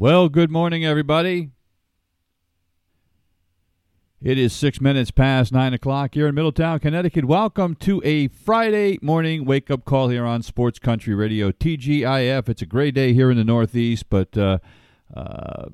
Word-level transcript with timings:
Well, 0.00 0.30
good 0.30 0.50
morning, 0.50 0.82
everybody. 0.82 1.50
It 4.22 4.38
is 4.38 4.54
six 4.54 4.80
minutes 4.80 5.10
past 5.10 5.52
nine 5.52 5.74
o'clock 5.74 6.14
here 6.14 6.26
in 6.26 6.34
Middletown, 6.34 6.78
Connecticut. 6.78 7.26
Welcome 7.26 7.74
to 7.80 8.00
a 8.02 8.28
Friday 8.28 8.98
morning 9.02 9.44
wake 9.44 9.70
up 9.70 9.84
call 9.84 10.08
here 10.08 10.24
on 10.24 10.42
Sports 10.42 10.78
Country 10.78 11.14
Radio, 11.14 11.52
TGIF. 11.52 12.48
It's 12.48 12.62
a 12.62 12.66
great 12.66 12.94
day 12.94 13.12
here 13.12 13.30
in 13.30 13.36
the 13.36 13.44
Northeast, 13.44 14.06
but 14.08 14.34
uh, 14.38 14.60
uh, 15.14 15.66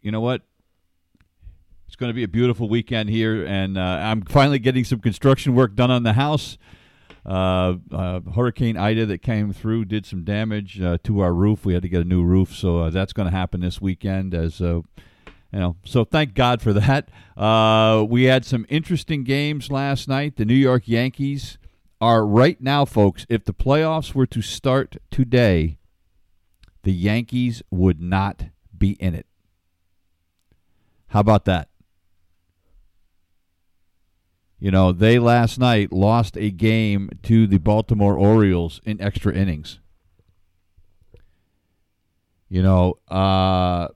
you 0.00 0.10
know 0.10 0.22
what? 0.22 0.40
It's 1.86 1.96
going 1.96 2.08
to 2.08 2.14
be 2.14 2.24
a 2.24 2.28
beautiful 2.28 2.70
weekend 2.70 3.10
here, 3.10 3.44
and 3.44 3.76
uh, 3.76 3.82
I'm 3.82 4.22
finally 4.22 4.58
getting 4.58 4.84
some 4.84 5.00
construction 5.00 5.54
work 5.54 5.74
done 5.74 5.90
on 5.90 6.02
the 6.02 6.14
house. 6.14 6.56
Uh, 7.26 7.74
uh, 7.90 8.20
Hurricane 8.34 8.76
Ida 8.76 9.04
that 9.06 9.18
came 9.18 9.52
through 9.52 9.86
did 9.86 10.06
some 10.06 10.22
damage 10.22 10.80
uh, 10.80 10.98
to 11.02 11.20
our 11.20 11.34
roof. 11.34 11.64
We 11.64 11.74
had 11.74 11.82
to 11.82 11.88
get 11.88 12.02
a 12.02 12.08
new 12.08 12.22
roof, 12.22 12.54
so 12.54 12.88
that's 12.90 13.12
going 13.12 13.26
to 13.28 13.36
happen 13.36 13.60
this 13.60 13.80
weekend. 13.80 14.32
As 14.32 14.60
you 14.60 14.84
know, 15.52 15.76
so 15.84 16.04
thank 16.04 16.34
God 16.34 16.62
for 16.62 16.72
that. 16.72 17.08
Uh, 17.36 18.04
we 18.08 18.24
had 18.24 18.44
some 18.44 18.64
interesting 18.68 19.24
games 19.24 19.70
last 19.70 20.06
night. 20.06 20.36
The 20.36 20.44
New 20.44 20.54
York 20.54 20.86
Yankees 20.86 21.58
are 22.00 22.24
right 22.24 22.60
now, 22.60 22.84
folks. 22.84 23.26
If 23.28 23.44
the 23.44 23.54
playoffs 23.54 24.14
were 24.14 24.26
to 24.26 24.42
start 24.42 24.96
today, 25.10 25.78
the 26.82 26.92
Yankees 26.92 27.62
would 27.70 28.00
not 28.00 28.44
be 28.76 28.92
in 28.92 29.14
it. 29.14 29.26
How 31.08 31.20
about 31.20 31.44
that? 31.46 31.68
You 34.66 34.72
know, 34.72 34.90
they 34.90 35.20
last 35.20 35.60
night 35.60 35.92
lost 35.92 36.36
a 36.36 36.50
game 36.50 37.08
to 37.22 37.46
the 37.46 37.58
Baltimore 37.58 38.16
Orioles 38.16 38.80
in 38.84 39.00
extra 39.00 39.32
innings. 39.32 39.78
You 42.48 42.64
know, 42.64 42.98
uh, 43.06 43.86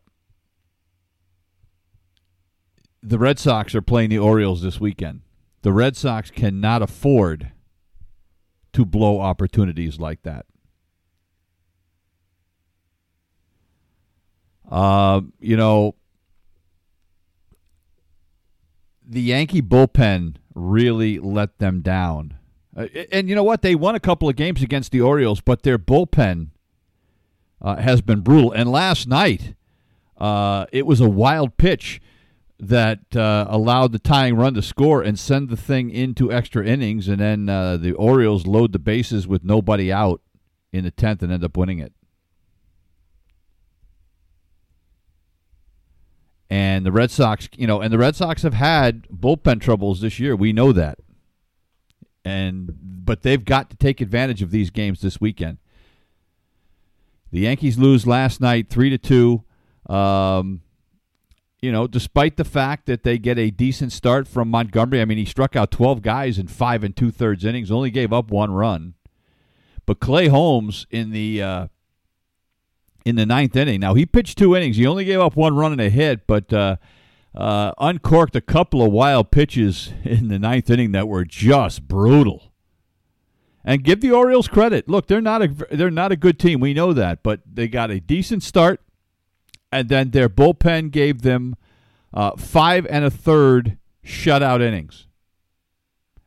the 3.03 3.19
Red 3.19 3.41
Sox 3.41 3.75
are 3.75 3.83
playing 3.83 4.11
the 4.11 4.21
Orioles 4.21 4.63
this 4.63 4.79
weekend. 4.79 5.23
The 5.63 5.73
Red 5.73 5.97
Sox 5.97 6.31
cannot 6.31 6.83
afford 6.83 7.51
to 8.73 8.85
blow 8.85 9.21
opportunities 9.21 9.99
like 9.99 10.23
that. 10.23 10.47
Uh, 14.71 15.23
you 15.41 15.57
know, 15.57 15.97
the 19.05 19.21
Yankee 19.21 19.63
bullpen 19.63 20.37
really 20.55 21.19
let 21.19 21.59
them 21.59 21.81
down. 21.81 22.35
Uh, 22.77 22.87
and 23.11 23.29
you 23.29 23.35
know 23.35 23.43
what? 23.43 23.63
They 23.63 23.75
won 23.75 23.95
a 23.95 24.01
couple 24.01 24.29
of 24.29 24.37
games 24.37 24.63
against 24.63 24.93
the 24.93 25.01
Orioles, 25.01 25.41
but 25.41 25.63
their 25.63 25.79
bullpen 25.79 26.49
uh, 27.61 27.77
has 27.77 28.01
been 28.01 28.21
brutal. 28.21 28.53
And 28.53 28.71
last 28.71 29.07
night, 29.07 29.55
uh, 30.19 30.67
it 30.73 30.87
was 30.87 31.01
a 31.01 31.09
wild 31.09 31.57
pitch 31.57 32.01
that 32.59 33.17
uh, 33.17 33.47
allowed 33.49 33.93
the 33.93 33.99
tying 33.99 34.37
run 34.37 34.55
to 34.55 34.63
score 34.63 35.03
and 35.03 35.19
send 35.19 35.49
the 35.49 35.57
thing 35.57 35.91
into 35.91 36.31
extra 36.31 36.65
innings. 36.65 37.09
And 37.09 37.21
then 37.21 37.49
uh, 37.49 37.77
the 37.79 37.93
Orioles 37.93 38.47
load 38.47 38.73
the 38.73 38.79
bases 38.79 39.27
with 39.27 39.43
nobody 39.43 39.91
out 39.91 40.21
in 40.73 40.85
the 40.85 40.93
10th 40.93 41.23
and 41.23 41.33
end 41.33 41.43
up 41.43 41.57
winning 41.57 41.79
it. 41.79 41.93
And 46.51 46.85
the 46.85 46.91
Red 46.91 47.13
Sox, 47.13 47.49
you 47.57 47.69
know, 47.69 47.81
and 47.81 47.93
the 47.93 47.99
Red 47.99 48.17
Sox 48.17 48.43
have 48.43 48.55
had 48.55 49.07
bullpen 49.09 49.61
troubles 49.61 50.01
this 50.01 50.19
year. 50.19 50.35
We 50.35 50.53
know 50.53 50.73
that. 50.73 50.99
And 52.25 52.73
but 53.05 53.23
they've 53.23 53.45
got 53.45 53.71
to 53.71 53.77
take 53.77 54.01
advantage 54.01 54.43
of 54.43 54.51
these 54.51 54.71
games 54.71 55.01
this 55.01 55.21
weekend. 55.21 55.59
The 57.31 57.41
Yankees 57.41 57.79
lose 57.79 58.05
last 58.07 58.41
night, 58.41 58.69
three 58.69 58.91
to 58.91 58.99
two. 58.99 59.45
Um, 59.87 60.63
you 61.63 61.71
know, 61.71 61.87
despite 61.87 62.37
the 62.37 62.45
fact 62.45 62.87
that 62.87 63.05
they 63.05 63.17
get 63.17 63.39
a 63.39 63.51
decent 63.51 63.93
start 63.93 64.27
from 64.27 64.49
Montgomery. 64.49 65.01
I 65.01 65.05
mean, 65.05 65.19
he 65.19 65.25
struck 65.25 65.55
out 65.55 65.71
twelve 65.71 66.03
guys 66.03 66.39
in 66.39 66.49
five 66.49 66.83
and 66.83 66.97
two 66.97 67.13
thirds 67.13 67.45
innings, 67.45 67.71
only 67.71 67.91
gave 67.91 68.13
up 68.13 68.31
one 68.31 68.51
run. 68.51 68.95
But 69.87 70.01
Clay 70.01 70.29
Holmes 70.29 70.87
in 70.91 71.11
the 71.11 71.43
uh, 71.43 71.67
in 73.11 73.17
the 73.17 73.27
ninth 73.27 73.55
inning. 73.55 73.81
Now 73.81 73.93
he 73.93 74.07
pitched 74.07 74.39
two 74.39 74.57
innings. 74.57 74.77
He 74.79 74.87
only 74.87 75.05
gave 75.05 75.21
up 75.21 75.37
one 75.37 75.55
run 75.55 75.73
and 75.73 75.81
a 75.81 75.91
hit, 75.91 76.27
but 76.27 76.51
uh, 76.53 76.77
uh, 77.35 77.73
uncorked 77.79 78.35
a 78.35 78.41
couple 78.41 78.83
of 78.83 78.91
wild 78.91 79.31
pitches 79.31 79.93
in 80.05 80.29
the 80.29 80.39
ninth 80.39 80.71
inning 80.71 80.93
that 80.93 81.09
were 81.09 81.27
just 81.27 81.87
brutal. 81.87 82.53
And 83.63 83.85
give 83.85 84.01
the 84.01 84.11
Orioles 84.11 84.49
credit. 84.49 84.89
Look, 84.89 85.07
they're 85.07 85.21
not 85.21 85.43
a 85.43 85.49
they're 85.71 85.91
not 85.91 86.13
a 86.13 86.17
good 86.17 86.39
team. 86.39 86.61
We 86.61 86.73
know 86.73 86.95
that, 86.95 87.23
but 87.23 87.43
they 87.45 87.69
got 87.69 87.91
a 87.91 88.01
decent 88.01 88.43
start, 88.43 88.81
and 89.71 89.91
then 89.91 90.13
their 90.13 90.31
bullpen 90.31 90.91
gave 90.91 91.21
them 91.21 91.57
uh, 92.15 92.37
five 92.39 92.87
and 92.87 93.05
a 93.05 93.11
third 93.11 93.77
shutout 94.03 94.63
innings. 94.63 95.07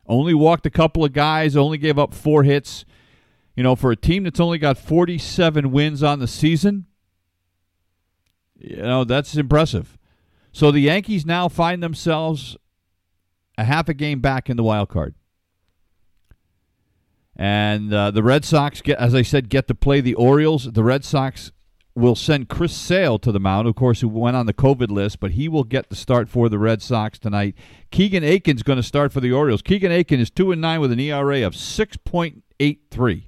Only 0.05 0.35
walked 0.35 0.67
a 0.67 0.69
couple 0.69 1.03
of 1.03 1.11
guys. 1.11 1.55
Only 1.55 1.79
gave 1.79 1.97
up 1.97 2.13
four 2.13 2.43
hits. 2.43 2.85
You 3.56 3.64
know, 3.64 3.75
for 3.75 3.91
a 3.91 3.96
team 3.96 4.24
that's 4.24 4.40
only 4.40 4.58
got 4.58 4.78
47 4.78 5.72
wins 5.72 6.02
on 6.02 6.19
the 6.19 6.28
season, 6.28 6.88
you 8.58 8.78
know, 8.78 9.03
that's 9.03 9.36
impressive. 9.36 9.97
So 10.52 10.72
the 10.72 10.80
Yankees 10.80 11.25
now 11.25 11.50
find 11.50 11.84
themselves 11.84 12.58
a 13.58 13.64
half 13.64 13.90
a 13.90 13.94
game 13.94 14.22
back 14.22 14.50
in 14.50 14.58
the 14.58 14.64
wild 14.64 14.90
card. 14.90 15.16
And 17.36 17.94
uh, 17.94 18.12
the 18.12 18.24
Red 18.24 18.46
Sox, 18.46 18.81
get, 18.81 19.00
as 19.00 19.16
I 19.16 19.24
said, 19.24 19.50
get 19.50 19.68
to 19.68 19.75
play 19.75 20.02
the 20.02 20.14
Orioles. 20.14 20.72
The 20.72 20.84
Red 20.84 21.03
Sox 21.03 21.52
will 21.96 22.16
send 22.16 22.50
Chris 22.50 22.74
Sale 22.75 23.20
to 23.20 23.31
the 23.31 23.40
mound, 23.40 23.68
of 23.68 23.75
course, 23.75 24.02
who 24.02 24.08
went 24.08 24.38
on 24.38 24.46
the 24.46 24.53
COVID 24.53 24.90
list, 24.90 25.20
but 25.20 25.31
he 25.31 25.47
will 25.47 25.64
get 25.64 25.90
the 25.90 25.96
start 25.96 26.30
for 26.30 26.50
the 26.50 26.59
Red 26.59 26.81
Sox 26.81 27.20
tonight. 27.20 27.56
Keegan 27.91 28.24
Akin's 28.24 28.64
going 28.64 28.78
to 28.78 28.84
start 28.84 29.12
for 29.12 29.20
the 29.20 29.31
Orioles. 29.31 29.62
Keegan 29.62 29.91
Akin 29.91 30.20
is 30.20 30.30
2 30.30 30.52
and 30.52 30.62
9 30.62 30.80
with 30.80 30.91
an 30.91 31.00
ERA 31.00 31.46
of 31.46 31.53
6.83. 31.53 33.24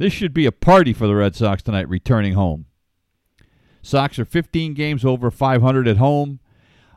This 0.00 0.14
should 0.14 0.32
be 0.32 0.46
a 0.46 0.52
party 0.52 0.94
for 0.94 1.06
the 1.06 1.14
Red 1.14 1.36
Sox 1.36 1.62
tonight 1.62 1.86
returning 1.86 2.32
home. 2.32 2.64
Sox 3.82 4.18
are 4.18 4.24
15 4.24 4.72
games 4.72 5.04
over 5.04 5.30
500 5.30 5.86
at 5.86 5.98
home. 5.98 6.40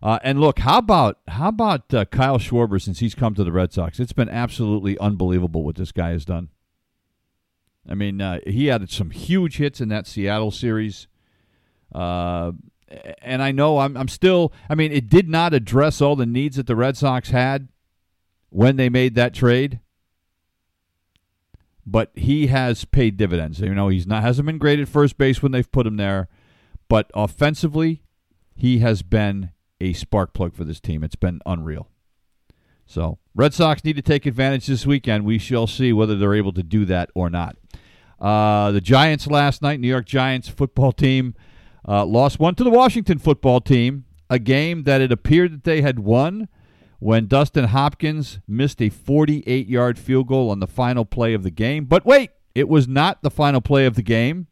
Uh, 0.01 0.19
and 0.23 0.39
look, 0.39 0.59
how 0.59 0.77
about 0.77 1.19
how 1.27 1.49
about 1.49 1.93
uh, 1.93 2.05
Kyle 2.05 2.39
Schwarber 2.39 2.81
since 2.81 2.99
he's 2.99 3.13
come 3.13 3.35
to 3.35 3.43
the 3.43 3.51
Red 3.51 3.73
Sox? 3.73 3.99
It's 3.99 4.13
been 4.13 4.29
absolutely 4.29 4.97
unbelievable 4.99 5.65
what 5.65 5.75
this 5.75 5.91
guy 5.91 6.11
has 6.11 6.23
done. 6.23 6.47
I 7.89 7.93
mean, 7.93 8.21
uh, 8.21 8.39
he 8.47 8.67
had 8.67 8.89
some 8.89 9.09
huge 9.09 9.57
hits 9.57 9.81
in 9.81 9.89
that 9.89 10.07
Seattle 10.07 10.51
series. 10.51 11.07
Uh, 11.93 12.53
and 13.21 13.43
I 13.43 13.51
know 13.51 13.79
I'm, 13.79 13.97
I'm 13.97 14.07
still, 14.07 14.53
I 14.69 14.75
mean, 14.75 14.93
it 14.93 15.09
did 15.09 15.27
not 15.27 15.53
address 15.53 15.99
all 15.99 16.15
the 16.15 16.25
needs 16.25 16.55
that 16.55 16.67
the 16.67 16.75
Red 16.77 16.95
Sox 16.95 17.31
had 17.31 17.67
when 18.49 18.77
they 18.77 18.87
made 18.87 19.15
that 19.15 19.33
trade 19.33 19.81
but 21.85 22.11
he 22.15 22.47
has 22.47 22.85
paid 22.85 23.17
dividends. 23.17 23.59
You 23.59 23.73
know, 23.73 23.89
he's 23.89 24.07
not 24.07 24.23
hasn't 24.23 24.45
been 24.45 24.57
great 24.57 24.79
at 24.79 24.87
first 24.87 25.17
base 25.17 25.41
when 25.41 25.51
they've 25.51 25.71
put 25.71 25.87
him 25.87 25.97
there, 25.97 26.27
but 26.87 27.11
offensively, 27.13 28.03
he 28.55 28.79
has 28.79 29.01
been 29.01 29.51
a 29.81 29.93
spark 29.93 30.33
plug 30.33 30.53
for 30.53 30.63
this 30.63 30.79
team. 30.79 31.03
It's 31.03 31.15
been 31.15 31.41
unreal. 31.45 31.89
So, 32.85 33.19
Red 33.35 33.53
Sox 33.53 33.83
need 33.83 33.95
to 33.95 34.01
take 34.01 34.25
advantage 34.25 34.67
this 34.67 34.85
weekend. 34.85 35.25
We 35.25 35.37
shall 35.37 35.67
see 35.67 35.93
whether 35.93 36.15
they're 36.15 36.35
able 36.35 36.53
to 36.53 36.63
do 36.63 36.85
that 36.85 37.09
or 37.15 37.29
not. 37.29 37.55
Uh, 38.19 38.71
the 38.71 38.81
Giants 38.81 39.27
last 39.27 39.61
night, 39.61 39.79
New 39.79 39.87
York 39.87 40.05
Giants 40.05 40.47
football 40.47 40.91
team, 40.91 41.33
uh, 41.87 42.05
lost 42.05 42.39
one 42.39 42.55
to 42.55 42.63
the 42.63 42.69
Washington 42.69 43.19
football 43.19 43.59
team, 43.59 44.05
a 44.29 44.39
game 44.39 44.83
that 44.83 45.01
it 45.01 45.11
appeared 45.11 45.51
that 45.51 45.63
they 45.63 45.81
had 45.81 45.99
won 45.99 46.47
when 47.03 47.27
Dustin 47.27 47.65
Hopkins 47.65 48.39
missed 48.47 48.81
a 48.81 48.87
48 48.87 49.67
yard 49.67 49.99
field 49.99 50.27
goal 50.27 50.49
on 50.49 50.61
the 50.61 50.67
final 50.67 51.03
play 51.03 51.33
of 51.33 51.43
the 51.43 51.51
game. 51.51 51.83
But 51.83 52.05
wait, 52.05 52.31
it 52.55 52.69
was 52.69 52.87
not 52.87 53.21
the 53.23 53.29
final 53.29 53.59
play 53.59 53.85
of 53.85 53.95
the 53.95 54.01
game 54.01 54.47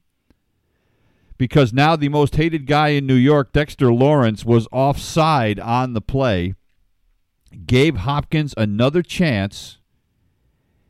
because 1.37 1.71
now 1.71 1.95
the 1.95 2.09
most 2.09 2.35
hated 2.35 2.67
guy 2.67 2.89
in 2.89 3.07
New 3.07 3.15
York, 3.15 3.53
Dexter 3.53 3.93
Lawrence, 3.93 4.43
was 4.43 4.67
offside 4.69 5.61
on 5.61 5.93
the 5.93 6.01
play, 6.01 6.55
gave 7.65 7.95
Hopkins 7.95 8.53
another 8.57 9.01
chance, 9.01 9.77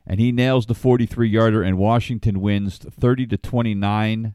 and 0.07 0.19
he 0.19 0.31
nails 0.31 0.65
the 0.65 0.73
43 0.73 1.29
yarder, 1.29 1.61
and 1.61 1.77
Washington 1.77 2.41
wins 2.41 2.79
30 2.79 3.27
to 3.27 3.37
29 3.37 4.33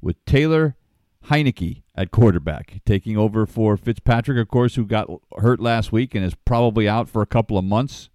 with 0.00 0.24
Taylor 0.26 0.76
Heinicke 1.24 1.82
at 2.00 2.10
quarterback, 2.10 2.80
taking 2.86 3.18
over 3.18 3.44
for 3.44 3.76
Fitzpatrick, 3.76 4.38
of 4.38 4.48
course, 4.48 4.74
who 4.74 4.86
got 4.86 5.10
hurt 5.36 5.60
last 5.60 5.92
week 5.92 6.14
and 6.14 6.24
is 6.24 6.34
probably 6.34 6.88
out 6.88 7.10
for 7.10 7.20
a 7.20 7.26
couple 7.26 7.58
of 7.58 7.64
months. 7.64 8.08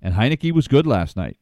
And 0.00 0.14
Heinicke 0.14 0.52
was 0.52 0.68
good 0.68 0.86
last 0.86 1.16
night. 1.16 1.36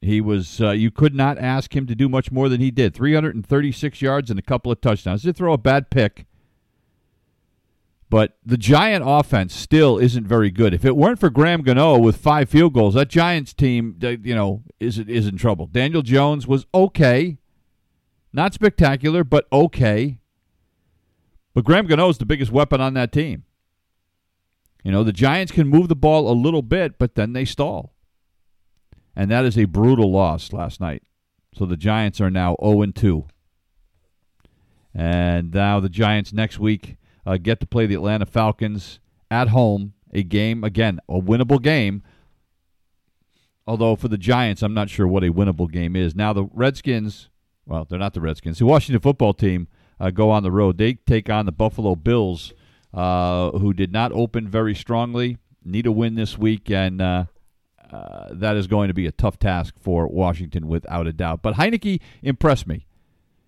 He 0.00 0.20
was. 0.20 0.60
Uh, 0.60 0.72
you 0.72 0.90
could 0.90 1.14
not 1.14 1.38
ask 1.38 1.76
him 1.76 1.86
to 1.86 1.94
do 1.94 2.08
much 2.08 2.32
more 2.32 2.48
than 2.48 2.60
he 2.60 2.72
did. 2.72 2.92
336 2.92 4.02
yards 4.02 4.30
and 4.30 4.38
a 4.38 4.42
couple 4.42 4.72
of 4.72 4.80
touchdowns. 4.80 5.22
Did 5.22 5.36
throw 5.36 5.52
a 5.52 5.58
bad 5.58 5.90
pick, 5.90 6.26
but 8.10 8.36
the 8.44 8.58
Giant 8.58 9.04
offense 9.06 9.54
still 9.54 9.96
isn't 9.96 10.26
very 10.26 10.50
good. 10.50 10.74
If 10.74 10.84
it 10.84 10.96
weren't 10.96 11.20
for 11.20 11.30
Graham 11.30 11.62
Gano 11.62 11.98
with 11.98 12.16
five 12.16 12.48
field 12.48 12.74
goals, 12.74 12.94
that 12.94 13.08
Giants 13.08 13.54
team, 13.54 13.96
you 14.00 14.34
know, 14.34 14.64
is 14.80 14.98
is 14.98 15.28
in 15.28 15.36
trouble. 15.36 15.66
Daniel 15.68 16.02
Jones 16.02 16.48
was 16.48 16.66
okay, 16.74 17.38
not 18.32 18.54
spectacular, 18.54 19.22
but 19.22 19.46
okay. 19.52 20.18
But 21.54 21.64
Graham 21.64 21.86
Gano 21.86 22.08
is 22.08 22.18
the 22.18 22.26
biggest 22.26 22.50
weapon 22.50 22.80
on 22.80 22.94
that 22.94 23.12
team. 23.12 23.44
You 24.82 24.92
know, 24.92 25.04
the 25.04 25.12
Giants 25.12 25.52
can 25.52 25.68
move 25.68 25.88
the 25.88 25.96
ball 25.96 26.30
a 26.30 26.34
little 26.34 26.62
bit, 26.62 26.98
but 26.98 27.14
then 27.14 27.32
they 27.32 27.44
stall. 27.44 27.94
And 29.16 29.30
that 29.30 29.44
is 29.44 29.56
a 29.56 29.64
brutal 29.64 30.10
loss 30.12 30.52
last 30.52 30.80
night. 30.80 31.04
So 31.54 31.64
the 31.64 31.76
Giants 31.76 32.20
are 32.20 32.30
now 32.30 32.56
0 32.62 32.86
2. 32.86 33.26
And 34.92 35.54
now 35.54 35.80
the 35.80 35.88
Giants 35.88 36.32
next 36.32 36.58
week 36.58 36.96
uh, 37.24 37.36
get 37.36 37.60
to 37.60 37.66
play 37.66 37.86
the 37.86 37.94
Atlanta 37.94 38.26
Falcons 38.26 38.98
at 39.30 39.48
home. 39.48 39.94
A 40.12 40.22
game, 40.22 40.62
again, 40.62 41.00
a 41.08 41.20
winnable 41.20 41.60
game. 41.60 42.02
Although 43.66 43.96
for 43.96 44.08
the 44.08 44.18
Giants, 44.18 44.62
I'm 44.62 44.74
not 44.74 44.90
sure 44.90 45.08
what 45.08 45.24
a 45.24 45.32
winnable 45.32 45.70
game 45.70 45.96
is. 45.96 46.14
Now 46.14 46.32
the 46.32 46.44
Redskins, 46.52 47.30
well, 47.66 47.84
they're 47.84 47.98
not 47.98 48.14
the 48.14 48.20
Redskins. 48.20 48.58
The 48.58 48.66
Washington 48.66 49.00
football 49.00 49.32
team 49.32 49.66
uh, 50.04 50.10
go 50.10 50.30
on 50.30 50.42
the 50.42 50.50
road. 50.50 50.76
They 50.76 50.94
take 50.94 51.30
on 51.30 51.46
the 51.46 51.52
Buffalo 51.52 51.94
Bills, 51.96 52.52
uh, 52.92 53.50
who 53.52 53.72
did 53.72 53.90
not 53.90 54.12
open 54.12 54.46
very 54.46 54.74
strongly. 54.74 55.38
Need 55.64 55.86
a 55.86 55.92
win 55.92 56.14
this 56.14 56.36
week, 56.36 56.70
and 56.70 57.00
uh, 57.00 57.24
uh, 57.90 58.28
that 58.32 58.56
is 58.56 58.66
going 58.66 58.88
to 58.88 58.94
be 58.94 59.06
a 59.06 59.12
tough 59.12 59.38
task 59.38 59.74
for 59.80 60.06
Washington 60.06 60.68
without 60.68 61.06
a 61.06 61.12
doubt. 61.12 61.40
But 61.40 61.54
Heinicke 61.54 62.00
impressed 62.22 62.66
me. 62.66 62.86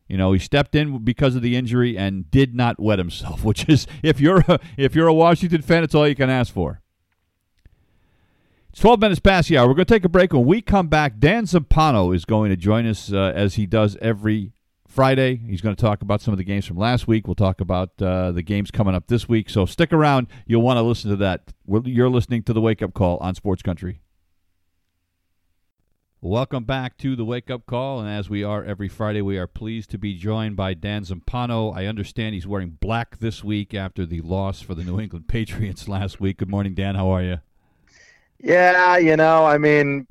You 0.09 0.17
know, 0.17 0.33
he 0.33 0.39
stepped 0.39 0.75
in 0.75 1.05
because 1.05 1.37
of 1.37 1.43
the 1.43 1.57
injury 1.57 1.99
and 1.99 2.31
did 2.31 2.55
not 2.55 2.81
wet 2.81 2.99
himself, 2.99 3.45
which 3.45 3.69
is 3.69 3.87
if 4.03 4.19
you're 4.19 4.43
a, 4.49 4.59
if 4.79 4.95
you're 4.95 5.09
a 5.09 5.15
Washington 5.15 5.61
fan, 5.61 5.85
it's 5.85 5.95
all 5.95 6.09
you 6.09 6.15
can 6.15 6.31
ask 6.31 6.55
for. 6.55 6.81
It's 8.71 8.81
12 8.81 9.01
minutes 9.01 9.21
past 9.21 9.49
the 9.49 9.59
hour. 9.59 9.69
We're 9.69 9.75
going 9.75 9.87
to 9.87 9.95
take 9.95 10.05
a 10.07 10.09
break. 10.09 10.33
When 10.33 10.47
we 10.47 10.63
come 10.63 10.89
back, 10.89 11.19
Dan 11.19 11.45
Zampano 11.45 12.15
is 12.15 12.25
going 12.25 12.49
to 12.49 12.57
join 12.57 12.87
us 12.87 13.13
uh, 13.13 13.33
as 13.35 13.57
he 13.57 13.67
does 13.67 13.99
every 14.01 14.53
Friday. 14.97 15.37
He's 15.37 15.61
going 15.61 15.77
to 15.77 15.81
talk 15.81 16.01
about 16.01 16.23
some 16.23 16.33
of 16.33 16.39
the 16.39 16.45
games 16.45 16.65
from 16.65 16.79
last 16.79 17.07
week. 17.07 17.29
We'll 17.29 17.35
talk 17.35 17.61
about 17.61 17.91
uh, 18.01 18.33
the 18.33 18.41
games 18.41 18.71
coming 18.71 18.95
up 18.95 19.09
this 19.09 19.29
week. 19.29 19.51
So 19.51 19.67
stick 19.67 19.93
around. 19.93 20.27
You'll 20.47 20.63
want 20.63 20.79
to 20.79 20.83
listen 20.83 21.11
to 21.11 21.17
that. 21.17 21.53
You're 21.69 22.09
listening 22.09 22.43
to 22.45 22.55
the 22.55 22.63
Wake 22.63 22.81
Up 22.81 22.95
Call 22.95 23.19
on 23.19 23.35
Sports 23.35 23.61
Country. 23.61 24.01
Welcome 26.23 26.65
back 26.65 26.97
to 26.99 27.15
the 27.15 27.27
Wake 27.27 27.51
Up 27.51 27.67
Call, 27.67 28.01
and 28.01 28.09
as 28.09 28.31
we 28.31 28.43
are 28.43 28.65
every 28.65 28.89
Friday, 28.89 29.21
we 29.21 29.37
are 29.37 29.47
pleased 29.47 29.91
to 29.91 29.99
be 29.99 30.15
joined 30.15 30.57
by 30.57 30.73
Dan 30.73 31.05
Zampano. 31.05 31.77
I 31.77 31.85
understand 31.85 32.35
he's 32.35 32.47
wearing 32.47 32.79
black 32.81 33.19
this 33.19 33.45
week 33.45 33.75
after 33.75 34.07
the 34.07 34.23
loss 34.23 34.63
for 34.63 34.75
the 34.75 34.83
New 34.83 34.99
England 34.99 35.29
Patriots 35.29 35.89
last 35.89 36.21
week. 36.21 36.39
Good 36.39 36.49
morning, 36.49 36.73
Dan. 36.73 36.95
How 36.95 37.11
are 37.11 37.23
you? 37.23 37.41
Yeah, 38.41 38.97
you 38.97 39.15
know, 39.15 39.45
I 39.45 39.59
mean, 39.59 40.07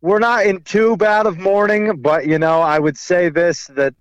we're 0.00 0.20
not 0.20 0.46
in 0.46 0.62
too 0.62 0.96
bad 0.96 1.26
of 1.26 1.38
mourning, 1.38 2.00
but 2.00 2.28
you 2.28 2.38
know, 2.38 2.60
I 2.60 2.78
would 2.78 2.96
say 2.96 3.30
this 3.30 3.66
that 3.74 3.94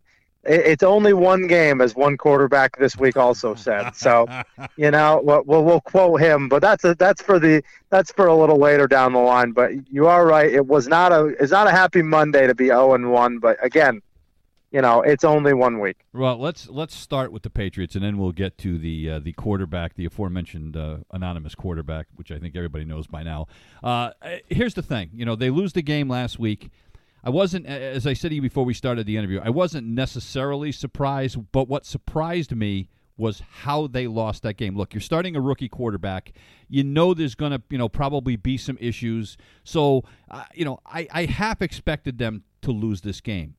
it's 0.43 0.83
only 0.83 1.13
one 1.13 1.47
game, 1.47 1.81
as 1.81 1.95
one 1.95 2.17
quarterback 2.17 2.77
this 2.77 2.97
week 2.97 3.17
also 3.17 3.55
said. 3.55 3.95
So, 3.95 4.27
you 4.77 4.91
know, 4.91 5.21
we'll, 5.23 5.63
we'll 5.63 5.81
quote 5.81 6.21
him, 6.21 6.47
but 6.49 6.61
that's 6.61 6.83
a, 6.83 6.95
that's 6.95 7.21
for 7.21 7.39
the 7.39 7.63
that's 7.89 8.11
for 8.11 8.27
a 8.27 8.35
little 8.35 8.57
later 8.57 8.87
down 8.87 9.13
the 9.13 9.19
line. 9.19 9.51
But 9.51 9.91
you 9.91 10.07
are 10.07 10.25
right; 10.25 10.51
it 10.51 10.67
was 10.67 10.87
not 10.87 11.11
a 11.11 11.27
it's 11.39 11.51
not 11.51 11.67
a 11.67 11.71
happy 11.71 12.01
Monday 12.01 12.47
to 12.47 12.55
be 12.55 12.67
zero 12.67 12.93
and 12.93 13.11
one. 13.11 13.39
But 13.39 13.63
again, 13.63 14.01
you 14.71 14.81
know, 14.81 15.01
it's 15.01 15.23
only 15.23 15.53
one 15.53 15.79
week. 15.79 15.97
Well, 16.13 16.37
let's 16.37 16.67
let's 16.69 16.93
start 16.93 17.31
with 17.31 17.43
the 17.43 17.49
Patriots, 17.49 17.95
and 17.95 18.03
then 18.03 18.17
we'll 18.17 18.33
get 18.33 18.57
to 18.59 18.77
the 18.77 19.09
uh, 19.11 19.19
the 19.19 19.31
quarterback, 19.31 19.95
the 19.95 20.05
aforementioned 20.05 20.75
uh, 20.75 20.97
anonymous 21.11 21.55
quarterback, 21.55 22.07
which 22.15 22.31
I 22.31 22.39
think 22.39 22.55
everybody 22.55 22.83
knows 22.83 23.07
by 23.07 23.23
now. 23.23 23.47
Uh, 23.81 24.11
here's 24.49 24.73
the 24.73 24.81
thing: 24.81 25.09
you 25.13 25.25
know, 25.25 25.35
they 25.35 25.49
lose 25.49 25.73
the 25.73 25.81
game 25.81 26.09
last 26.09 26.37
week. 26.37 26.69
I 27.27 27.29
wasn't, 27.29 27.65
as 27.65 28.07
I 28.07 28.13
said 28.13 28.29
to 28.29 28.35
you 28.35 28.41
before 28.41 28.63
we 28.63 28.73
started 28.73 29.05
the 29.05 29.17
interview, 29.17 29.41
I 29.43 29.49
wasn't 29.49 29.85
necessarily 29.85 30.71
surprised, 30.71 31.37
but 31.51 31.67
what 31.67 31.85
surprised 31.85 32.55
me 32.55 32.87
was 33.17 33.43
how 33.63 33.87
they 33.87 34.07
lost 34.07 34.43
that 34.43 34.53
game. 34.53 34.77
Look, 34.77 34.93
you're 34.93 35.01
starting 35.01 35.35
a 35.35 35.41
rookie 35.41 35.67
quarterback. 35.67 36.31
You 36.69 36.85
know 36.85 37.13
there's 37.13 37.35
going 37.35 37.51
to, 37.51 37.61
you 37.69 37.77
know, 37.77 37.89
probably 37.89 38.37
be 38.37 38.55
some 38.55 38.77
issues. 38.79 39.35
So, 39.65 40.05
uh, 40.31 40.45
you 40.53 40.63
know, 40.63 40.79
I, 40.85 41.05
I 41.11 41.25
half 41.25 41.61
expected 41.61 42.17
them 42.17 42.45
to 42.61 42.71
lose 42.71 43.01
this 43.01 43.19
game. 43.19 43.55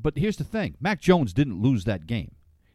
But 0.00 0.18
here's 0.18 0.36
the 0.36 0.42
thing 0.42 0.74
Mac 0.80 1.00
Jones 1.00 1.32
didn't 1.32 1.62
lose 1.62 1.84
that 1.84 2.04
game. 2.08 2.32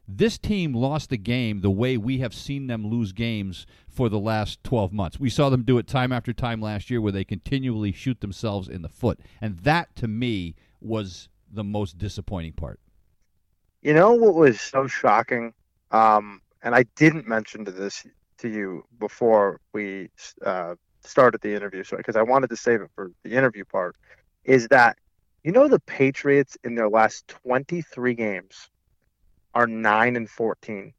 This 0.08 0.38
team 0.38 0.74
lost 0.74 1.10
the 1.10 1.18
game 1.18 1.62
the 1.62 1.72
way 1.72 1.96
we 1.96 2.18
have 2.18 2.34
seen 2.34 2.68
them 2.68 2.86
lose 2.86 3.14
games 3.14 3.66
for 3.88 4.10
the 4.10 4.20
last 4.20 4.64
12 4.64 4.92
months. 4.92 5.20
We 5.20 5.30
saw 5.30 5.50
them 5.50 5.64
do 5.64 5.78
it 5.78 5.88
time 5.88 6.12
after 6.12 6.34
time 6.34 6.62
last 6.62 6.90
year 6.90 7.00
where 7.00 7.12
they 7.12 7.24
continually 7.24 7.94
shoot 7.94 8.20
themselves 8.20 8.68
in 8.68 8.82
the 8.82 8.90
foot. 8.90 9.20
And 9.40 9.60
that, 9.60 9.96
to 9.98 10.08
me, 10.08 10.56
was 10.82 11.30
the 11.50 11.64
most 11.64 11.98
disappointing 11.98 12.54
part. 12.54 12.80
You 13.82 13.94
know 13.94 14.14
what 14.14 14.36
was 14.36 14.60
so 14.60 14.88
shocking? 14.88 15.54
Um, 15.92 16.42
and 16.62 16.76
I 16.76 16.84
didn't 16.96 17.28
mention 17.28 17.64
this 17.64 18.06
to 18.40 18.50
you 18.50 18.86
before 19.00 19.62
we 19.72 20.10
uh, 20.46 20.76
started 21.02 21.42
the 21.42 21.54
interview, 21.54 21.84
so 21.84 21.98
because 21.98 22.16
I 22.16 22.24
wanted 22.24 22.50
to 22.50 22.58
save 22.58 22.82
it 22.82 22.90
for 22.96 23.12
the 23.24 23.32
interview 23.32 23.64
part, 23.66 23.96
is 24.44 24.68
that 24.70 24.98
you 25.44 25.52
know 25.52 25.68
the 25.68 25.80
Patriots 25.80 26.58
in 26.64 26.76
their 26.76 26.90
last 26.90 27.28
23 27.28 28.14
games 28.16 28.70
are 29.54 29.68
nine 29.68 30.16
and 30.16 30.30
fourteen. 30.30 30.94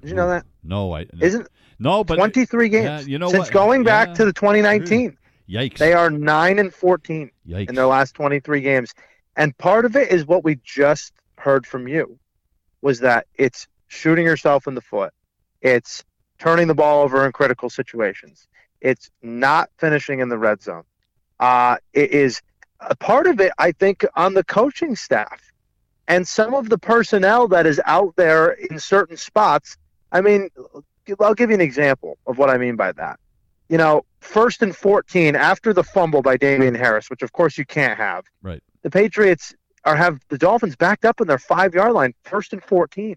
Did 0.00 0.10
you 0.10 0.16
know 0.16 0.28
that? 0.28 0.44
No, 0.62 0.94
I 0.94 1.06
isn't. 1.20 1.48
No, 1.78 2.04
but 2.04 2.16
23 2.16 2.68
games. 2.68 2.84
Yeah, 2.84 3.00
you 3.00 3.18
know 3.18 3.28
since 3.28 3.46
what? 3.46 3.52
going 3.52 3.84
back 3.84 4.08
yeah. 4.08 4.14
to 4.14 4.24
the 4.26 4.32
2019. 4.32 5.16
Yikes! 5.48 5.78
They 5.78 5.92
are 5.92 6.10
nine 6.10 6.58
and 6.58 6.74
14 6.74 7.30
Yikes. 7.46 7.68
in 7.68 7.74
their 7.74 7.86
last 7.86 8.14
23 8.14 8.60
games, 8.60 8.94
and 9.36 9.56
part 9.58 9.84
of 9.84 9.94
it 9.94 10.10
is 10.10 10.26
what 10.26 10.42
we 10.42 10.58
just 10.64 11.12
heard 11.38 11.66
from 11.66 11.86
you, 11.86 12.18
was 12.82 13.00
that 13.00 13.26
it's 13.36 13.68
shooting 13.86 14.24
yourself 14.24 14.66
in 14.66 14.74
the 14.74 14.80
foot, 14.80 15.12
it's 15.60 16.04
turning 16.38 16.66
the 16.66 16.74
ball 16.74 17.02
over 17.02 17.24
in 17.24 17.30
critical 17.30 17.70
situations, 17.70 18.48
it's 18.80 19.08
not 19.22 19.70
finishing 19.78 20.18
in 20.18 20.28
the 20.28 20.38
red 20.38 20.60
zone. 20.62 20.82
Uh, 21.38 21.76
it 21.92 22.10
is 22.10 22.42
a 22.80 22.96
part 22.96 23.28
of 23.28 23.38
it, 23.40 23.52
I 23.58 23.70
think, 23.70 24.04
on 24.16 24.34
the 24.34 24.42
coaching 24.42 24.96
staff 24.96 25.40
and 26.08 26.26
some 26.26 26.54
of 26.54 26.68
the 26.68 26.78
personnel 26.78 27.48
that 27.48 27.66
is 27.66 27.80
out 27.84 28.14
there 28.16 28.52
in 28.52 28.78
certain 28.78 29.16
spots. 29.16 29.76
I 30.12 30.20
mean, 30.20 30.48
I'll 31.20 31.34
give 31.34 31.50
you 31.50 31.54
an 31.54 31.60
example 31.60 32.18
of 32.26 32.38
what 32.38 32.50
I 32.50 32.58
mean 32.58 32.76
by 32.76 32.92
that. 32.92 33.18
You 33.68 33.78
know, 33.78 34.04
first 34.20 34.62
and 34.62 34.74
14 34.74 35.34
after 35.34 35.72
the 35.72 35.82
fumble 35.82 36.22
by 36.22 36.36
Damien 36.36 36.74
Harris, 36.74 37.10
which 37.10 37.22
of 37.22 37.32
course 37.32 37.58
you 37.58 37.64
can't 37.64 37.96
have. 37.96 38.24
Right. 38.42 38.62
The 38.82 38.90
Patriots 38.90 39.54
are 39.84 39.96
have 39.96 40.20
the 40.28 40.38
Dolphins 40.38 40.76
backed 40.76 41.04
up 41.04 41.20
in 41.20 41.26
their 41.26 41.38
five 41.38 41.74
yard 41.74 41.92
line, 41.92 42.14
first 42.22 42.52
and 42.52 42.62
14. 42.62 43.16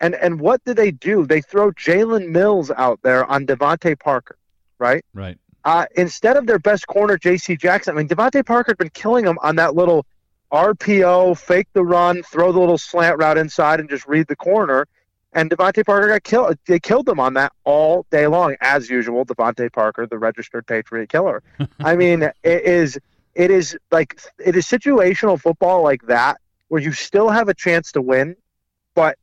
And 0.00 0.14
and 0.14 0.40
what 0.40 0.64
do 0.64 0.74
they 0.74 0.90
do? 0.90 1.26
They 1.26 1.40
throw 1.40 1.72
Jalen 1.72 2.28
Mills 2.28 2.70
out 2.70 3.00
there 3.02 3.24
on 3.26 3.46
DeVante 3.46 3.98
Parker, 3.98 4.36
right? 4.78 5.04
Right. 5.14 5.38
Uh, 5.64 5.86
instead 5.96 6.36
of 6.36 6.46
their 6.46 6.58
best 6.58 6.86
corner, 6.86 7.18
J.C. 7.18 7.56
Jackson. 7.56 7.94
I 7.94 7.98
mean, 7.98 8.08
DeVante 8.08 8.46
Parker 8.46 8.70
had 8.70 8.78
been 8.78 8.90
killing 8.90 9.24
them 9.24 9.38
on 9.42 9.56
that 9.56 9.74
little 9.74 10.06
RPO, 10.52 11.38
fake 11.38 11.68
the 11.72 11.84
run, 11.84 12.22
throw 12.22 12.52
the 12.52 12.60
little 12.60 12.78
slant 12.78 13.18
route 13.18 13.38
inside, 13.38 13.80
and 13.80 13.88
just 13.88 14.06
read 14.06 14.26
the 14.28 14.36
corner. 14.36 14.86
And 15.34 15.50
DeVante 15.50 15.84
Parker 15.84 16.08
got 16.08 16.22
killed. 16.22 16.58
They 16.66 16.80
killed 16.80 17.06
them 17.06 17.20
on 17.20 17.34
that 17.34 17.52
all 17.64 18.06
day 18.10 18.26
long, 18.26 18.56
as 18.60 18.88
usual. 18.88 19.26
DeVante 19.26 19.70
Parker, 19.72 20.06
the 20.06 20.18
registered 20.18 20.66
Patriot 20.66 21.10
killer. 21.10 21.42
I 21.80 21.96
mean, 21.96 22.22
it 22.22 22.34
is 22.42 22.98
it 23.34 23.50
is 23.50 23.76
like 23.90 24.20
it 24.44 24.56
is 24.56 24.66
situational 24.66 25.40
football 25.40 25.82
like 25.82 26.02
that, 26.06 26.40
where 26.68 26.80
you 26.80 26.92
still 26.92 27.28
have 27.28 27.48
a 27.48 27.54
chance 27.54 27.92
to 27.92 28.02
win, 28.02 28.36
but 28.94 29.18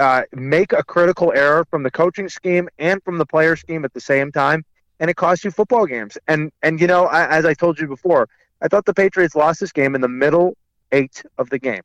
uh, 0.00 0.22
make 0.32 0.72
a 0.72 0.82
critical 0.82 1.32
error 1.32 1.64
from 1.64 1.84
the 1.84 1.90
coaching 1.90 2.28
scheme 2.28 2.68
and 2.78 3.02
from 3.04 3.18
the 3.18 3.26
player 3.26 3.54
scheme 3.54 3.84
at 3.84 3.92
the 3.94 4.00
same 4.00 4.32
time, 4.32 4.64
and 4.98 5.08
it 5.08 5.14
costs 5.14 5.44
you 5.44 5.52
football 5.52 5.86
games. 5.86 6.18
And 6.26 6.50
and 6.62 6.80
you 6.80 6.88
know, 6.88 7.06
I, 7.06 7.28
as 7.28 7.44
I 7.44 7.54
told 7.54 7.78
you 7.78 7.86
before, 7.86 8.28
I 8.60 8.66
thought 8.66 8.86
the 8.86 8.94
Patriots 8.94 9.36
lost 9.36 9.60
this 9.60 9.70
game 9.70 9.94
in 9.94 10.00
the 10.00 10.08
middle 10.08 10.56
eight 10.92 11.22
of 11.38 11.50
the 11.50 11.58
game. 11.58 11.82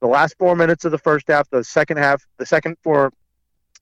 The 0.00 0.06
last 0.06 0.36
four 0.38 0.56
minutes 0.56 0.84
of 0.84 0.92
the 0.92 0.98
first 0.98 1.28
half, 1.28 1.48
the 1.50 1.64
second 1.64 1.96
half, 1.98 2.26
the 2.38 2.46
second 2.46 2.76
four, 2.82 3.12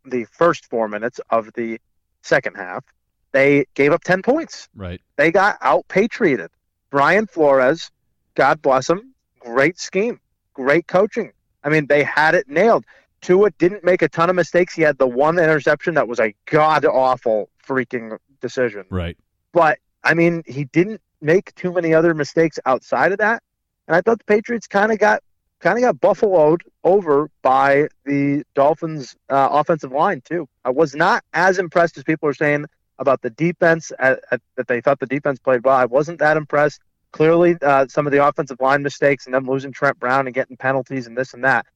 the 0.04 0.24
first 0.24 0.66
four 0.66 0.88
minutes 0.88 1.20
of 1.30 1.50
the 1.54 1.80
second 2.22 2.54
half, 2.56 2.84
they 3.32 3.66
gave 3.74 3.92
up 3.92 4.04
10 4.04 4.22
points. 4.22 4.68
Right. 4.74 5.00
They 5.16 5.32
got 5.32 5.58
out 5.60 5.88
patrioted. 5.88 6.50
Brian 6.90 7.26
Flores, 7.26 7.90
God 8.34 8.62
bless 8.62 8.88
him, 8.88 9.14
great 9.40 9.78
scheme, 9.78 10.20
great 10.54 10.86
coaching. 10.86 11.32
I 11.64 11.68
mean, 11.68 11.86
they 11.86 12.04
had 12.04 12.34
it 12.34 12.48
nailed. 12.48 12.84
Tua 13.20 13.50
didn't 13.52 13.82
make 13.82 14.02
a 14.02 14.08
ton 14.08 14.30
of 14.30 14.36
mistakes. 14.36 14.74
He 14.74 14.82
had 14.82 14.98
the 14.98 15.06
one 15.06 15.38
interception 15.38 15.94
that 15.94 16.06
was 16.06 16.20
a 16.20 16.34
god 16.44 16.84
awful 16.84 17.48
freaking 17.66 18.18
decision. 18.40 18.84
Right. 18.90 19.16
But 19.52 19.78
I 20.04 20.14
mean, 20.14 20.42
he 20.46 20.64
didn't 20.66 21.00
make 21.20 21.54
too 21.54 21.72
many 21.72 21.94
other 21.94 22.14
mistakes 22.14 22.58
outside 22.66 23.12
of 23.12 23.18
that. 23.18 23.42
And 23.86 23.96
I 23.96 24.00
thought 24.00 24.18
the 24.18 24.24
Patriots 24.24 24.66
kind 24.66 24.92
of 24.92 24.98
got 24.98 25.22
kind 25.60 25.78
of 25.78 25.82
got 25.82 26.00
buffaloed 26.00 26.62
over 26.84 27.30
by 27.42 27.88
the 28.04 28.42
Dolphins' 28.54 29.16
uh, 29.30 29.48
offensive 29.50 29.92
line 29.92 30.20
too. 30.22 30.48
I 30.64 30.70
was 30.70 30.94
not 30.94 31.24
as 31.32 31.58
impressed 31.58 31.96
as 31.96 32.04
people 32.04 32.28
are 32.28 32.34
saying 32.34 32.66
about 32.98 33.22
the 33.22 33.30
defense 33.30 33.90
at, 33.98 34.20
at, 34.30 34.40
that 34.56 34.68
they 34.68 34.80
thought 34.80 35.00
the 35.00 35.06
defense 35.06 35.38
played 35.38 35.64
well. 35.64 35.76
I 35.76 35.86
wasn't 35.86 36.18
that 36.18 36.36
impressed. 36.36 36.80
Clearly, 37.12 37.56
uh, 37.62 37.86
some 37.88 38.06
of 38.06 38.12
the 38.12 38.26
offensive 38.26 38.60
line 38.60 38.82
mistakes 38.82 39.26
and 39.26 39.34
them 39.34 39.46
losing 39.48 39.72
Trent 39.72 39.98
Brown 39.98 40.26
and 40.26 40.34
getting 40.34 40.56
penalties 40.56 41.06
and 41.06 41.16
this 41.16 41.32
and 41.32 41.44
that. 41.44 41.66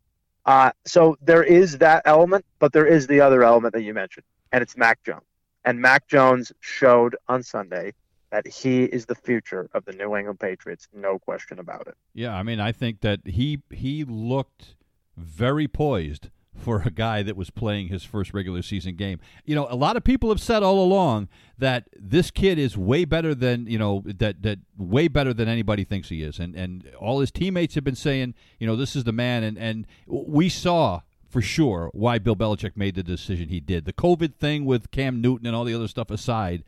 Uh, 0.45 0.73
so 0.85 1.17
there 1.23 1.43
is 1.43 1.79
that 1.79 2.03
element, 2.05 2.45
but 2.59 2.73
there 2.73 2.87
is 2.87 3.07
the 3.07 3.21
other 3.21 3.45
element 3.45 3.75
that 3.75 3.83
you 3.83 3.95
mentioned, 3.95 4.25
and 4.53 4.63
it's 4.63 4.77
Mac 4.77 5.03
Jones. 5.05 5.23
And 5.65 5.81
Mac 5.81 6.09
Jones 6.09 6.53
showed 6.61 7.17
on 7.29 7.43
Sunday 7.43 7.93
that 8.31 8.47
he 8.47 8.85
is 8.85 9.07
the 9.07 9.15
future 9.15 9.69
of 9.73 9.85
the 9.85 9.93
New 9.93 10.17
England 10.17 10.41
Patriots, 10.41 10.89
no 10.95 11.19
question 11.19 11.59
about 11.59 11.87
it. 11.87 11.95
Yeah, 12.15 12.35
I 12.35 12.43
mean, 12.43 12.61
I 12.61 12.73
think 12.73 13.01
that 13.01 13.21
he 13.25 13.63
he 13.71 14.05
looked 14.05 14.75
very 15.17 15.67
poised 15.69 16.31
for 16.59 16.83
a 16.85 16.91
guy 16.91 17.23
that 17.23 17.37
was 17.37 17.51
playing 17.51 17.89
his 17.89 18.03
first 18.05 18.35
regular 18.35 18.63
season 18.63 18.97
game. 18.97 19.21
You 19.45 19.55
know, 19.55 19.69
a 19.71 19.77
lot 19.77 19.97
of 19.97 20.05
people 20.05 20.29
have 20.29 20.41
said 20.41 20.63
all 20.63 20.83
along 20.83 21.29
that 21.57 21.89
this 21.97 22.31
kid 22.31 22.59
is 22.59 22.77
way 22.77 23.05
better 23.05 23.35
than, 23.35 23.67
you 23.67 23.79
know, 23.79 24.03
that 24.05 24.43
that 24.43 24.59
way 24.77 25.09
better 25.09 25.33
than 25.33 25.49
anybody 25.49 25.85
thinks 25.85 26.09
he 26.09 26.23
is. 26.23 26.39
And 26.39 26.55
and 26.55 26.91
all 26.99 27.21
his 27.21 27.31
teammates 27.31 27.75
have 27.77 27.85
been 27.85 27.95
saying, 27.95 28.35
you 28.59 28.67
know, 28.67 28.77
this 28.77 28.97
is 28.97 29.05
the 29.05 29.13
man 29.13 29.45
and 29.45 29.57
and 29.57 29.87
we 30.07 30.49
saw 30.49 31.03
for 31.29 31.43
sure 31.43 31.91
why 31.93 32.19
Bill 32.19 32.37
Belichick 32.37 32.77
made 32.77 32.95
the 32.95 33.03
decision 33.03 33.49
he 33.49 33.61
did. 33.61 33.85
The 33.85 33.93
COVID 33.93 34.35
thing 34.35 34.65
with 34.65 34.91
Cam 34.91 35.21
Newton 35.21 35.47
and 35.47 35.55
all 35.55 35.65
the 35.65 35.75
other 35.75 35.89
stuff 35.89 36.11
aside, 36.11 36.65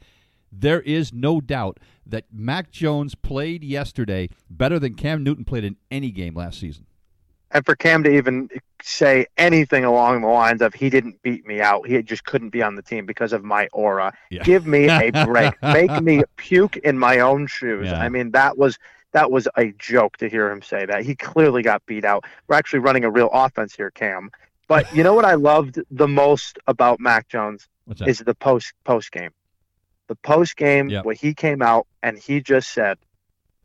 there 0.53 0.81
is 0.81 1.13
no 1.13 1.41
doubt 1.41 1.79
that 2.07 2.25
Mac 2.33 2.71
Jones 2.71 3.15
played 3.15 3.63
yesterday 3.63 4.29
better 4.49 4.79
than 4.79 4.95
Cam 4.95 5.23
Newton 5.23 5.45
played 5.45 5.65
in 5.65 5.77
any 5.91 6.11
game 6.11 6.35
last 6.35 6.59
season 6.59 6.87
and 7.51 7.65
for 7.65 7.75
Cam 7.75 8.03
to 8.05 8.11
even 8.11 8.49
say 8.83 9.27
anything 9.37 9.85
along 9.85 10.23
the 10.23 10.29
lines 10.29 10.63
of 10.63 10.75
he 10.75 10.89
didn't 10.89 11.21
beat 11.23 11.47
me 11.47 11.61
out, 11.61 11.87
he 11.87 12.01
just 12.03 12.25
couldn't 12.25 12.51
be 12.51 12.63
on 12.63 12.77
the 12.77 12.83
team 12.83 13.07
because 13.07 13.33
of 13.33 13.45
my 13.45 13.69
aura. 13.73 14.13
Yeah. 14.31 14.43
Give 14.43 14.67
me 14.67 14.89
a 14.89 15.11
break. 15.27 15.61
Make 15.63 16.03
me 16.03 16.23
puke 16.37 16.77
in 16.79 16.99
my 16.99 17.21
own 17.21 17.47
shoes. 17.47 17.87
Yeah. 17.87 18.01
I 18.01 18.09
mean, 18.09 18.31
that 18.33 18.57
was 18.57 18.79
that 19.13 19.31
was 19.31 19.49
a 19.57 19.73
joke 19.73 20.17
to 20.19 20.29
hear 20.29 20.51
him 20.51 20.63
say 20.63 20.87
that. 20.87 21.05
He 21.05 21.17
clearly 21.17 21.63
got 21.63 21.85
beat 21.87 22.05
out. 22.05 22.25
We're 22.47 22.57
actually 22.57 22.79
running 22.79 23.05
a 23.05 23.11
real 23.11 23.31
offense 23.33 23.75
here, 23.75 23.91
Cam. 23.91 24.31
But 24.69 24.93
you 24.95 25.03
know 25.03 25.15
what 25.15 25.25
I 25.25 25.35
loved 25.35 25.81
the 25.91 26.07
most 26.07 26.59
about 26.69 27.01
Mac 27.01 27.27
Jones 27.27 27.69
is 28.07 28.21
the 28.21 28.35
post 28.37 28.73
post 28.85 29.11
game. 29.11 29.31
The 30.11 30.17
post 30.17 30.57
game 30.57 30.89
yep. 30.89 31.05
where 31.05 31.15
he 31.15 31.35
came 31.35 31.63
out 31.63 31.87
and 32.03 32.19
he 32.19 32.41
just 32.41 32.73
said, 32.73 32.99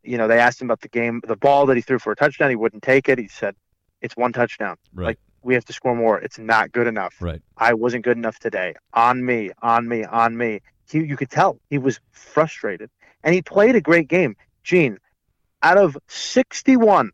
you 0.04 0.20
know, 0.20 0.28
they 0.28 0.38
asked 0.38 0.62
him 0.62 0.68
about 0.68 0.82
the 0.82 0.90
game, 0.90 1.20
the 1.28 1.36
ball 1.36 1.66
that 1.66 1.76
he 1.76 1.82
threw 1.82 1.98
for 1.98 2.12
a 2.12 2.16
touchdown. 2.16 2.52
He 2.52 2.56
wouldn't 2.56 2.84
take 2.84 3.10
it. 3.10 3.18
He 3.18 3.28
said, 3.28 3.56
it's 4.00 4.16
one 4.16 4.32
touchdown. 4.32 4.78
Right. 4.94 5.06
Like 5.06 5.20
we 5.42 5.56
have 5.56 5.66
to 5.66 5.74
score 5.74 5.96
more. 5.96 6.20
It's 6.20 6.38
not 6.38 6.72
good 6.72 6.86
enough. 6.86 7.16
Right. 7.20 7.42
I 7.58 7.74
wasn't 7.74 8.04
good 8.04 8.16
enough 8.16 8.38
today. 8.38 8.76
On 8.94 9.26
me, 9.26 9.50
on 9.64 9.88
me, 9.88 10.04
on 10.04 10.38
me. 10.38 10.62
He, 10.88 11.00
you 11.00 11.18
could 11.18 11.32
tell 11.32 11.60
he 11.72 11.80
was 11.80 12.00
frustrated, 12.12 12.92
and 13.24 13.34
he 13.34 13.42
played 13.42 13.76
a 13.76 13.82
great 13.82 14.08
game. 14.08 14.36
Gene, 14.62 15.00
out 15.64 15.80
of 15.80 15.98
61 16.10 17.10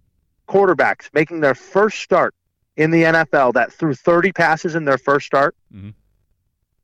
quarterbacks 0.50 1.10
making 1.14 1.40
their 1.40 1.56
first 1.56 2.00
start 2.00 2.36
in 2.76 2.92
the 2.92 3.04
NFL 3.04 3.54
that 3.54 3.72
threw 3.72 3.94
30 3.94 4.34
passes 4.34 4.76
in 4.76 4.84
their 4.84 4.98
first 4.98 5.26
start, 5.26 5.56
mm-hmm. 5.74 5.92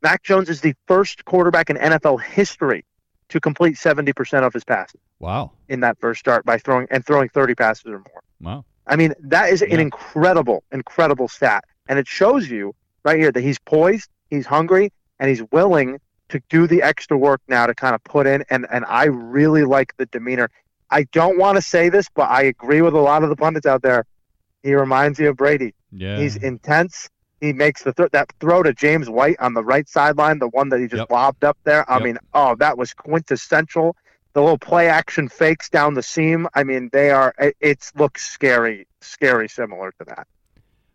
Mac 0.08 0.24
Jones 0.24 0.48
is 0.48 0.62
the 0.62 0.74
first 0.88 1.26
quarterback 1.26 1.70
in 1.70 1.76
NFL 1.76 2.22
history 2.24 2.86
to 3.28 3.42
complete 3.42 3.76
70% 3.76 4.48
of 4.48 4.54
his 4.54 4.64
passes. 4.64 5.02
Wow. 5.20 5.52
In 5.68 5.82
that 5.82 6.00
first 6.00 6.22
start 6.22 6.46
by 6.46 6.60
throwing 6.60 6.88
and 6.90 7.06
throwing 7.06 7.28
30 7.28 7.56
passes 7.56 7.88
or 7.88 7.98
more. 8.00 8.24
Wow. 8.40 8.66
I 8.88 8.96
mean, 8.96 9.14
that 9.20 9.50
is 9.50 9.60
yeah. 9.60 9.74
an 9.74 9.82
incredible, 9.82 10.64
incredible 10.72 11.28
stat. 11.28 11.66
And 11.90 12.00
it 12.00 12.08
shows 12.08 12.50
you 12.50 12.74
right 13.04 13.20
here 13.20 13.34
that 13.34 13.42
he's 13.42 13.60
poised, 13.60 14.10
he's 14.30 14.46
hungry, 14.46 14.94
and 15.20 15.30
he's 15.30 15.44
willing 15.52 16.00
to 16.30 16.42
do 16.48 16.68
the 16.68 16.84
extra 16.84 17.18
work 17.18 17.42
now 17.50 17.68
to 17.68 17.76
kind 17.76 17.94
of 17.94 18.02
put 18.06 18.28
in. 18.28 18.46
And, 18.50 18.66
and 18.72 18.86
I 18.86 19.08
really 19.08 19.66
like 19.66 19.94
the 19.98 20.06
demeanor. 20.06 20.50
I 20.90 21.04
don't 21.12 21.38
want 21.38 21.58
to 21.58 21.62
say 21.62 21.90
this, 21.90 22.08
but 22.16 22.30
I 22.30 22.44
agree 22.44 22.82
with 22.82 22.94
a 22.94 23.02
lot 23.02 23.24
of 23.24 23.30
the 23.30 23.36
pundits 23.36 23.66
out 23.66 23.82
there. 23.82 24.06
He 24.64 24.74
reminds 24.74 25.20
you 25.20 25.28
of 25.28 25.36
Brady. 25.36 25.74
Yeah. 25.92 26.18
He's 26.18 26.38
intense. 26.38 27.10
He 27.40 27.54
makes 27.54 27.84
the 27.84 27.94
th- 27.94 28.12
that 28.12 28.32
throw 28.40 28.64
to 28.64 28.74
James 28.74 29.10
White 29.10 29.40
on 29.40 29.54
the 29.54 29.64
right 29.64 29.88
sideline, 29.88 30.40
the 30.40 30.48
one 30.50 30.70
that 30.70 30.80
he 30.80 30.88
just 30.88 31.02
yep. 31.02 31.12
lobbed 31.12 31.44
up 31.44 31.58
there. 31.64 31.90
I 31.90 31.96
yep. 31.96 32.04
mean, 32.04 32.18
oh, 32.34 32.56
that 32.56 32.78
was 32.78 32.94
quintessential 32.94 33.96
the 34.38 34.44
little 34.44 34.60
play 34.60 34.88
action 34.88 35.28
fakes 35.28 35.68
down 35.68 35.96
the 35.96 36.04
seam. 36.04 36.48
I 36.54 36.64
mean, 36.64 36.92
they 36.94 37.10
are. 37.10 37.34
It 37.40 37.92
looks 37.96 38.30
scary, 38.30 38.86
scary, 39.02 39.50
similar 39.50 39.92
to 39.94 40.06
that. 40.06 40.28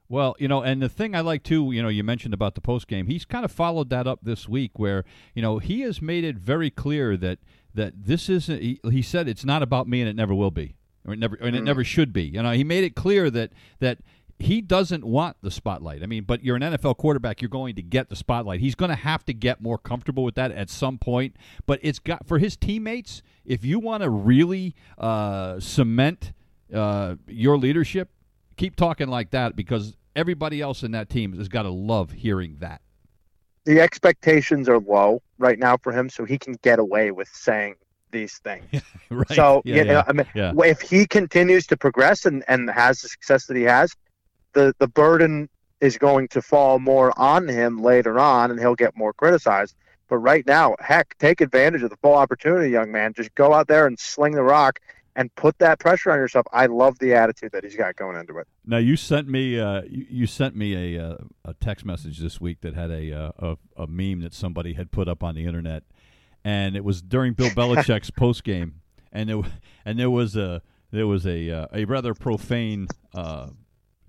Well, 0.09 0.37
you 0.39 0.47
know, 0.47 0.63
and 0.63 0.81
the 0.81 0.89
thing 0.89 1.17
I 1.17 1.23
like 1.23 1.43
too, 1.43 1.73
you 1.73 1.83
know, 1.83 1.89
you 1.89 2.05
mentioned 2.05 2.35
about 2.35 2.55
the 2.55 2.61
post 2.61 2.87
game. 2.87 3.09
He's 3.09 3.25
kind 3.25 3.45
of 3.45 3.51
followed 3.51 3.91
that 3.91 4.07
up 4.07 4.21
this 4.23 4.49
week, 4.49 4.79
where 4.79 5.05
you 5.35 5.43
know 5.43 5.59
he 5.59 5.81
has 5.81 6.01
made 6.01 6.23
it 6.23 6.37
very 6.37 6.71
clear 6.71 7.17
that 7.17 7.41
that 7.75 7.95
this 8.05 8.29
isn't. 8.29 8.63
He, 8.63 8.79
he 8.89 9.03
said 9.03 9.27
it's 9.27 9.45
not 9.45 9.61
about 9.61 9.89
me, 9.89 10.01
and 10.01 10.09
it 10.09 10.15
never 10.15 10.37
will 10.37 10.53
be, 10.53 10.77
or 11.05 11.15
it 11.15 11.19
never, 11.19 11.35
and 11.35 11.57
it 11.57 11.63
mm. 11.63 11.65
never 11.65 11.83
should 11.83 12.13
be. 12.13 12.23
You 12.23 12.45
know, 12.45 12.53
he 12.53 12.63
made 12.63 12.85
it 12.85 12.95
clear 12.95 13.29
that 13.31 13.51
that 13.81 13.99
he 14.39 14.61
doesn't 14.61 15.05
want 15.05 15.37
the 15.43 15.51
spotlight. 15.51 16.03
I 16.03 16.07
mean, 16.07 16.25
but 16.25 16.43
you're 16.43 16.57
an 16.57 16.63
NFL 16.63 16.97
quarterback, 16.97 17.41
you're 17.41 17.49
going 17.49 17.75
to 17.77 17.83
get 17.83 18.09
the 18.09 18.17
spotlight. 18.17 18.61
He's 18.61 18.75
going 18.75 18.91
to 18.91 18.97
have 18.97 19.25
to 19.27 19.33
get 19.33 19.61
more 19.61 19.79
comfortable 19.79 20.25
with 20.25 20.35
that 20.35 20.51
at 20.53 20.71
some 20.71 20.99
point. 20.99 21.37
But 21.67 21.79
it's 21.83 21.99
got 21.99 22.27
for 22.27 22.39
his 22.39 22.57
teammates, 22.57 23.23
if 23.45 23.65
you 23.65 23.79
want 23.79 24.03
to 24.03 24.11
really 24.11 24.75
uh, 24.99 25.61
cement 25.61 26.33
uh, 26.73 27.17
your 27.27 27.57
leadership, 27.59 28.11
keep 28.57 28.77
talking 28.77 29.09
like 29.09 29.31
that 29.31 29.57
because 29.57 29.97
everybody 30.17 30.61
else 30.61 30.83
in 30.83 30.93
that 30.93 31.09
team 31.09 31.37
has 31.37 31.49
got 31.49 31.63
to 31.63 31.71
love 31.71 32.13
hearing 32.13 32.57
that. 32.61 32.81
The 33.65 33.81
expectations 33.81 34.69
are 34.69 34.81
low 34.81 35.23
right 35.39 35.59
now 35.59 35.77
for 35.77 35.93
him, 35.93 36.09
so 36.09 36.25
he 36.25 36.37
can 36.37 36.55
get 36.63 36.79
away 36.81 37.13
with 37.13 37.29
saying 37.29 37.77
these 38.11 38.39
things. 38.39 38.65
right. 39.11 39.29
So 39.31 39.63
yeah, 39.65 39.77
you 39.77 39.85
know, 39.85 39.93
yeah. 39.93 40.05
I 40.07 40.13
mean, 40.13 40.27
yeah. 40.35 40.53
if 40.65 40.81
he 40.81 41.07
continues 41.07 41.67
to 41.69 41.77
progress 41.77 42.27
and, 42.27 42.45
and 42.49 42.71
has 42.71 43.03
the 43.03 43.09
success 43.09 43.47
that 43.47 43.57
he 43.57 43.63
has, 43.63 43.95
the 44.53 44.75
the 44.79 44.89
burden 44.89 45.49
is 45.81 45.99
going 45.99 46.29
to 46.29 46.41
fall 46.41 46.79
more 46.79 47.13
on 47.19 47.49
him 47.49 47.83
later 47.83 48.19
on, 48.19 48.51
and 48.51 48.61
he'll 48.61 48.75
get 48.75 48.97
more 48.97 49.13
criticized. 49.13 49.75
But 50.09 50.19
right 50.19 50.47
now, 50.47 50.77
heck, 50.79 51.17
take 51.19 51.41
advantage 51.41 51.83
of 51.83 51.91
the 51.91 51.97
full 51.97 52.15
opportunity, 52.15 52.71
young 52.71 52.93
man. 52.93 53.15
Just 53.15 53.35
go 53.35 53.53
out 53.53 53.67
there 53.67 53.87
and 53.87 53.99
sling 53.99 54.33
the 54.33 54.43
rock 54.43 54.79
and 55.17 55.35
put 55.35 55.59
that 55.59 55.79
pressure 55.79 56.11
on 56.11 56.19
yourself. 56.19 56.47
I 56.53 56.67
love 56.67 56.99
the 56.99 57.15
attitude 57.15 57.53
that 57.53 57.65
he's 57.65 57.77
got 57.77 57.97
going 57.97 58.17
into 58.17 58.39
it. 58.39 58.47
Now 58.65 58.79
you 58.79 58.97
sent 58.97 59.29
me 59.29 59.59
uh, 59.59 59.83
you, 59.89 60.07
you, 60.09 60.27
sent 60.27 60.57
me 60.57 60.97
a 60.97 61.05
uh, 61.05 61.17
a 61.45 61.55
text 61.55 61.85
message 61.85 62.19
this 62.19 62.41
week 62.41 62.61
that 62.61 62.75
had 62.75 62.91
a, 62.91 63.13
uh, 63.13 63.33
a 63.39 63.83
a 63.83 63.87
meme 63.87 64.21
that 64.21 64.35
somebody 64.35 64.75
had 64.75 64.91
put 64.91 65.09
up 65.09 65.23
on 65.23 65.35
the 65.35 65.45
internet, 65.45 65.83
and 66.45 66.77
it 66.77 66.85
was 66.85 67.03
during 67.03 67.35
Bill 67.35 67.51
Belichick's 67.57 68.11
post 68.11 68.45
game, 68.45 68.81
and 69.13 69.31
it 69.31 69.45
and 69.85 69.99
there 69.99 70.11
was 70.11 70.37
a 70.37 70.63
there 70.91 71.07
was 71.07 71.27
a 71.27 71.51
uh, 71.51 71.67
a 71.73 71.85
rather 71.85 72.15
profane 72.15 72.87
uh, 73.15 73.49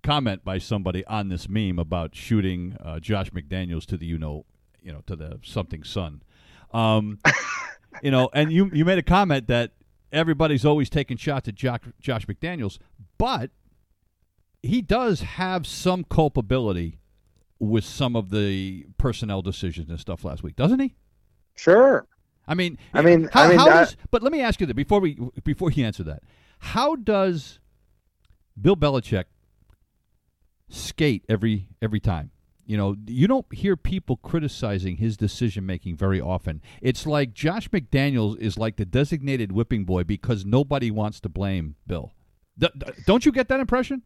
comment 0.04 0.44
by 0.44 0.58
somebody 0.58 1.06
on 1.06 1.30
this 1.30 1.50
meme 1.50 1.80
about 1.80 2.16
shooting 2.16 2.78
uh, 2.84 3.00
Josh 3.00 3.32
McDaniels 3.32 3.86
to 3.88 3.98
the 3.98 4.06
you 4.06 4.18
know 4.18 4.46
you 4.82 4.92
know 4.92 5.02
to 5.08 5.16
the 5.16 5.40
something 5.44 5.84
sun. 5.84 6.22
Um, 6.74 7.20
you 8.04 8.12
know, 8.12 8.30
and 8.34 8.52
you 8.52 8.70
you 8.74 8.86
made 8.86 9.00
a 9.00 9.04
comment 9.04 9.48
that 9.48 9.72
everybody's 10.12 10.66
always 10.66 10.90
taking 10.90 11.18
shots 11.18 11.48
at 11.48 11.56
Josh, 11.56 11.80
Josh 12.00 12.26
McDaniels, 12.28 12.78
but 13.18 13.52
he 14.62 14.82
does 14.82 15.22
have 15.22 15.66
some 15.66 16.04
culpability 16.04 17.00
with 17.60 17.84
some 17.84 18.16
of 18.16 18.30
the 18.30 18.86
personnel 18.98 19.42
decisions 19.42 19.90
and 19.90 20.00
stuff 20.00 20.24
last 20.24 20.44
week, 20.44 20.56
doesn't 20.56 20.80
he? 20.80 20.96
Sure. 21.56 22.06
I 22.48 22.56
mean, 22.56 22.78
I 22.94 23.02
mean, 23.02 23.30
how, 23.32 23.44
I 23.44 23.48
mean, 23.50 23.58
how 23.58 23.66
does, 23.66 23.96
but 24.12 24.22
let 24.22 24.32
me 24.32 24.42
ask 24.42 24.60
you 24.60 24.68
that 24.68 24.74
before 24.74 25.00
we 25.00 25.18
before 25.44 25.72
you 25.72 25.86
answer 25.86 26.04
that, 26.04 26.24
how 26.60 26.96
does 26.96 27.60
Bill 28.60 28.76
Belichick 28.76 29.26
skate 30.70 31.26
every 31.30 31.68
every 31.82 32.00
time. 32.00 32.32
You 32.66 32.78
know, 32.78 32.96
you 33.06 33.28
don't 33.28 33.46
hear 33.54 33.76
people 33.76 34.16
criticizing 34.18 34.98
his 34.98 35.18
decision 35.18 35.66
making 35.66 35.98
very 35.98 36.22
often. 36.22 36.62
It's 36.82 37.06
like 37.06 37.34
Josh 37.34 37.70
McDaniels 37.70 38.40
is 38.40 38.58
like 38.58 38.78
the 38.78 38.86
designated 38.86 39.52
whipping 39.52 39.84
boy 39.84 40.06
because 40.06 40.46
nobody 40.46 40.90
wants 40.90 41.20
to 41.22 41.30
blame 41.30 41.76
Bill. 41.86 42.14
D- 42.58 42.70
don't 43.06 43.26
you 43.26 43.34
get 43.34 43.50
that 43.50 43.60
impression? 43.60 44.04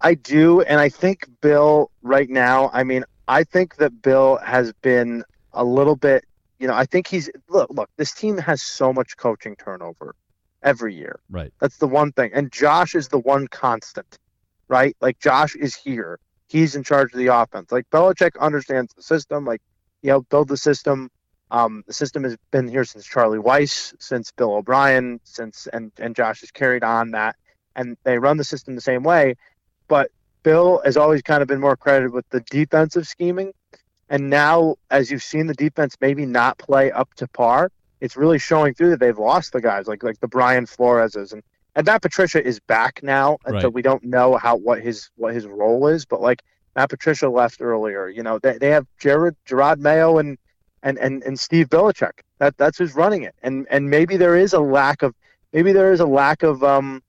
I 0.00 0.14
do, 0.14 0.60
and 0.60 0.78
I 0.78 0.88
think 0.88 1.28
Bill 1.40 1.90
right 2.02 2.30
now. 2.30 2.70
I 2.72 2.84
mean, 2.84 3.04
I 3.26 3.42
think 3.42 3.76
that 3.76 4.00
Bill 4.00 4.36
has 4.36 4.72
been 4.74 5.24
a 5.52 5.64
little 5.64 5.96
bit. 5.96 6.24
You 6.60 6.68
know, 6.68 6.74
I 6.74 6.84
think 6.84 7.08
he's 7.08 7.28
look. 7.48 7.70
Look, 7.70 7.90
this 7.96 8.12
team 8.12 8.38
has 8.38 8.62
so 8.62 8.92
much 8.92 9.16
coaching 9.16 9.56
turnover 9.56 10.14
every 10.62 10.94
year. 10.94 11.18
Right. 11.28 11.52
That's 11.60 11.78
the 11.78 11.88
one 11.88 12.12
thing, 12.12 12.30
and 12.32 12.52
Josh 12.52 12.94
is 12.94 13.08
the 13.08 13.18
one 13.18 13.48
constant, 13.48 14.18
right? 14.68 14.96
Like 15.00 15.18
Josh 15.18 15.54
is 15.56 15.74
here. 15.74 16.18
He's 16.48 16.76
in 16.76 16.84
charge 16.84 17.12
of 17.12 17.18
the 17.18 17.26
offense. 17.28 17.72
Like 17.72 17.88
Belichick 17.90 18.38
understands 18.40 18.92
the 18.94 19.02
system. 19.02 19.44
Like, 19.44 19.60
you 20.02 20.10
know, 20.10 20.22
build 20.22 20.48
the 20.48 20.56
system. 20.56 21.10
Um, 21.50 21.82
the 21.86 21.94
system 21.94 22.24
has 22.24 22.36
been 22.50 22.68
here 22.68 22.84
since 22.84 23.06
Charlie 23.06 23.38
Weis, 23.38 23.94
since 23.98 24.30
Bill 24.32 24.54
O'Brien, 24.54 25.20
since 25.24 25.66
and 25.72 25.90
and 25.98 26.14
Josh 26.14 26.40
has 26.40 26.50
carried 26.50 26.84
on 26.84 27.12
that, 27.12 27.36
and 27.74 27.96
they 28.04 28.18
run 28.18 28.36
the 28.36 28.44
system 28.44 28.74
the 28.74 28.82
same 28.82 29.02
way. 29.02 29.34
But 29.88 30.10
Bill 30.42 30.82
has 30.84 30.98
always 30.98 31.22
kind 31.22 31.40
of 31.40 31.48
been 31.48 31.60
more 31.60 31.76
credited 31.76 32.12
with 32.12 32.28
the 32.28 32.40
defensive 32.40 33.08
scheming, 33.08 33.52
and 34.10 34.28
now 34.28 34.76
as 34.90 35.10
you've 35.10 35.22
seen 35.22 35.46
the 35.46 35.54
defense 35.54 35.96
maybe 36.00 36.26
not 36.26 36.58
play 36.58 36.92
up 36.92 37.14
to 37.14 37.26
par, 37.28 37.70
it's 38.00 38.16
really 38.16 38.38
showing 38.38 38.74
through 38.74 38.90
that 38.90 39.00
they've 39.00 39.18
lost 39.18 39.52
the 39.52 39.62
guys 39.62 39.86
like 39.86 40.02
like 40.02 40.20
the 40.20 40.28
Brian 40.28 40.66
Floreses 40.66 41.32
and 41.32 41.42
and 41.78 41.86
Matt 41.86 42.02
Patricia 42.02 42.44
is 42.44 42.58
back 42.58 43.00
now, 43.04 43.38
and 43.46 43.54
so 43.62 43.68
we 43.68 43.82
don't 43.82 44.02
know 44.02 44.36
how 44.36 44.56
what 44.56 44.80
his 44.82 45.10
what 45.14 45.32
his 45.32 45.46
role 45.46 45.86
is, 45.86 46.04
but 46.04 46.20
like 46.20 46.42
Matt 46.74 46.90
Patricia 46.90 47.28
left 47.28 47.58
earlier, 47.60 48.08
you 48.08 48.22
know 48.22 48.40
they 48.40 48.58
they 48.58 48.70
have 48.70 48.84
Jared 48.98 49.36
Gerard 49.46 49.80
Mayo 49.80 50.18
and 50.18 50.36
and 50.82 50.98
and 50.98 51.22
and 51.22 51.38
Steve 51.38 51.68
Belichick. 51.68 52.20
That 52.40 52.56
that's 52.56 52.78
who's 52.78 52.96
running 52.96 53.22
it. 53.22 53.36
And 53.44 53.64
and 53.70 53.88
maybe 53.88 54.16
there 54.16 54.36
is 54.36 54.52
a 54.52 54.60
lack 54.60 55.02
of 55.02 55.14
maybe 55.52 55.72
there 55.72 55.92
is 55.92 56.00
a 56.00 56.06
lack 56.06 56.42
of 56.42 56.64
um, 56.64 57.00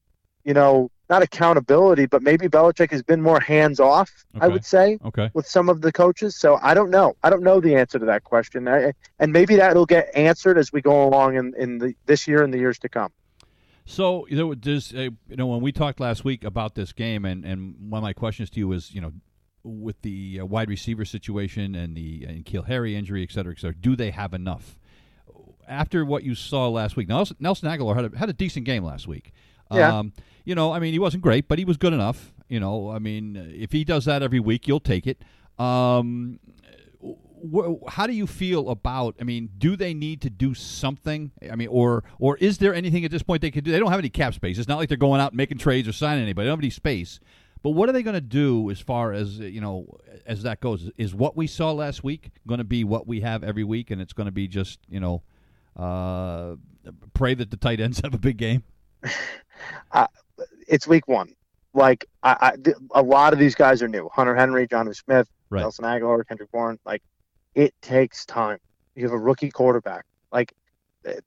you 0.43 0.53
know, 0.53 0.89
not 1.09 1.23
accountability, 1.23 2.05
but 2.05 2.21
maybe 2.21 2.47
Belichick 2.47 2.91
has 2.91 3.01
been 3.01 3.21
more 3.23 3.39
hands 3.39 3.79
off. 3.79 4.11
I 4.39 4.47
would 4.47 4.63
say 4.65 4.99
Okay. 5.03 5.31
with 5.33 5.47
some 5.47 5.67
of 5.67 5.81
the 5.81 5.91
coaches. 5.91 6.37
So 6.37 6.59
I 6.61 6.75
don't 6.75 6.91
know. 6.91 7.15
I 7.23 7.31
don't 7.31 7.41
know 7.41 7.59
the 7.59 7.75
answer 7.75 7.97
to 7.97 8.05
that 8.05 8.23
question. 8.23 8.67
I, 8.67 8.93
and 9.17 9.33
maybe 9.33 9.55
that'll 9.55 9.87
get 9.87 10.09
answered 10.15 10.59
as 10.59 10.71
we 10.71 10.81
go 10.81 11.07
along 11.07 11.37
in 11.37 11.55
in 11.57 11.79
the 11.79 11.95
this 12.05 12.27
year 12.27 12.43
and 12.43 12.53
the 12.53 12.59
years 12.59 12.77
to 12.79 12.89
come. 12.89 13.11
So 13.89 14.27
you 14.27 14.37
know, 14.37 14.51
uh, 14.51 15.01
you 15.01 15.35
know 15.35 15.47
when 15.47 15.61
we 15.61 15.71
talked 15.71 15.99
last 15.99 16.23
week 16.23 16.43
about 16.43 16.75
this 16.75 16.93
game, 16.93 17.25
and 17.25 17.43
and 17.43 17.73
one 17.89 17.97
of 17.97 18.03
my 18.03 18.13
questions 18.13 18.51
to 18.51 18.59
you 18.59 18.67
was 18.67 18.93
you 18.93 19.01
know 19.01 19.13
with 19.63 19.99
the 20.03 20.41
uh, 20.41 20.45
wide 20.45 20.69
receiver 20.69 21.05
situation 21.05 21.73
and 21.73 21.97
the 21.97 22.21
N'Keal 22.21 22.67
Harry 22.67 22.95
injury, 22.95 23.23
et 23.23 23.31
cetera, 23.31 23.51
et 23.51 23.57
cetera, 23.59 23.75
do 23.75 23.95
they 23.95 24.11
have 24.11 24.35
enough? 24.35 24.77
After 25.67 26.05
what 26.05 26.23
you 26.23 26.35
saw 26.35 26.69
last 26.69 26.97
week, 26.97 27.09
Nelson, 27.09 27.37
Nelson 27.39 27.67
Agholor 27.67 27.95
had 27.95 28.13
a, 28.13 28.17
had 28.17 28.29
a 28.29 28.33
decent 28.33 28.65
game 28.65 28.83
last 28.83 29.07
week. 29.07 29.33
Yeah. 29.71 29.97
Um, 29.97 30.13
you 30.45 30.53
know, 30.53 30.71
I 30.71 30.79
mean, 30.79 30.93
he 30.93 30.99
wasn't 30.99 31.23
great, 31.23 31.47
but 31.47 31.57
he 31.57 31.65
was 31.65 31.77
good 31.77 31.93
enough. 31.93 32.31
You 32.47 32.59
know, 32.59 32.91
I 32.91 32.99
mean, 32.99 33.35
if 33.55 33.71
he 33.71 33.83
does 33.83 34.05
that 34.05 34.21
every 34.21 34.39
week, 34.39 34.67
you'll 34.67 34.79
take 34.79 35.07
it. 35.07 35.23
Um, 35.57 36.39
wh- 37.53 37.89
how 37.91 38.07
do 38.07 38.13
you 38.13 38.27
feel 38.27 38.69
about? 38.69 39.15
I 39.19 39.23
mean, 39.23 39.49
do 39.57 39.75
they 39.75 39.93
need 39.93 40.21
to 40.21 40.29
do 40.29 40.53
something? 40.53 41.31
I 41.51 41.55
mean, 41.55 41.67
or 41.69 42.03
or 42.19 42.37
is 42.37 42.57
there 42.59 42.73
anything 42.73 43.05
at 43.05 43.11
this 43.11 43.23
point 43.23 43.41
they 43.41 43.51
could 43.51 43.63
do? 43.63 43.71
They 43.71 43.79
don't 43.79 43.91
have 43.91 43.99
any 43.99 44.09
cap 44.09 44.33
space. 44.33 44.57
It's 44.57 44.67
not 44.67 44.77
like 44.77 44.89
they're 44.89 44.97
going 44.97 45.21
out 45.21 45.31
and 45.31 45.37
making 45.37 45.57
trades 45.57 45.87
or 45.87 45.91
signing 45.93 46.23
anybody. 46.23 46.45
They 46.45 46.49
don't 46.49 46.57
have 46.57 46.63
any 46.63 46.69
space. 46.69 47.19
But 47.61 47.71
what 47.71 47.89
are 47.89 47.91
they 47.91 48.03
going 48.03 48.13
to 48.15 48.21
do 48.21 48.69
as 48.71 48.79
far 48.79 49.11
as 49.11 49.39
uh, 49.39 49.43
you 49.43 49.59
know 49.61 49.97
as 50.25 50.43
that 50.43 50.61
goes? 50.61 50.89
Is 50.97 51.13
what 51.13 51.35
we 51.35 51.45
saw 51.47 51.71
last 51.71 52.03
week 52.03 52.31
going 52.47 52.59
to 52.59 52.63
be 52.63 52.83
what 52.83 53.05
we 53.07 53.21
have 53.21 53.43
every 53.43 53.63
week, 53.63 53.91
and 53.91 54.01
it's 54.01 54.13
going 54.13 54.25
to 54.27 54.31
be 54.31 54.47
just 54.47 54.79
you 54.89 54.99
know 54.99 55.23
uh, 55.75 56.55
pray 57.13 57.33
that 57.33 57.51
the 57.51 57.57
tight 57.57 57.79
ends 57.79 57.99
have 58.03 58.13
a 58.13 58.19
big 58.19 58.37
game? 58.37 58.63
It's 60.67 60.87
week 60.87 61.07
one. 61.07 61.33
Like 61.73 62.05
I, 62.23 62.53
I, 62.65 62.73
a 62.93 63.01
lot 63.01 63.33
of 63.33 63.39
these 63.39 63.55
guys 63.55 63.81
are 63.81 63.87
new. 63.87 64.07
Hunter 64.13 64.35
Henry, 64.35 64.67
Jonnu 64.67 64.95
Smith, 64.95 65.27
Right. 65.49 65.61
Nelson 65.61 65.83
Agholor, 65.85 66.27
Kendrick 66.27 66.51
Bourne. 66.51 66.77
Like 66.85 67.01
it 67.55 67.73
takes 67.81 68.25
time. 68.25 68.59
You 68.95 69.03
have 69.03 69.13
a 69.13 69.17
rookie 69.17 69.51
quarterback. 69.51 70.05
Like 70.31 70.53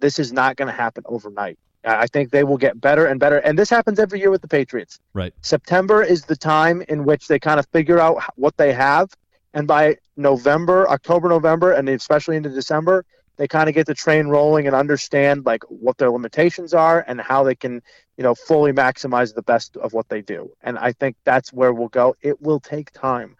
this 0.00 0.18
is 0.18 0.32
not 0.32 0.56
going 0.56 0.68
to 0.68 0.74
happen 0.74 1.04
overnight. 1.06 1.58
I 1.84 2.02
I 2.02 2.06
think 2.06 2.30
they 2.30 2.44
will 2.44 2.58
get 2.58 2.80
better 2.80 3.06
and 3.06 3.18
better. 3.18 3.38
And 3.38 3.58
this 3.58 3.70
happens 3.70 3.98
every 3.98 4.20
year 4.20 4.30
with 4.30 4.42
the 4.42 4.48
Patriots. 4.48 5.00
Right. 5.14 5.34
September 5.40 6.02
is 6.02 6.24
the 6.24 6.36
time 6.36 6.82
in 6.88 7.04
which 7.04 7.26
they 7.28 7.38
kind 7.38 7.58
of 7.58 7.66
figure 7.72 7.98
out 7.98 8.22
what 8.36 8.56
they 8.56 8.72
have. 8.72 9.10
And 9.54 9.66
by 9.66 9.96
November, 10.16 10.88
October, 10.88 11.28
November, 11.28 11.72
and 11.72 11.88
especially 11.88 12.36
into 12.36 12.48
December, 12.48 13.04
they 13.36 13.48
kind 13.48 13.68
of 13.68 13.74
get 13.74 13.86
the 13.86 13.94
train 13.94 14.28
rolling 14.28 14.66
and 14.66 14.76
understand 14.76 15.44
like 15.44 15.64
what 15.64 15.98
their 15.98 16.10
limitations 16.10 16.74
are 16.74 17.04
and 17.06 17.20
how 17.20 17.42
they 17.42 17.54
can, 17.54 17.82
you 18.16 18.22
know, 18.22 18.34
fully 18.34 18.72
maximize 18.72 19.34
the 19.34 19.42
best 19.42 19.76
of 19.78 19.92
what 19.92 20.08
they 20.08 20.22
do. 20.22 20.50
And 20.62 20.78
I 20.78 20.92
think 20.92 21.16
that's 21.24 21.52
where 21.52 21.72
we'll 21.72 21.88
go. 21.88 22.14
It 22.20 22.40
will 22.40 22.60
take 22.60 22.92
time, 22.92 23.36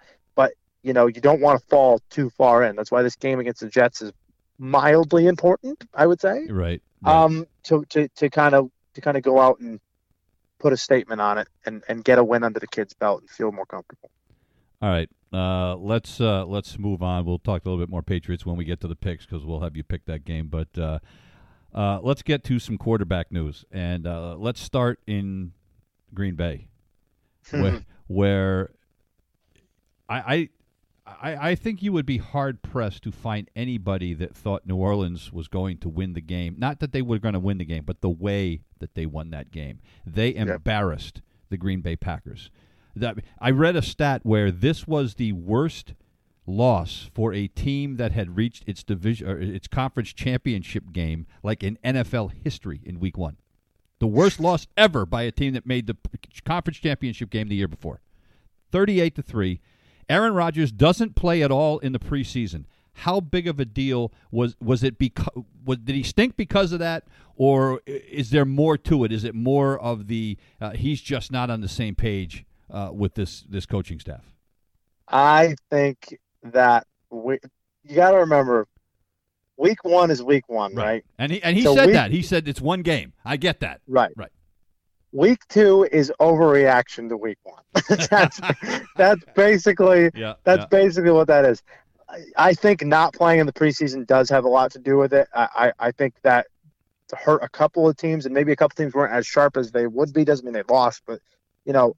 you 0.83 0.93
know, 0.93 1.07
you 1.07 1.21
don't 1.21 1.41
want 1.41 1.61
to 1.61 1.67
fall 1.69 2.01
too 2.11 2.31
far 2.31 2.63
in. 2.65 2.77
That's 2.77 2.91
why 2.91 3.03
this 3.03 3.17
game 3.17 3.39
against 3.41 3.61
the 3.61 3.69
Jets 3.69 4.03
is 4.03 4.13
mildly 4.59 5.27
important, 5.27 5.85
I 5.95 6.07
would 6.07 6.21
say 6.21 6.47
Right. 6.51 6.83
um, 7.05 7.47
to, 7.65 7.85
to, 7.91 8.09
to 8.09 8.31
kind 8.31 8.55
of 8.55 8.71
to 8.95 9.01
kind 9.01 9.17
of 9.17 9.23
go 9.23 9.41
out 9.41 9.59
and 9.61 9.81
put 10.59 10.73
a 10.73 10.77
statement 10.77 11.21
on 11.21 11.39
it 11.39 11.49
and, 11.65 11.83
and 11.89 12.05
get 12.05 12.19
a 12.19 12.25
win 12.25 12.45
under 12.45 12.61
the 12.61 12.67
kid's 12.67 12.95
belt 12.95 13.21
and 13.21 13.31
feel 13.31 13.51
more 13.51 13.67
comfortable. 13.67 14.11
All 14.81 14.91
right. 14.91 15.09
Uh, 15.33 15.77
let's 15.77 16.21
uh, 16.21 16.45
let's 16.45 16.79
move 16.79 17.03
on. 17.03 17.25
We'll 17.25 17.39
talk 17.39 17.65
a 17.65 17.69
little 17.69 17.83
bit 17.83 17.89
more 17.91 18.03
Patriots 18.03 18.45
when 18.45 18.57
we 18.57 18.65
get 18.65 18.81
to 18.81 18.89
the 18.89 18.95
picks 18.97 19.25
because 19.25 19.47
we'll 19.47 19.61
have 19.61 19.77
you 19.77 19.83
pick 19.83 20.05
that 20.05 20.25
game. 20.25 20.49
But 20.49 20.77
uh, 20.77 20.99
uh, 21.75 22.01
let's 22.03 22.23
get 22.23 22.45
to 22.45 22.59
some 22.59 22.77
quarterback 22.77 23.33
news, 23.33 23.65
and 23.73 24.07
uh, 24.07 24.37
let's 24.37 24.61
start 24.61 25.01
in 25.07 25.53
Green 26.13 26.35
Bay, 26.35 26.69
where, 27.51 27.83
where 28.09 28.71
I, 30.09 30.49
I 31.21 31.51
I 31.51 31.55
think 31.55 31.83
you 31.83 31.93
would 31.93 32.07
be 32.07 32.19
hard 32.19 32.63
pressed 32.63 33.03
to 33.05 33.13
find 33.13 33.51
anybody 33.57 34.15
that 34.15 34.35
thought 34.35 34.67
New 34.67 34.77
Orleans 34.77 35.33
was 35.33 35.49
going 35.49 35.79
to 35.79 35.89
win 35.89 36.13
the 36.15 36.21
game. 36.21 36.57
Not 36.59 36.81
that 36.81 36.93
they 36.93 37.03
were 37.03 37.19
going 37.19 37.35
to 37.35 37.41
win 37.41 37.59
the 37.59 37.65
game, 37.65 37.85
but 37.85 38.01
the 38.01 38.11
way 38.11 38.63
that 38.79 38.95
they 38.95 39.07
won 39.07 39.31
that 39.31 39.51
game. 39.51 39.81
They 40.07 40.35
embarrassed 40.35 41.23
the 41.51 41.57
Green 41.57 41.81
Bay 41.81 41.97
Packers. 41.97 42.51
That 42.95 43.19
I 43.39 43.51
read 43.51 43.77
a 43.77 43.83
stat 43.83 44.21
where 44.25 44.51
this 44.51 44.87
was 44.87 45.15
the 45.15 45.33
worst 45.33 45.95
loss 46.47 47.11
for 47.15 47.33
a 47.33 47.47
team 47.47 47.97
that 47.97 48.13
had 48.13 48.37
reached 48.37 48.65
its 48.67 48.83
division 48.83 49.29
or 49.29 49.39
its 49.39 49.69
conference 49.69 50.13
championship 50.13 50.93
game 50.93 51.27
like 51.43 51.63
in 51.63 51.79
NFL 51.85 52.33
history 52.45 52.81
in 52.85 53.01
week 53.01 53.17
1. 53.17 53.37
The 54.01 54.07
worst 54.07 54.41
loss 54.41 54.67
ever 54.77 55.07
by 55.07 55.23
a 55.23 55.33
team 55.33 55.55
that 55.55 55.67
made 55.67 55.87
the 55.87 55.97
conference 56.45 56.79
championship 56.79 57.31
game 57.31 57.49
the 57.49 57.57
year 57.57 57.69
before. 57.69 58.01
38 58.73 59.15
to 59.17 59.23
3. 59.23 59.61
Aaron 60.09 60.35
Rodgers 60.35 60.73
doesn't 60.73 61.15
play 61.15 61.43
at 61.43 61.51
all 61.51 61.79
in 61.79 61.93
the 61.93 61.99
preseason. 61.99 62.65
How 62.95 63.21
big 63.21 63.47
of 63.49 63.59
a 63.59 63.65
deal 63.65 64.13
was 64.31 64.55
was 64.61 64.83
it 64.83 64.99
because 64.99 65.45
was, 65.65 65.79
did 65.79 65.95
he 65.97 66.03
stink 66.03 66.37
because 66.37 66.73
of 66.73 66.79
that 66.81 67.05
or 67.37 67.81
is 67.87 68.31
there 68.31 68.45
more 68.45 68.77
to 68.79 69.05
it? 69.05 69.13
Is 69.13 69.25
it 69.25 69.35
more 69.35 69.79
of 69.79 70.09
the 70.09 70.37
uh, 70.61 70.71
he's 70.71 71.01
just 71.01 71.33
not 71.33 71.49
on 71.51 71.63
the 71.63 71.69
same 71.69 71.95
page 71.95 72.45
uh, 72.71 72.91
with 72.93 73.15
this 73.15 73.45
this 73.49 73.65
coaching 73.65 73.99
staff? 73.99 74.25
I 75.09 75.57
think 75.71 76.19
that 76.43 76.87
we, 77.11 77.39
you 77.85 77.97
got 77.97 78.11
to 78.13 78.19
remember, 78.19 78.67
week 79.57 79.85
one 79.85 80.11
is 80.11 80.23
week 80.23 80.49
one, 80.49 80.75
right? 80.75 81.05
And 81.19 81.33
he 81.33 81.43
and 81.43 81.57
he 81.57 81.63
So 81.63 81.75
said 81.75 81.87
we- 81.87 81.93
that. 81.95 82.11
He 82.11 82.21
said 82.23 82.47
it's 82.47 82.61
one 82.61 82.83
game. 82.83 83.15
I 83.25 83.37
get 83.39 83.61
that. 83.61 83.81
Right. 83.87 84.13
Right. 84.17 84.31
Week 85.13 85.41
two 85.49 85.87
is 85.93 86.13
overreaction 86.21 87.09
to 87.11 87.17
week 87.17 87.39
one. 87.43 87.63
that's 88.11 88.41
that's 88.97 89.23
basically 89.35 90.11
Yeah. 90.15 90.35
that's 90.45 90.67
basically 90.67 91.11
what 91.11 91.29
that 91.29 91.45
is. 91.45 91.63
I- 92.37 92.55
think 92.55 92.85
not 92.85 93.15
playing 93.15 93.41
in 93.41 93.47
the 93.47 93.53
preseason 93.53 94.07
does 94.07 94.29
have 94.31 94.45
a 94.45 94.49
lot 94.49 94.73
to 94.73 94.79
do 94.79 94.97
with 94.99 95.13
it. 95.15 95.29
I, 95.35 95.49
I, 95.55 95.87
I 95.89 95.93
think 95.93 96.15
that 96.23 96.47
to 97.09 97.17
hurt 97.17 97.43
a 97.43 97.49
couple 97.49 97.89
of 97.89 97.97
teams, 97.97 98.27
and 98.27 98.35
maybe 98.35 98.53
a 98.53 98.57
couple 98.57 98.75
teams 98.77 98.95
weren't 98.95 99.13
as 99.13 99.27
sharp 99.27 99.57
as 99.57 99.71
they 99.71 99.87
would 99.87 100.13
be, 100.13 100.25
doesn't 100.25 100.45
mean 100.45 100.55
they 100.55 100.63
lost. 100.69 101.03
But, 101.07 101.21
you 101.65 101.73
know, 101.73 101.95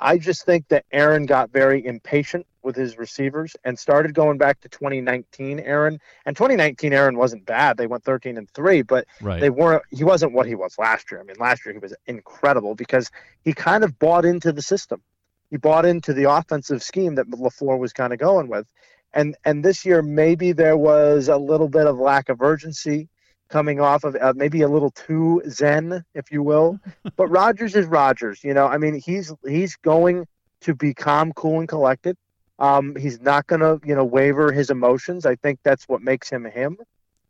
I 0.00 0.18
just 0.18 0.44
think 0.44 0.66
that 0.68 0.84
Aaron 0.92 1.26
got 1.26 1.50
very 1.50 1.84
impatient 1.84 2.46
with 2.64 2.76
his 2.76 2.98
receivers 2.98 3.54
and 3.64 3.78
started 3.78 4.14
going 4.14 4.38
back 4.38 4.60
to 4.60 4.68
2019 4.68 5.60
Aaron. 5.60 6.00
And 6.26 6.36
2019 6.36 6.92
Aaron 6.92 7.16
wasn't 7.16 7.46
bad. 7.46 7.76
They 7.76 7.86
went 7.86 8.04
13 8.04 8.36
and 8.36 8.50
3, 8.50 8.82
but 8.82 9.06
right. 9.20 9.40
they 9.40 9.50
weren't 9.50 9.82
he 9.90 10.04
wasn't 10.04 10.32
what 10.32 10.46
he 10.46 10.54
was 10.54 10.78
last 10.78 11.10
year. 11.10 11.20
I 11.20 11.24
mean, 11.24 11.36
last 11.38 11.64
year 11.64 11.72
he 11.72 11.78
was 11.78 11.94
incredible 12.06 12.74
because 12.74 13.10
he 13.44 13.52
kind 13.52 13.84
of 13.84 13.98
bought 13.98 14.24
into 14.24 14.52
the 14.52 14.62
system. 14.62 15.02
He 15.50 15.56
bought 15.56 15.84
into 15.84 16.12
the 16.12 16.30
offensive 16.30 16.82
scheme 16.82 17.14
that 17.16 17.30
LaFleur 17.30 17.78
was 17.78 17.92
kind 17.92 18.12
of 18.12 18.18
going 18.18 18.48
with. 18.48 18.66
And 19.12 19.36
and 19.44 19.64
this 19.64 19.84
year 19.84 20.02
maybe 20.02 20.52
there 20.52 20.76
was 20.76 21.28
a 21.28 21.36
little 21.36 21.68
bit 21.68 21.86
of 21.86 21.98
lack 21.98 22.28
of 22.28 22.42
urgency 22.42 23.08
coming 23.48 23.80
off 23.80 24.04
of 24.04 24.16
uh, 24.20 24.32
maybe 24.34 24.62
a 24.62 24.68
little 24.68 24.90
too 24.90 25.42
zen, 25.48 26.04
if 26.14 26.32
you 26.32 26.42
will. 26.42 26.80
but 27.16 27.28
Rodgers 27.28 27.76
is 27.76 27.86
Rodgers, 27.86 28.42
you 28.42 28.54
know. 28.54 28.66
I 28.66 28.78
mean, 28.78 28.94
he's 28.94 29.32
he's 29.46 29.76
going 29.76 30.26
to 30.62 30.74
be 30.74 30.94
calm, 30.94 31.32
cool, 31.32 31.60
and 31.60 31.68
collected. 31.68 32.16
Um, 32.58 32.94
he's 32.96 33.20
not 33.20 33.46
going 33.46 33.60
to, 33.60 33.80
you 33.86 33.94
know, 33.94 34.04
waver 34.04 34.52
his 34.52 34.70
emotions. 34.70 35.26
I 35.26 35.36
think 35.36 35.58
that's 35.62 35.88
what 35.88 36.02
makes 36.02 36.30
him 36.30 36.44
him. 36.44 36.78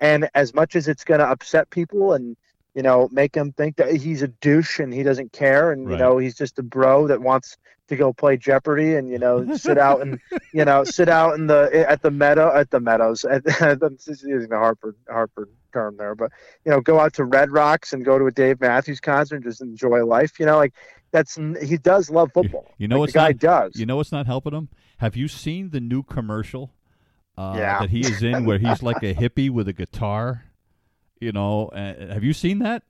And 0.00 0.28
as 0.34 0.54
much 0.54 0.76
as 0.76 0.88
it's 0.88 1.04
going 1.04 1.20
to 1.20 1.26
upset 1.26 1.70
people 1.70 2.12
and 2.12 2.36
you 2.74 2.82
know, 2.82 3.08
make 3.12 3.34
him 3.34 3.52
think 3.52 3.76
that 3.76 3.94
he's 3.94 4.22
a 4.22 4.28
douche 4.28 4.80
and 4.80 4.92
he 4.92 5.02
doesn't 5.02 5.32
care, 5.32 5.72
and 5.72 5.90
you 5.90 5.96
know, 5.96 6.18
he's 6.18 6.34
just 6.34 6.58
a 6.58 6.62
bro 6.62 7.06
that 7.08 7.20
wants 7.20 7.56
to 7.88 7.96
go 7.96 8.12
play 8.12 8.36
Jeopardy 8.36 8.94
and 8.94 9.10
you 9.10 9.18
know 9.18 9.56
sit 9.56 9.76
out 9.76 10.00
and 10.00 10.18
you 10.54 10.64
know 10.64 10.84
sit 10.84 11.08
out 11.08 11.34
in 11.34 11.46
the 11.46 11.84
at 11.88 12.00
the 12.02 12.10
meadow 12.10 12.52
at 12.54 12.70
the 12.70 12.80
meadows. 12.80 13.24
At, 13.24 13.42
I'm 13.82 13.96
just 13.96 14.22
using 14.24 14.48
the 14.48 14.58
Harper 14.58 14.96
Harper 15.08 15.48
term 15.72 15.96
there, 15.96 16.14
but 16.14 16.30
you 16.64 16.72
know, 16.72 16.80
go 16.80 16.98
out 16.98 17.12
to 17.14 17.24
Red 17.24 17.52
Rocks 17.52 17.92
and 17.92 18.04
go 18.04 18.18
to 18.18 18.26
a 18.26 18.30
Dave 18.30 18.60
Matthews 18.60 19.00
concert 19.00 19.36
and 19.36 19.44
just 19.44 19.60
enjoy 19.60 20.04
life. 20.04 20.40
You 20.40 20.46
know, 20.46 20.56
like 20.56 20.72
that's 21.12 21.38
he 21.62 21.76
does 21.76 22.10
love 22.10 22.30
football. 22.32 22.72
You 22.78 22.88
know 22.88 22.96
like, 22.96 23.00
what's 23.00 23.12
the 23.12 23.18
guy 23.18 23.28
not- 23.28 23.38
does. 23.38 23.76
You 23.76 23.86
know 23.86 23.96
what's 23.96 24.12
not 24.12 24.26
helping 24.26 24.52
him? 24.52 24.68
Have 24.98 25.14
you 25.16 25.28
seen 25.28 25.70
the 25.70 25.80
new 25.80 26.02
commercial 26.02 26.72
uh, 27.36 27.54
Yeah. 27.56 27.80
that 27.80 27.90
he 27.90 28.00
is 28.00 28.22
in, 28.22 28.44
where 28.46 28.58
he's 28.58 28.82
like 28.82 29.02
a 29.02 29.14
hippie 29.22 29.50
with 29.50 29.68
a 29.68 29.72
guitar? 29.72 30.44
You 31.24 31.32
know, 31.32 31.68
uh, 31.68 32.12
have 32.12 32.22
you 32.22 32.32
seen 32.34 32.58
that? 32.60 32.82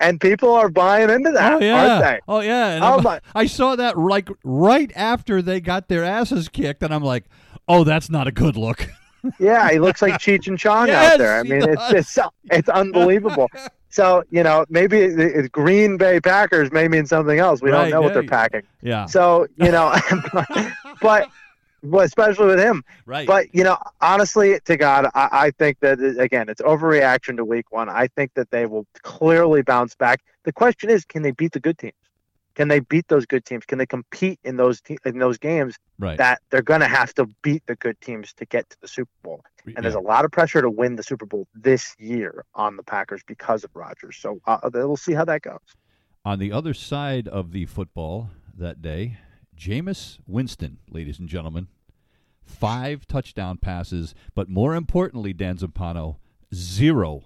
and 0.00 0.20
people 0.20 0.52
are 0.52 0.68
buying 0.68 1.10
into 1.10 1.32
that, 1.32 1.54
oh 1.54 1.58
yeah, 1.58 1.74
aren't 1.74 2.04
they? 2.04 2.20
oh 2.28 2.38
yeah. 2.40 2.68
And 2.76 2.84
Oh, 2.84 3.00
my- 3.02 3.20
I 3.34 3.46
saw 3.46 3.74
that 3.74 3.98
like 3.98 4.28
right 4.44 4.92
after 4.94 5.42
they 5.42 5.60
got 5.60 5.88
their 5.88 6.04
asses 6.04 6.48
kicked, 6.48 6.84
and 6.84 6.94
I'm 6.94 7.02
like, 7.02 7.24
oh, 7.66 7.82
that's 7.82 8.08
not 8.08 8.28
a 8.28 8.32
good 8.32 8.56
look. 8.56 8.88
Yeah, 9.40 9.68
he 9.70 9.80
looks 9.80 10.00
like 10.00 10.14
Cheech 10.20 10.46
and 10.46 10.56
Chong 10.56 10.86
Yes, 10.86 11.12
out 11.14 11.18
there. 11.18 11.34
I 11.40 11.42
mean, 11.42 11.62
it's 11.68 11.90
it's 11.90 12.18
it's 12.52 12.68
unbelievable. 12.68 13.50
So 13.90 14.22
you 14.30 14.42
know, 14.42 14.64
maybe 14.68 15.08
the 15.08 15.42
the 15.42 15.48
Green 15.48 15.96
Bay 15.96 16.20
Packers 16.20 16.70
may 16.70 16.88
mean 16.88 17.06
something 17.06 17.38
else. 17.38 17.60
We 17.62 17.70
Right, 17.70 17.84
don't 17.84 17.90
know 17.90 18.02
what 18.02 18.12
they're 18.12 18.22
packing. 18.22 18.62
yeah, 18.82 19.06
So 19.06 19.46
you 19.56 19.70
know, 19.72 19.94
but 21.00 21.28
but 21.82 22.04
especially 22.04 22.46
with 22.46 22.58
him. 22.58 22.82
right. 23.06 23.26
But 23.26 23.54
you 23.54 23.64
know, 23.64 23.78
honestly, 24.00 24.58
to 24.64 24.76
God, 24.76 25.06
I, 25.14 25.28
I 25.32 25.50
think 25.52 25.80
that 25.80 26.00
again, 26.18 26.48
it's 26.48 26.60
overreaction 26.62 27.36
to 27.36 27.44
Week 27.44 27.70
One. 27.70 27.88
I 27.88 28.08
think 28.08 28.34
that 28.34 28.50
they 28.50 28.66
will 28.66 28.86
clearly 29.02 29.62
bounce 29.62 29.94
back. 29.94 30.22
The 30.44 30.52
question 30.52 30.90
is, 30.90 31.04
can 31.04 31.22
they 31.22 31.30
beat 31.30 31.52
the 31.52 31.60
good 31.60 31.78
teams? 31.78 31.94
Can 32.54 32.66
they 32.66 32.80
beat 32.80 33.06
those 33.06 33.24
good 33.24 33.44
teams? 33.44 33.64
Can 33.64 33.78
they 33.78 33.86
compete 33.86 34.40
in 34.42 34.56
those 34.56 34.80
te- 34.80 34.98
in 35.04 35.18
those 35.18 35.38
games 35.38 35.76
right. 35.98 36.18
that 36.18 36.42
they're 36.50 36.60
going 36.60 36.80
to 36.80 36.88
have 36.88 37.14
to 37.14 37.26
beat 37.42 37.62
the 37.66 37.76
good 37.76 38.00
teams 38.00 38.32
to 38.34 38.44
get 38.46 38.68
to 38.70 38.76
the 38.80 38.88
Super 38.88 39.12
Bowl? 39.22 39.44
And 39.64 39.84
there's 39.84 39.94
a 39.94 40.00
lot 40.00 40.24
of 40.24 40.32
pressure 40.32 40.60
to 40.62 40.70
win 40.70 40.96
the 40.96 41.04
Super 41.04 41.24
Bowl 41.24 41.46
this 41.54 41.94
year 41.98 42.44
on 42.54 42.76
the 42.76 42.82
Packers 42.82 43.22
because 43.26 43.62
of 43.62 43.70
Rodgers. 43.74 44.16
So 44.16 44.40
uh, 44.46 44.58
we'll 44.72 44.96
see 44.96 45.12
how 45.12 45.24
that 45.26 45.42
goes. 45.42 45.60
On 46.24 46.40
the 46.40 46.50
other 46.50 46.74
side 46.74 47.28
of 47.28 47.52
the 47.52 47.66
football 47.66 48.30
that 48.56 48.82
day, 48.82 49.18
Jameis 49.58 50.18
Winston, 50.26 50.78
ladies 50.88 51.18
and 51.18 51.28
gentlemen, 51.28 51.66
five 52.44 53.06
touchdown 53.06 53.58
passes, 53.58 54.14
but 54.34 54.48
more 54.48 54.74
importantly, 54.74 55.32
Dan 55.32 55.58
Zampano, 55.58 56.16
zero 56.54 57.24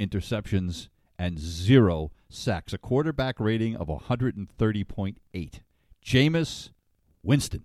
interceptions 0.00 0.88
and 1.18 1.38
zero 1.38 2.10
sacks, 2.28 2.72
a 2.72 2.78
quarterback 2.78 3.38
rating 3.38 3.76
of 3.76 3.88
130.8. 3.88 5.60
Jameis 6.04 6.70
Winston. 7.22 7.64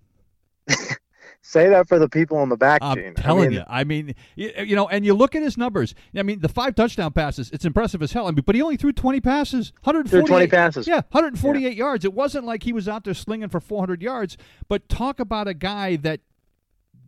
Say 1.46 1.68
that 1.68 1.86
for 1.88 1.98
the 1.98 2.08
people 2.08 2.42
in 2.42 2.48
the 2.48 2.56
back, 2.56 2.78
I'm 2.82 2.96
Gene. 2.96 3.14
telling 3.14 3.44
I 3.44 3.48
mean, 3.48 3.52
you. 3.58 3.64
I 3.68 3.84
mean, 3.84 4.14
you, 4.34 4.52
you 4.64 4.74
know, 4.76 4.88
and 4.88 5.04
you 5.04 5.12
look 5.12 5.34
at 5.34 5.42
his 5.42 5.58
numbers. 5.58 5.94
I 6.16 6.22
mean, 6.22 6.40
the 6.40 6.48
five 6.48 6.74
touchdown 6.74 7.12
passes, 7.12 7.50
it's 7.50 7.66
impressive 7.66 8.00
as 8.02 8.12
hell. 8.12 8.26
I 8.26 8.30
mean, 8.30 8.44
but 8.46 8.54
he 8.54 8.62
only 8.62 8.78
threw 8.78 8.92
20 8.92 9.20
passes. 9.20 9.70
148 9.82 10.26
20 10.26 10.46
passes. 10.46 10.86
Yeah, 10.86 11.02
148 11.10 11.76
yards. 11.76 12.06
It 12.06 12.14
wasn't 12.14 12.46
like 12.46 12.62
he 12.62 12.72
was 12.72 12.88
out 12.88 13.04
there 13.04 13.12
slinging 13.12 13.50
for 13.50 13.60
400 13.60 14.00
yards, 14.00 14.38
but 14.68 14.88
talk 14.88 15.20
about 15.20 15.46
a 15.46 15.52
guy 15.54 15.96
that 15.96 16.20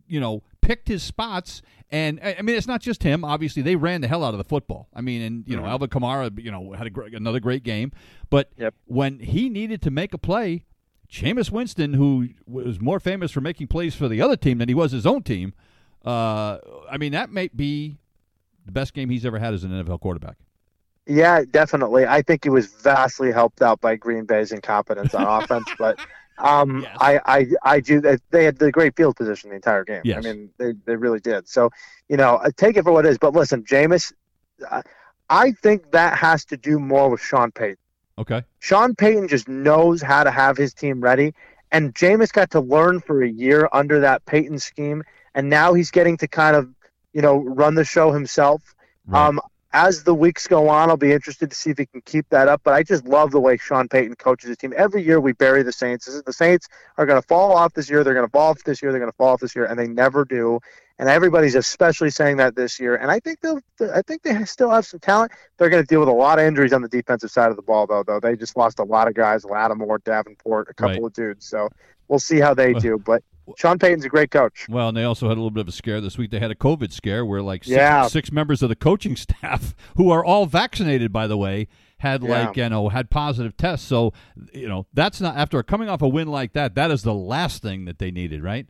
you 0.09 0.19
know, 0.21 0.41
picked 0.61 0.87
his 0.87 1.03
spots 1.03 1.61
and 1.89 2.19
I 2.23 2.41
mean 2.41 2.55
it's 2.55 2.67
not 2.67 2.79
just 2.79 3.03
him, 3.03 3.25
obviously 3.25 3.61
they 3.61 3.75
ran 3.75 3.99
the 4.01 4.07
hell 4.07 4.23
out 4.23 4.33
of 4.33 4.37
the 4.37 4.43
football. 4.45 4.87
I 4.93 5.01
mean, 5.01 5.21
and 5.21 5.43
you 5.47 5.55
know, 5.57 5.63
Mhm. 5.63 5.69
Alvin 5.69 5.89
Kamara, 5.89 6.41
you 6.41 6.49
know, 6.51 6.71
had 6.73 6.87
a 6.87 6.89
great, 6.89 7.13
another 7.13 7.39
great 7.41 7.63
game, 7.63 7.91
but 8.29 8.51
Yep. 8.57 8.73
when 8.85 9.19
he 9.19 9.49
needed 9.49 9.81
to 9.81 9.91
make 9.91 10.13
a 10.13 10.17
play, 10.17 10.63
Jameis 11.11 11.51
Winston, 11.51 11.93
who 11.93 12.29
was 12.47 12.79
more 12.81 12.99
famous 12.99 13.31
for 13.31 13.41
making 13.41 13.67
plays 13.67 13.95
for 13.95 14.07
the 14.07 14.21
other 14.21 14.35
team 14.35 14.57
than 14.57 14.67
he 14.67 14.75
was 14.75 14.91
his 14.91 15.05
own 15.05 15.23
team, 15.23 15.53
uh, 16.05 16.57
I 16.89 16.97
mean, 16.97 17.11
that 17.13 17.31
may 17.31 17.47
be 17.47 17.97
the 18.65 18.71
best 18.71 18.93
game 18.93 19.09
he's 19.09 19.25
ever 19.25 19.39
had 19.39 19.53
as 19.53 19.63
an 19.63 19.71
NFL 19.71 20.01
quarterback. 20.01 20.35
Yeah, 21.05 21.43
definitely. 21.49 22.05
I 22.05 22.21
think 22.21 22.43
he 22.43 22.49
was 22.49 22.67
vastly 22.67 23.31
helped 23.31 23.61
out 23.61 23.79
by 23.79 23.95
Green 23.95 24.25
Bay's 24.25 24.51
incompetence 24.51 25.15
on 25.15 25.25
offense, 25.43 25.69
but 25.79 25.97
um, 26.37 26.81
Yes. 26.81 26.97
I, 26.99 27.19
I, 27.25 27.45
I 27.63 27.79
do. 27.79 28.01
They 28.31 28.43
had 28.43 28.57
the 28.59 28.71
great 28.71 28.95
field 28.97 29.15
position 29.15 29.49
the 29.49 29.55
entire 29.55 29.85
game. 29.85 30.01
Yes. 30.03 30.17
I 30.25 30.33
mean, 30.33 30.49
they, 30.57 30.73
they 30.85 30.95
really 30.97 31.19
did. 31.21 31.47
So, 31.47 31.69
you 32.09 32.17
know, 32.17 32.41
take 32.57 32.75
it 32.75 32.83
for 32.83 32.91
what 32.91 33.05
it 33.05 33.09
is. 33.09 33.17
But 33.17 33.33
listen, 33.33 33.63
Jameis, 33.63 34.11
I- 34.69 34.83
I 35.29 35.51
think 35.51 35.91
that 35.91 36.17
has 36.17 36.45
to 36.45 36.55
do 36.57 36.79
more 36.79 37.09
with 37.09 37.19
Sean 37.19 37.51
Payton. 37.51 37.75
Okay. 38.17 38.43
Sean 38.59 38.95
Payton 38.95 39.27
just 39.27 39.47
knows 39.47 40.01
how 40.01 40.23
to 40.23 40.31
have 40.31 40.57
his 40.57 40.73
team 40.73 41.01
ready. 41.01 41.33
And 41.71 41.93
Jameis 41.93 42.31
got 42.31 42.51
to 42.51 42.59
learn 42.59 42.99
for 42.99 43.23
a 43.23 43.29
year 43.29 43.69
under 43.71 43.99
that 43.99 44.25
Payton 44.25 44.59
scheme. 44.59 45.03
And 45.35 45.49
now 45.49 45.73
he's 45.73 45.91
getting 45.91 46.17
to 46.17 46.27
kind 46.27 46.55
of, 46.55 46.69
you 47.13 47.21
know, 47.21 47.37
run 47.37 47.75
the 47.75 47.83
show 47.83 48.11
himself. 48.11 48.75
Right. 49.05 49.27
Um, 49.27 49.39
as 49.73 50.03
the 50.03 50.13
weeks 50.13 50.47
go 50.47 50.69
on, 50.69 50.89
I'll 50.89 50.97
be 50.97 51.11
interested 51.11 51.49
to 51.49 51.55
see 51.55 51.71
if 51.71 51.77
he 51.77 51.85
can 51.85 52.01
keep 52.01 52.27
that 52.29 52.47
up. 52.47 52.61
But 52.63 52.73
I 52.73 52.83
just 52.83 53.05
love 53.05 53.31
the 53.31 53.39
way 53.39 53.57
Sean 53.57 53.87
Payton 53.87 54.15
coaches 54.15 54.47
his 54.47 54.57
team. 54.57 54.73
Every 54.75 55.03
year 55.03 55.19
we 55.19 55.33
bury 55.33 55.61
the 55.63 55.73
Saints. 55.73 56.05
The 56.25 56.33
Saints 56.33 56.67
are 56.97 57.05
going 57.05 57.21
to 57.21 57.27
fall 57.27 57.51
off 57.51 57.73
this 57.73 57.89
year. 57.89 58.03
They're 58.03 58.13
going 58.13 58.25
to 58.25 58.31
fall 58.31 58.49
off 58.51 58.63
this 58.63 58.81
year. 58.81 58.91
They're 58.91 58.99
going 59.01 59.11
to 59.11 59.17
fall 59.17 59.33
off 59.33 59.41
this 59.41 59.55
year, 59.55 59.65
and 59.65 59.77
they 59.77 59.87
never 59.87 60.23
do. 60.25 60.59
And 60.99 61.07
everybody's 61.09 61.53
especially 61.53 62.09
saying 62.09 62.37
that 62.37 62.55
this 62.55 62.79
year. 62.79 62.95
And 62.95 63.11
I 63.11 63.19
think 63.19 63.41
they'll. 63.41 63.59
I 63.93 64.01
think 64.01 64.23
they 64.23 64.43
still 64.45 64.71
have 64.71 64.85
some 64.85 64.99
talent. 64.99 65.31
They're 65.57 65.69
going 65.69 65.83
to 65.83 65.87
deal 65.87 65.99
with 65.99 66.09
a 66.09 66.13
lot 66.13 66.39
of 66.39 66.45
injuries 66.45 66.73
on 66.73 66.81
the 66.81 66.87
defensive 66.87 67.29
side 67.29 67.51
of 67.51 67.55
the 67.55 67.61
ball, 67.61 67.85
though. 67.85 68.03
Though 68.03 68.19
they 68.19 68.35
just 68.35 68.57
lost 68.57 68.79
a 68.79 68.83
lot 68.83 69.07
of 69.07 69.13
guys: 69.13 69.45
Lattimore, 69.45 69.99
Davenport, 69.99 70.69
a 70.69 70.73
couple 70.73 70.95
Right. 70.95 71.05
of 71.07 71.13
dudes. 71.13 71.45
So 71.45 71.69
we'll 72.07 72.19
see 72.19 72.39
how 72.39 72.53
they 72.53 72.73
do. 72.73 72.97
But 72.97 73.21
Sean 73.55 73.79
Payton's 73.79 74.03
a 74.05 74.09
great 74.09 74.31
coach. 74.31 74.65
Well, 74.69 74.89
and 74.89 74.97
they 74.97 75.03
also 75.03 75.27
had 75.29 75.33
a 75.37 75.39
little 75.39 75.51
bit 75.51 75.61
of 75.61 75.67
a 75.67 75.71
scare 75.71 76.01
this 76.01 76.17
week. 76.17 76.31
They 76.31 76.39
had 76.39 76.51
a 76.51 76.55
COVID 76.55 76.91
scare 76.91 77.25
where 77.25 77.41
like 77.41 77.63
six, 77.63 77.75
Yeah. 77.75 78.07
six 78.07 78.31
members 78.31 78.61
of 78.61 78.69
the 78.69 78.75
coaching 78.75 79.15
staff, 79.17 79.75
who 79.95 80.09
are 80.11 80.23
all 80.25 80.45
vaccinated, 80.45 81.13
by 81.13 81.27
the 81.27 81.37
way, 81.37 81.67
had 81.99 82.23
Yeah. 82.23 82.29
like 82.47 82.57
you 82.57 82.69
know 82.69 82.89
had 82.89 83.09
positive 83.09 83.55
tests. 83.57 83.87
So 83.87 84.13
you 84.53 84.67
know 84.67 84.85
that's 84.93 85.21
not 85.21 85.37
after 85.37 85.61
coming 85.63 85.89
off 85.89 86.01
a 86.01 86.07
win 86.07 86.27
like 86.27 86.53
that. 86.53 86.75
That 86.75 86.91
is 86.91 87.03
the 87.03 87.13
last 87.13 87.61
thing 87.61 87.85
that 87.85 87.99
they 87.99 88.11
needed, 88.11 88.43
right? 88.43 88.67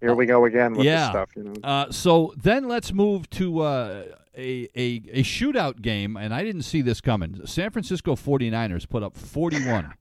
Here 0.00 0.14
we 0.14 0.26
go 0.26 0.44
again 0.44 0.74
with 0.74 0.84
yeah. 0.84 0.96
this 0.96 1.08
stuff. 1.10 1.30
You 1.36 1.44
know. 1.44 1.54
Uh, 1.62 1.90
so 1.92 2.34
then 2.36 2.66
let's 2.68 2.92
move 2.92 3.30
to 3.30 3.60
uh, 3.60 4.02
a, 4.36 4.68
a 4.76 5.02
a 5.12 5.22
shootout 5.22 5.80
game, 5.80 6.16
and 6.16 6.34
I 6.34 6.42
didn't 6.44 6.62
see 6.62 6.82
this 6.82 7.00
coming. 7.00 7.40
San 7.46 7.70
Francisco 7.70 8.16
49ers 8.16 8.88
put 8.88 9.02
up 9.02 9.16
41 9.16 9.94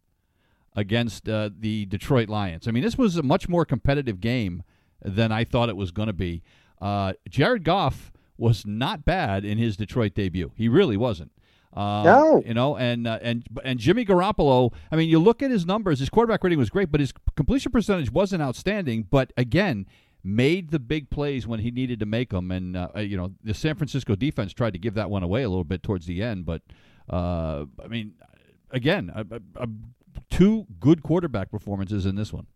against 0.76 1.28
uh, 1.28 1.50
the 1.58 1.86
Detroit 1.86 2.30
Lions. 2.30 2.68
I 2.68 2.72
mean, 2.72 2.84
this 2.84 2.98
was 2.98 3.18
a 3.18 3.24
much 3.24 3.50
more 3.50 3.66
competitive 3.66 4.22
game 4.22 4.64
than 5.04 5.32
I 5.32 5.44
thought 5.44 5.70
it 5.70 5.76
was 5.76 5.92
going 5.92 6.08
to 6.08 6.14
be. 6.14 6.44
Uh, 6.82 7.14
Jared 7.30 7.64
Goff 7.64 8.12
was 8.38 8.66
not 8.66 9.06
bad 9.06 9.46
in 9.46 9.58
his 9.58 9.78
Detroit 9.78 10.14
debut. 10.16 10.52
He 10.56 10.68
really 10.68 10.98
wasn't. 10.98 11.32
Um, 11.74 12.04
No. 12.04 12.44
you 12.46 12.54
know, 12.54 12.76
and 12.76 13.08
uh, 13.08 13.20
and 13.22 13.44
and 13.64 13.80
Jimmy 13.80 14.04
Garoppolo. 14.04 14.74
I 14.92 14.96
mean, 14.96 15.10
you 15.10 15.20
look 15.20 15.42
at 15.42 15.52
his 15.52 15.66
numbers. 15.66 16.00
His 16.00 16.10
quarterback 16.10 16.44
rating 16.44 16.60
was 16.60 16.70
great, 16.70 16.92
but 16.92 17.00
his 17.00 17.14
completion 17.36 17.72
percentage 17.72 18.12
wasn't 18.12 18.42
outstanding. 18.42 19.08
But 19.10 19.32
again, 19.38 19.86
made 20.24 20.72
the 20.72 20.80
big 20.80 21.10
plays 21.10 21.48
when 21.48 21.60
he 21.62 21.72
needed 21.72 22.00
to 22.00 22.06
make 22.06 22.32
them. 22.32 22.52
And 22.52 22.76
uh, 22.76 22.90
you 22.98 23.16
know, 23.16 23.32
the 23.44 23.54
San 23.54 23.76
Francisco 23.76 24.16
defense 24.16 24.54
tried 24.54 24.74
to 24.74 24.80
give 24.80 24.96
that 24.96 25.10
one 25.10 25.24
away 25.24 25.44
a 25.44 25.50
little 25.50 25.64
bit 25.64 25.82
towards 25.82 26.08
the 26.08 26.22
end. 26.22 26.46
But 26.46 26.62
uh, 27.10 27.66
I 27.84 27.88
mean, 27.88 28.14
again, 28.72 29.12
a, 29.16 29.26
a, 29.56 29.68
two 30.30 30.65
good 30.80 31.04
quarterback 31.04 31.52
performances 31.52 32.06
in 32.06 32.15
this 32.15 32.34
one. 32.34 32.47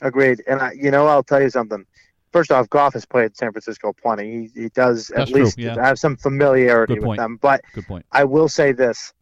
Agreed. 0.00 0.42
And 0.46 0.60
I, 0.60 0.72
you 0.72 0.90
know, 0.90 1.06
I'll 1.06 1.22
tell 1.22 1.40
you 1.40 1.50
something. 1.50 1.84
First 2.32 2.50
off, 2.50 2.68
Goff 2.70 2.94
has 2.94 3.04
played 3.04 3.36
San 3.36 3.52
Francisco 3.52 3.92
plenty. 3.92 4.48
He, 4.54 4.62
he 4.62 4.68
does 4.70 5.08
That's 5.08 5.30
at 5.30 5.34
true, 5.34 5.44
least 5.44 5.58
yeah. 5.58 5.74
have 5.74 5.98
some 5.98 6.16
familiarity 6.16 6.98
with 6.98 7.18
them. 7.18 7.36
But 7.40 7.60
Good 7.74 7.86
point. 7.86 8.06
I 8.10 8.24
will 8.24 8.48
say 8.48 8.72
this. 8.72 9.12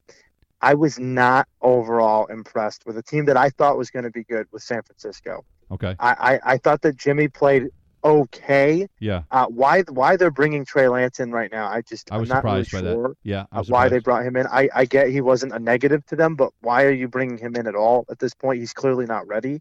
I 0.62 0.74
was 0.74 0.98
not 0.98 1.48
overall 1.60 2.26
impressed 2.26 2.84
with 2.86 2.96
a 2.98 3.02
team 3.02 3.24
that 3.24 3.36
I 3.36 3.50
thought 3.50 3.78
was 3.78 3.90
going 3.90 4.04
to 4.04 4.10
be 4.10 4.24
good 4.24 4.46
with 4.52 4.62
San 4.62 4.82
Francisco. 4.82 5.44
Okay. 5.70 5.96
I, 5.98 6.10
I, 6.10 6.52
I 6.52 6.58
thought 6.58 6.82
that 6.82 6.96
Jimmy 6.96 7.28
played 7.28 7.68
okay. 8.04 8.86
Yeah, 8.98 9.22
Uh, 9.30 9.46
why 9.46 9.82
why 9.82 10.16
they're 10.16 10.30
bringing 10.30 10.64
Trey 10.64 10.88
Lance 10.88 11.20
in 11.20 11.30
right 11.30 11.50
now? 11.50 11.66
I 11.66 11.82
just 11.82 12.10
I 12.12 12.18
was 12.18 12.30
I'm 12.30 12.36
not 12.36 12.44
really 12.44 12.64
surprised 12.64 12.86
by 12.86 12.92
sure 12.92 13.08
that. 13.08 13.16
Yeah, 13.22 13.46
uh, 13.52 13.64
why 13.68 13.88
they 13.88 13.98
brought 13.98 14.24
him 14.24 14.36
in. 14.36 14.46
I, 14.46 14.68
I 14.74 14.84
get 14.84 15.08
he 15.08 15.20
wasn't 15.20 15.52
a 15.52 15.58
negative 15.58 16.04
to 16.06 16.16
them, 16.16 16.34
but 16.34 16.52
why 16.60 16.84
are 16.84 16.92
you 16.92 17.08
bringing 17.08 17.38
him 17.38 17.56
in 17.56 17.66
at 17.66 17.74
all 17.74 18.06
at 18.10 18.18
this 18.18 18.34
point? 18.34 18.60
He's 18.60 18.72
clearly 18.72 19.06
not 19.06 19.26
ready. 19.26 19.60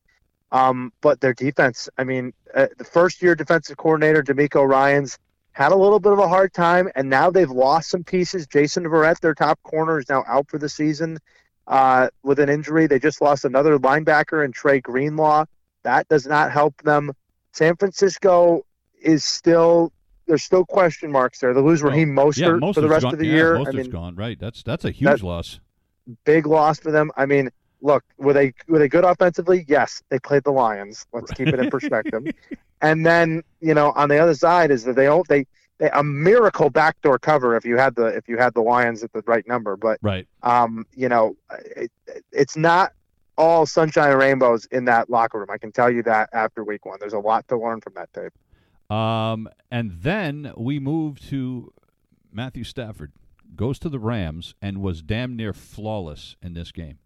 Um, 0.51 0.91
but 1.01 1.21
their 1.21 1.33
defense, 1.33 1.89
I 1.97 2.03
mean, 2.03 2.33
uh, 2.55 2.67
the 2.77 2.83
first 2.83 3.21
year 3.21 3.35
defensive 3.35 3.77
coordinator, 3.77 4.23
DeMeco 4.23 4.67
Ryans, 4.67 5.19
had 5.51 5.71
a 5.71 5.75
little 5.75 5.99
bit 5.99 6.11
of 6.11 6.19
a 6.19 6.27
hard 6.27 6.53
time, 6.53 6.89
and 6.95 7.09
now 7.09 7.29
they've 7.29 7.51
lost 7.51 7.89
some 7.89 8.03
pieces. 8.03 8.47
Jason 8.47 8.83
Verrett, 8.85 9.19
their 9.19 9.35
top 9.35 9.61
corner, 9.63 9.99
is 9.99 10.09
now 10.09 10.23
out 10.27 10.49
for 10.49 10.57
the 10.57 10.69
season 10.69 11.19
uh, 11.67 12.09
with 12.23 12.39
an 12.39 12.49
injury. 12.49 12.87
They 12.87 12.99
just 12.99 13.21
lost 13.21 13.45
another 13.45 13.77
linebacker 13.77 14.43
and 14.43 14.53
Dre 14.53 14.79
Greenlaw. 14.79 15.45
That 15.83 16.07
does 16.07 16.25
not 16.25 16.51
help 16.51 16.81
them. 16.81 17.11
San 17.53 17.75
Francisco 17.75 18.65
is 19.01 19.23
still 19.23 19.91
there's 20.27 20.43
still 20.43 20.63
question 20.63 21.11
marks 21.11 21.39
there. 21.39 21.53
They 21.53 21.61
lose 21.61 21.81
Raheem 21.81 22.09
Mostert 22.09 22.37
yeah, 22.37 22.47
Mostert's 22.49 22.75
for 22.75 22.81
the 22.81 22.87
rest 22.89 23.03
gone. 23.03 23.13
of 23.13 23.19
the 23.19 23.25
yeah, 23.25 23.33
year. 23.33 23.55
Mostert's 23.55 23.67
I 23.67 23.81
mean, 23.81 23.89
gone. 23.89 24.15
Right. 24.15 24.39
That's 24.39 24.63
that's 24.63 24.85
a 24.85 24.91
huge 24.91 25.23
loss. 25.23 25.59
big 26.23 26.45
loss 26.45 26.79
for 26.79 26.91
them. 26.91 27.11
I 27.17 27.25
mean, 27.25 27.49
look, 27.81 28.03
were 28.17 28.33
they 28.33 28.53
were 28.67 28.79
they 28.79 28.87
good 28.87 29.03
offensively? 29.03 29.65
Yes, 29.67 30.01
they 30.09 30.19
played 30.19 30.43
the 30.43 30.51
Lions. 30.51 31.05
Let's 31.11 31.31
keep 31.31 31.47
it 31.47 31.59
in 31.59 31.69
perspective. 31.69 32.27
and 32.81 33.05
then 33.05 33.43
you 33.59 33.73
know, 33.73 33.91
on 33.95 34.09
the 34.09 34.19
other 34.19 34.35
side 34.35 34.71
is 34.71 34.83
that 34.83 34.95
they 34.95 35.05
don't 35.05 35.27
they, 35.27 35.45
they 35.79 35.89
a 35.89 36.03
miracle 36.03 36.69
backdoor 36.69 37.17
cover 37.17 37.55
if 37.55 37.65
you 37.65 37.77
had 37.77 37.95
the 37.95 38.05
if 38.05 38.27
you 38.29 38.37
had 38.37 38.53
the 38.53 38.61
Lions 38.61 39.03
at 39.03 39.11
the 39.13 39.23
right 39.25 39.47
number. 39.47 39.75
But 39.75 39.97
Right. 40.03 40.27
um, 40.43 40.85
you 40.95 41.09
know, 41.09 41.35
it, 41.75 41.91
it's 42.31 42.55
not 42.55 42.93
all 43.39 43.65
sunshine 43.65 44.11
and 44.11 44.19
rainbows 44.19 44.65
in 44.71 44.85
that 44.85 45.09
locker 45.09 45.39
room. 45.39 45.49
I 45.49 45.57
can 45.57 45.71
tell 45.71 45.89
you 45.89 46.03
that 46.03 46.29
after 46.33 46.63
week 46.63 46.85
one, 46.85 46.97
there's 46.99 47.13
a 47.13 47.19
lot 47.19 47.47
to 47.47 47.57
learn 47.57 47.81
from 47.81 47.93
that 47.95 48.09
tape. 48.13 48.33
Um, 48.95 49.49
and 49.71 49.91
then 50.01 50.51
we 50.57 50.77
move 50.79 51.19
to 51.29 51.73
Matthew 52.31 52.63
Stafford 52.63 53.13
goes 53.55 53.79
to 53.79 53.89
the 53.89 53.97
Rams 53.99 54.53
and 54.61 54.81
was 54.81 55.01
damn 55.01 55.35
near 55.35 55.53
flawless 55.53 56.35
in 56.41 56.53
this 56.53 56.71
game. 56.71 56.99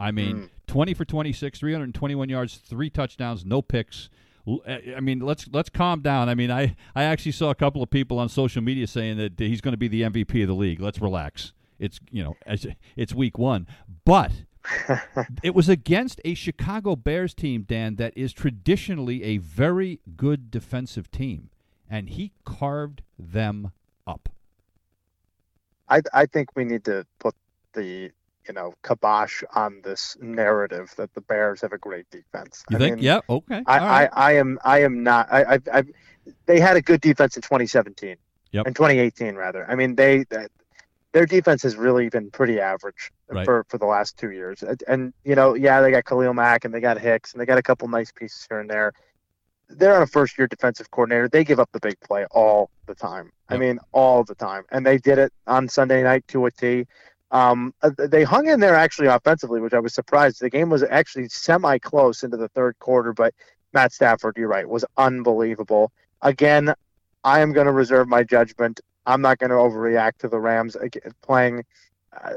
I 0.00 0.10
mean, 0.10 0.36
Mm. 0.36 0.48
20 0.68 0.94
for 0.94 1.04
26, 1.04 1.58
321 1.58 2.28
yards, 2.28 2.56
three 2.56 2.88
touchdowns, 2.88 3.44
no 3.44 3.60
picks. 3.60 4.08
I 4.66 4.98
mean, 5.00 5.20
let's 5.20 5.46
let's 5.52 5.68
calm 5.68 6.00
down. 6.00 6.28
I 6.28 6.34
mean, 6.34 6.50
I, 6.50 6.74
I 6.96 7.04
actually 7.04 7.32
saw 7.32 7.50
a 7.50 7.54
couple 7.54 7.82
of 7.82 7.90
people 7.90 8.18
on 8.18 8.28
social 8.28 8.62
media 8.62 8.86
saying 8.86 9.16
that 9.18 9.38
he's 9.38 9.60
going 9.60 9.72
to 9.72 9.78
be 9.78 9.86
the 9.88 10.02
MVP 10.02 10.42
of 10.42 10.48
the 10.48 10.54
league. 10.54 10.80
Let's 10.80 11.00
relax. 11.00 11.52
It's 11.78 12.00
you 12.10 12.24
know 12.24 12.36
it's 12.96 13.14
week 13.14 13.38
one, 13.38 13.66
but 14.04 14.32
it 15.42 15.54
was 15.54 15.68
against 15.68 16.20
a 16.24 16.34
Chicago 16.34 16.96
Bears 16.96 17.34
team, 17.34 17.62
Dan, 17.62 17.96
that 17.96 18.16
is 18.16 18.32
traditionally 18.32 19.22
a 19.24 19.38
very 19.38 20.00
good 20.16 20.50
defensive 20.50 21.10
team, 21.10 21.50
and 21.88 22.10
he 22.10 22.32
carved 22.44 23.02
them 23.18 23.72
up. 24.06 24.28
I 25.88 26.02
I 26.12 26.26
think 26.26 26.50
we 26.56 26.64
need 26.64 26.84
to 26.84 27.06
put 27.18 27.34
the 27.74 28.10
you 28.46 28.54
know 28.54 28.74
kibosh 28.82 29.42
on 29.54 29.80
this 29.84 30.16
narrative 30.20 30.92
that 30.96 31.12
the 31.14 31.20
Bears 31.20 31.60
have 31.62 31.72
a 31.72 31.78
great 31.78 32.08
defense. 32.10 32.64
You 32.70 32.76
I 32.76 32.80
think? 32.80 32.96
mean, 32.96 33.04
yeah. 33.04 33.20
Okay. 33.28 33.62
I, 33.66 33.78
right. 33.78 34.10
I, 34.12 34.30
I 34.30 34.32
am 34.36 34.58
I 34.64 34.82
am 34.82 35.02
not 35.02 35.28
I, 35.32 35.54
I 35.54 35.58
I 35.72 35.82
they 36.46 36.60
had 36.60 36.76
a 36.76 36.82
good 36.82 37.00
defense 37.00 37.36
in 37.36 37.42
2017 37.42 38.16
Yep. 38.52 38.66
in 38.66 38.74
2018 38.74 39.34
rather 39.34 39.68
I 39.70 39.74
mean 39.74 39.94
they 39.96 40.24
that 40.30 40.50
their 41.12 41.26
defense 41.26 41.62
has 41.62 41.76
really 41.76 42.08
been 42.08 42.30
pretty 42.30 42.60
average 42.60 43.10
Right. 43.28 43.46
for 43.46 43.64
for 43.68 43.78
the 43.78 43.86
last 43.86 44.18
two 44.18 44.30
years 44.30 44.62
and, 44.62 44.82
and 44.86 45.14
you 45.24 45.34
know 45.34 45.54
yeah 45.54 45.80
they 45.80 45.90
got 45.90 46.04
Khalil 46.04 46.34
Mack 46.34 46.64
and 46.66 46.74
they 46.74 46.80
got 46.80 46.98
Hicks 46.98 47.32
and 47.32 47.40
they 47.40 47.46
got 47.46 47.56
a 47.58 47.62
couple 47.62 47.88
nice 47.88 48.12
pieces 48.12 48.46
here 48.48 48.60
and 48.60 48.68
there 48.68 48.92
they're 49.70 49.96
on 49.96 50.02
a 50.02 50.06
first 50.06 50.36
year 50.36 50.46
defensive 50.46 50.90
coordinator 50.90 51.28
they 51.28 51.42
give 51.44 51.58
up 51.58 51.70
the 51.72 51.80
big 51.80 51.98
play 52.00 52.26
all 52.30 52.68
the 52.86 52.94
time 52.94 53.32
I 53.48 53.56
mean 53.56 53.78
all 53.92 54.22
the 54.22 54.34
time 54.34 54.64
and 54.70 54.84
they 54.84 54.98
did 54.98 55.18
it 55.18 55.32
on 55.46 55.68
Sunday 55.68 56.02
night 56.02 56.28
to 56.28 56.44
a 56.46 56.50
T 56.50 56.86
um, 57.32 57.72
uh, 57.80 57.90
they 57.96 58.24
hung 58.24 58.46
in 58.46 58.60
there 58.60 58.74
actually 58.74 59.08
offensively, 59.08 59.58
which 59.58 59.72
I 59.72 59.78
was 59.80 59.94
surprised. 59.94 60.40
The 60.40 60.50
game 60.50 60.68
was 60.68 60.82
actually 60.82 61.30
semi 61.30 61.78
close 61.78 62.22
into 62.22 62.36
the 62.36 62.48
third 62.48 62.78
quarter, 62.78 63.14
but 63.14 63.32
Matt 63.72 63.94
Stafford, 63.94 64.36
you're 64.36 64.48
right, 64.48 64.68
was 64.68 64.84
unbelievable. 64.98 65.92
Again, 66.20 66.74
I 67.24 67.40
am 67.40 67.52
going 67.54 67.64
to 67.66 67.72
reserve 67.72 68.06
my 68.06 68.22
judgment. 68.22 68.80
I'm 69.06 69.20
not 69.20 69.38
going 69.38 69.50
to 69.50 69.56
overreact 69.56 70.18
to 70.18 70.28
the 70.28 70.38
Rams 70.38 70.76
playing. 71.22 71.64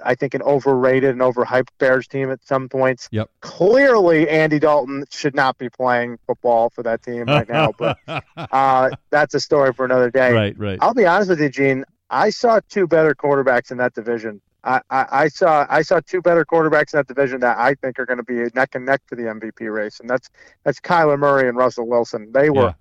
I 0.05 0.15
think 0.15 0.33
an 0.33 0.41
overrated 0.41 1.09
and 1.09 1.19
overhyped 1.19 1.67
Bears 1.79 2.07
team 2.07 2.31
at 2.31 2.45
some 2.47 2.69
points. 2.69 3.09
Yep. 3.11 3.29
Clearly, 3.41 4.29
Andy 4.29 4.57
Dalton 4.57 5.03
should 5.09 5.35
not 5.35 5.57
be 5.57 5.69
playing 5.69 6.17
football 6.25 6.69
for 6.69 6.81
that 6.83 7.03
team 7.03 7.25
right 7.25 7.47
now, 7.49 7.73
but 7.77 7.97
uh, 8.37 8.91
that's 9.09 9.33
a 9.33 9.39
story 9.39 9.73
for 9.73 9.83
another 9.83 10.09
day. 10.09 10.31
right. 10.31 10.57
Right. 10.57 10.79
I'll 10.81 10.93
be 10.93 11.05
honest 11.05 11.29
with 11.29 11.41
you, 11.41 11.49
Gene. 11.49 11.83
I 12.09 12.29
saw 12.29 12.61
two 12.69 12.87
better 12.87 13.13
quarterbacks 13.13 13.71
in 13.71 13.77
that 13.79 13.93
division. 13.93 14.39
I, 14.63 14.81
I, 14.89 15.05
I 15.11 15.27
saw 15.27 15.65
I 15.69 15.83
saw 15.83 15.99
two 15.99 16.21
better 16.21 16.43
quarterbacks 16.43 16.93
in 16.93 16.97
that 16.97 17.07
division 17.07 17.39
that 17.41 17.57
I 17.57 17.75
think 17.75 17.99
are 17.99 18.05
going 18.05 18.17
to 18.17 18.23
be 18.23 18.49
neck 18.55 18.73
and 18.73 18.85
neck 18.85 19.01
for 19.05 19.15
the 19.15 19.23
MVP 19.23 19.71
race, 19.71 19.99
and 19.99 20.09
that's 20.09 20.29
that's 20.63 20.79
Kyler 20.79 21.19
Murray 21.19 21.47
and 21.47 21.55
Russell 21.55 21.87
Wilson. 21.87 22.31
They 22.31 22.49
were 22.49 22.73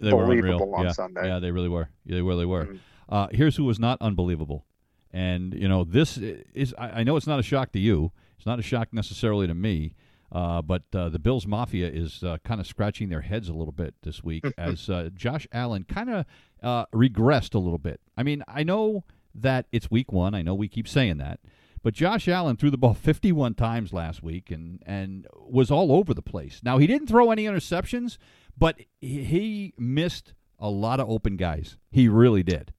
They 0.00 0.12
were 0.12 0.22
unbelievable 0.22 0.74
on 0.74 0.86
yeah. 0.86 0.92
Sunday. 0.92 1.26
Yeah, 1.26 1.38
they 1.38 1.50
really 1.50 1.68
were. 1.68 1.88
Yeah, 2.06 2.16
they 2.16 2.22
really 2.22 2.46
were. 2.46 2.64
Mhm. 2.64 2.78
Uh, 3.08 3.28
here's 3.30 3.56
who 3.56 3.64
was 3.64 3.78
not 3.78 3.98
unbelievable, 4.00 4.66
and 5.12 5.54
you 5.54 5.68
know 5.68 5.84
this 5.84 6.18
is. 6.18 6.74
I, 6.78 7.00
I 7.00 7.02
know 7.04 7.16
it's 7.16 7.26
not 7.26 7.38
a 7.38 7.42
shock 7.42 7.72
to 7.72 7.78
you. 7.78 8.12
It's 8.36 8.46
not 8.46 8.58
a 8.58 8.62
shock 8.62 8.88
necessarily 8.92 9.46
to 9.46 9.54
me. 9.54 9.94
Uh, 10.32 10.60
but 10.60 10.82
uh, 10.92 11.08
the 11.08 11.20
Bills 11.20 11.46
Mafia 11.46 11.88
is 11.88 12.24
uh, 12.24 12.36
kind 12.44 12.60
of 12.60 12.66
scratching 12.66 13.08
their 13.08 13.20
heads 13.20 13.48
a 13.48 13.54
little 13.54 13.72
bit 13.72 13.94
this 14.02 14.24
week 14.24 14.44
as 14.58 14.90
uh, 14.90 15.08
Josh 15.14 15.46
Allen 15.52 15.84
kind 15.84 16.10
of 16.10 16.26
uh, 16.62 16.86
regressed 16.86 17.54
a 17.54 17.58
little 17.58 17.78
bit. 17.78 18.00
I 18.16 18.24
mean, 18.24 18.42
I 18.48 18.64
know 18.64 19.04
that 19.34 19.66
it's 19.70 19.88
week 19.90 20.12
one. 20.12 20.34
I 20.34 20.42
know 20.42 20.54
we 20.54 20.68
keep 20.68 20.88
saying 20.88 21.18
that. 21.18 21.38
But 21.82 21.94
Josh 21.94 22.26
Allen 22.26 22.56
threw 22.56 22.70
the 22.70 22.76
ball 22.76 22.94
51 23.00 23.54
times 23.54 23.92
last 23.92 24.20
week 24.22 24.50
and, 24.50 24.82
and 24.84 25.26
was 25.48 25.70
all 25.70 25.92
over 25.92 26.12
the 26.12 26.22
place. 26.22 26.60
Now, 26.64 26.78
he 26.78 26.88
didn't 26.88 27.06
throw 27.06 27.30
any 27.30 27.44
interceptions, 27.44 28.18
but 28.58 28.80
he, 29.00 29.22
he 29.22 29.74
missed 29.78 30.34
a 30.58 30.68
lot 30.68 30.98
of 30.98 31.08
open 31.08 31.36
guys. 31.36 31.76
He 31.92 32.08
really 32.08 32.42
did. 32.42 32.72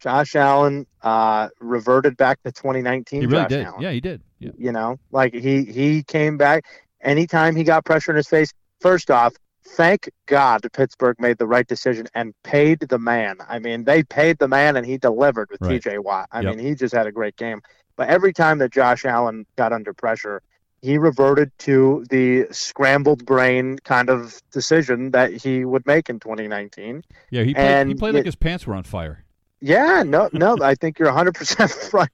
Josh 0.00 0.34
Allen 0.34 0.86
uh, 1.02 1.48
reverted 1.60 2.16
back 2.16 2.42
to 2.42 2.52
2019. 2.52 3.20
He 3.20 3.26
really 3.26 3.42
Josh 3.42 3.48
did. 3.50 3.64
Allen. 3.66 3.82
Yeah, 3.82 3.90
he 3.92 4.00
did. 4.00 4.22
Yeah. 4.38 4.50
You 4.56 4.72
know, 4.72 4.96
like 5.12 5.34
he 5.34 5.64
he 5.64 6.02
came 6.02 6.36
back. 6.38 6.64
Anytime 7.02 7.54
he 7.56 7.64
got 7.64 7.84
pressure 7.84 8.10
in 8.10 8.16
his 8.16 8.26
face, 8.28 8.52
first 8.80 9.10
off, 9.10 9.34
thank 9.76 10.08
God 10.26 10.60
Pittsburgh 10.72 11.16
made 11.20 11.38
the 11.38 11.46
right 11.46 11.66
decision 11.66 12.06
and 12.14 12.34
paid 12.42 12.80
the 12.80 12.98
man. 12.98 13.36
I 13.48 13.58
mean, 13.58 13.84
they 13.84 14.02
paid 14.02 14.38
the 14.38 14.48
man 14.48 14.76
and 14.76 14.84
he 14.86 14.98
delivered 14.98 15.48
with 15.50 15.60
Right. 15.62 15.82
TJ 15.82 15.98
Watt. 16.02 16.28
I 16.32 16.40
Yep. 16.40 16.56
mean, 16.56 16.66
he 16.66 16.74
just 16.74 16.94
had 16.94 17.06
a 17.06 17.12
great 17.12 17.36
game. 17.36 17.60
But 17.96 18.08
every 18.08 18.32
time 18.32 18.58
that 18.58 18.70
Josh 18.72 19.04
Allen 19.04 19.46
got 19.56 19.72
under 19.72 19.92
pressure, 19.92 20.40
he 20.82 20.96
reverted 20.96 21.52
to 21.58 22.04
the 22.08 22.46
scrambled 22.50 23.26
brain 23.26 23.78
kind 23.84 24.08
of 24.08 24.40
decision 24.50 25.10
that 25.10 25.32
he 25.32 25.64
would 25.66 25.86
make 25.86 26.08
in 26.08 26.18
2019. 26.20 27.02
Yeah, 27.30 27.42
he 27.42 27.52
played, 27.54 27.86
he 27.86 27.94
played 27.94 28.14
y- 28.14 28.18
like 28.20 28.24
his 28.26 28.36
pants 28.36 28.66
were 28.66 28.74
on 28.74 28.84
fire. 28.84 29.24
Yeah, 29.62 30.02
no, 30.06 30.30
no, 30.32 30.56
I 30.62 30.74
think 30.74 30.98
you're 30.98 31.12
100% 31.12 31.92
right, 31.92 32.08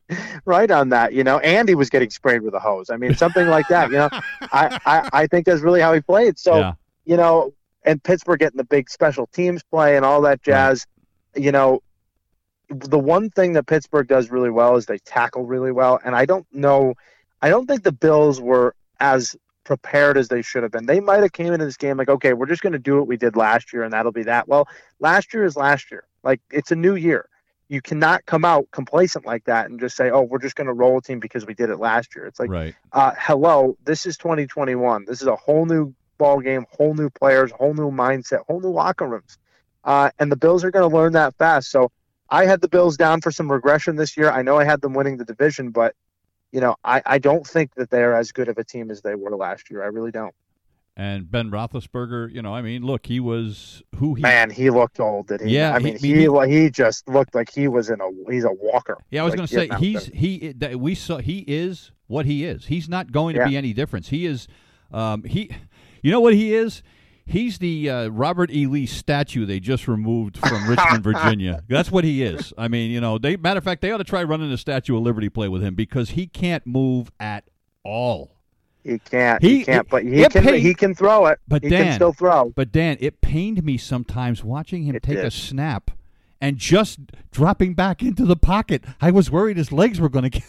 right 0.44 0.70
on 0.70 0.88
that. 0.88 1.12
You 1.12 1.22
know, 1.22 1.38
Andy 1.38 1.76
was 1.76 1.90
getting 1.90 2.11
sprayed 2.11 2.42
with 2.42 2.54
a 2.54 2.59
hose. 2.59 2.90
I 2.90 2.96
mean, 2.96 3.14
something 3.14 3.46
like 3.46 3.68
that. 3.68 3.90
You 3.90 3.98
know, 3.98 4.09
I, 4.52 4.78
I, 4.85 5.09
I 5.12 5.26
think 5.28 5.46
that's 5.46 5.61
really 5.61 5.80
how 5.80 5.94
he 5.94 6.00
played. 6.00 6.38
So, 6.38 6.59
yeah. 6.59 6.72
you 7.04 7.16
know, 7.16 7.52
and 7.85 8.02
Pittsburgh 8.02 8.40
getting 8.40 8.56
the 8.56 8.64
big 8.64 8.90
special 8.90 9.28
teams 9.28 9.62
play 9.62 9.96
and 9.96 10.04
all 10.04 10.20
that 10.22 10.42
jazz. 10.42 10.87
You 11.37 11.52
know, 11.52 11.82
the 12.68 12.98
one 12.98 13.30
thing 13.30 13.52
that 13.52 13.66
Pittsburgh 13.66 14.09
does 14.09 14.30
really 14.30 14.50
well 14.50 14.74
is 14.76 14.87
they 14.87 14.98
tackle 14.98 15.44
really 15.44 15.70
well. 15.70 16.00
And 16.04 16.16
I 16.16 16.26
don't 16.26 16.46
know, 16.52 16.94
I 17.42 17.48
don't 17.48 17.66
think 17.66 17.85
the 17.85 17.92
Bills 17.92 18.40
were 18.40 18.74
as 18.98 19.37
prepared 19.62 20.16
as 20.16 20.28
they 20.28 20.42
should 20.42 20.64
have 20.64 20.72
been. 20.72 20.87
They 20.87 21.00
might 21.00 21.22
have 21.22 21.32
came 21.32 21.52
into 21.52 21.64
this 21.64 21.76
game 21.76 21.96
like, 21.96 22.09
okay, 22.09 22.32
we're 22.32 22.46
just 22.46 22.62
going 22.62 22.72
to 22.72 22.78
do 22.78 22.96
what 22.96 23.06
we 23.06 23.16
did 23.16 23.37
last 23.37 23.72
year 23.72 23.85
and 23.85 23.92
that'll 23.92 24.12
be 24.12 24.24
that. 24.24 24.48
Well, 24.48 24.68
last 24.98 25.32
year 25.32 25.44
is 25.44 25.56
last 25.56 25.92
year. 25.92 26.04
Like 26.24 26.40
it's 26.50 26.72
a 26.72 26.76
new 26.76 26.96
year. 26.96 27.28
You 27.68 27.83
cannot 27.83 28.24
come 28.26 28.44
out 28.44 28.68
complacent 28.70 29.26
like 29.26 29.44
that 29.44 29.68
and 29.68 29.81
just 29.81 29.96
say, 29.96 30.11
"Oh, 30.11 30.22
we're 30.22 30.38
just 30.38 30.55
going 30.55 30.68
to 30.68 30.72
roll 30.72 30.98
a 30.98 31.02
team 31.02 31.18
because 31.18 31.46
we 31.46 31.55
did 31.55 31.70
it 31.70 31.79
last 31.79 32.14
year." 32.14 32.26
It's 32.26 32.38
like, 32.38 32.50
right. 32.50 32.74
uh, 32.92 33.12
hello, 33.18 33.76
this 33.85 34.07
is 34.07 34.16
2021. 34.16 35.05
This 35.07 35.20
is 35.20 35.26
a 35.26 35.37
whole 35.37 35.66
new 35.66 35.94
ball 36.18 36.40
game, 36.40 36.64
whole 36.70 36.94
new 36.94 37.11
players, 37.11 37.50
whole 37.50 37.74
new 37.74 37.90
mindset, 37.90 38.40
whole 38.46 38.61
new 38.61 38.70
locker 38.70 39.07
rooms. 39.07 39.38
Uh, 39.85 40.11
and 40.18 40.31
the 40.31 40.37
Bills 40.37 40.64
are 40.64 40.70
going 40.70 40.88
to 40.88 40.96
learn 40.96 41.12
that 41.12 41.37
fast. 41.37 41.70
So 41.70 41.90
I 42.29 42.46
had 42.46 42.61
the 42.61 42.68
Bills 42.68 42.96
down 42.96 43.20
for 43.20 43.31
some 43.31 43.50
regression 43.50 43.96
this 43.96 44.16
year. 44.16 44.31
I 44.31 44.42
know 44.42 44.59
I 44.59 44.64
had 44.64 44.81
them 44.81 44.94
winning 44.94 45.16
the 45.16 45.24
division, 45.24 45.70
but 45.70 45.94
you 46.52 46.61
know, 46.61 46.76
I, 46.85 47.02
I 47.05 47.18
don't 47.18 47.46
think 47.46 47.74
that 47.74 47.90
they're 47.90 48.14
as 48.14 48.33
good 48.33 48.48
of 48.48 48.59
a 48.59 48.64
team 48.64 48.90
as 48.90 49.02
they 49.02 49.14
were 49.14 49.37
last 49.37 49.70
year. 49.70 49.83
I 49.83 49.87
really 49.87 50.11
don't. 50.11 50.35
And 50.98 51.30
Ben 51.30 51.50
Roethlisberger, 51.50 52.32
you 52.32 52.40
know, 52.40 52.54
I 52.54 52.62
mean, 52.62 52.82
look, 52.82 53.04
he 53.04 53.20
was 53.20 53.82
who 53.96 54.14
he. 54.14 54.22
Man, 54.22 54.48
he 54.48 54.70
looked 54.70 54.98
old, 54.98 55.26
did 55.28 55.42
he? 55.42 55.50
Yeah, 55.50 55.74
I 55.74 55.78
mean, 55.78 55.98
he- 55.98 56.26
he, 56.26 56.46
he 56.48 56.70
just 56.70 57.06
looked 57.06 57.35
like 57.35 57.50
he 57.52 57.68
was 57.68 57.90
in 57.90 58.00
a 58.00 58.09
he's 58.32 58.44
a 58.44 58.52
walker. 58.52 58.96
Yeah, 59.11 59.20
I 59.20 59.24
was 59.24 59.32
Like, 59.32 59.37
going 59.50 59.68
to 59.68 59.74
say 59.74 59.78
he's 59.78 60.06
he 60.06 60.52
that 60.56 60.80
we 60.80 60.94
saw 60.94 61.18
he 61.18 61.40
is 61.46 61.90
what 62.06 62.24
he 62.24 62.44
is. 62.44 62.66
He's 62.66 62.88
not 62.88 63.12
going 63.12 63.37
to 63.37 63.44
be 63.44 63.56
any 63.59 63.74
difference. 63.74 64.09
He 64.09 64.24
is 64.24 64.48
um, 64.90 65.24
he 65.24 65.50
you 66.00 66.11
know 66.11 66.20
what 66.20 66.32
he 66.32 66.54
is? 66.54 66.82
He's 67.26 67.59
the 67.59 67.90
uh, 67.90 68.09
Robert 68.09 68.50
E. 68.52 68.66
Lee 68.66 68.87
statue 68.87 69.44
they 69.44 69.59
just 69.61 69.88
removed 69.88 70.38
from 70.38 70.66
Richmond, 70.68 71.02
Virginia. 71.02 71.62
That's 71.68 71.90
what 71.90 72.04
he 72.04 72.22
is. 72.22 72.54
I 72.56 72.68
mean, 72.68 72.90
you 72.90 73.00
know, 73.02 73.18
they 73.18 73.37
matter 73.37 73.59
of 73.59 73.64
fact, 73.64 73.82
they 73.82 73.90
ought 73.90 73.98
to 73.98 74.04
try 74.04 74.22
running 74.22 74.50
a 74.50 74.56
Statue 74.56 74.96
of 74.96 75.02
Liberty 75.02 75.28
play 75.28 75.48
with 75.48 75.61
him 75.62 75.74
because 75.74 76.11
he 76.11 76.26
can't 76.26 76.64
move 76.66 77.11
at 77.20 77.44
all. 77.85 78.36
He 78.87 78.99
can't. 78.99 79.42
He- 79.42 79.59
He, 79.59 79.64
can't. 79.64 79.88
But 79.88 80.05
he 80.05 80.25
can. 80.29 80.42
paid- 80.42 80.61
he 80.62 80.75
can 80.75 80.94
throw 80.94 81.27
it. 81.27 81.38
But 81.49 81.62
he 81.62 81.70
Dan- 81.70 81.85
can 81.85 81.94
still 81.94 82.12
throw. 82.12 82.53
But 82.55 82.72
Dan, 82.72 82.96
it 83.01 83.20
pained 83.20 83.64
me 83.64 83.77
sometimes 83.79 84.44
watching 84.44 84.85
him 84.85 84.94
It 84.96 85.03
take 85.03 85.18
a 85.18 85.31
snap 85.31 85.90
and 86.40 86.59
just 86.59 87.01
dropping 87.31 87.75
back 87.75 88.03
into 88.03 88.25
the 88.25 88.37
pocket. 88.37 88.85
I 89.01 89.11
was 89.11 89.31
worried 89.31 89.57
his 89.57 89.72
legs 89.72 90.01
were 90.01 90.09
going 90.09 90.31
to 90.31 90.42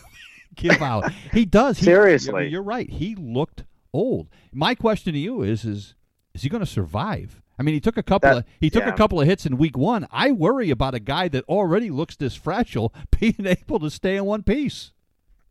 give 0.55 0.81
out. 0.81 1.11
He 1.33 1.45
does. 1.45 1.79
He, 1.79 1.85
Seriously. 1.85 2.47
You're 2.47 2.61
right. 2.63 2.89
He 2.89 3.15
looked 3.15 3.63
old. 3.93 4.27
My 4.51 4.75
question 4.75 5.13
to 5.13 5.19
you 5.19 5.41
is: 5.41 5.65
is 5.65 5.95
is 6.33 6.43
he 6.43 6.49
going 6.49 6.63
to 6.63 6.69
survive 6.69 7.41
I 7.59 7.63
mean, 7.63 7.73
he 7.73 7.79
took 7.79 7.97
a 7.97 8.03
couple 8.03 8.29
That- 8.29 8.37
of 8.37 8.43
he 8.59 8.69
took 8.69 8.83
yeah. 8.83 8.89
a 8.93 8.97
couple 8.97 9.19
of 9.19 9.25
hits 9.27 9.47
in 9.47 9.57
week 9.57 9.75
one. 9.75 10.07
I 10.11 10.31
worry 10.31 10.69
about 10.69 10.93
a 10.93 10.99
guy 10.99 11.27
that 11.29 11.43
already 11.45 11.89
looks 11.89 12.15
this 12.15 12.35
fragile 12.35 12.93
being 13.19 13.45
able 13.47 13.79
to 13.79 13.89
stay 13.89 14.15
in 14.15 14.25
one 14.25 14.43
piece. 14.43 14.91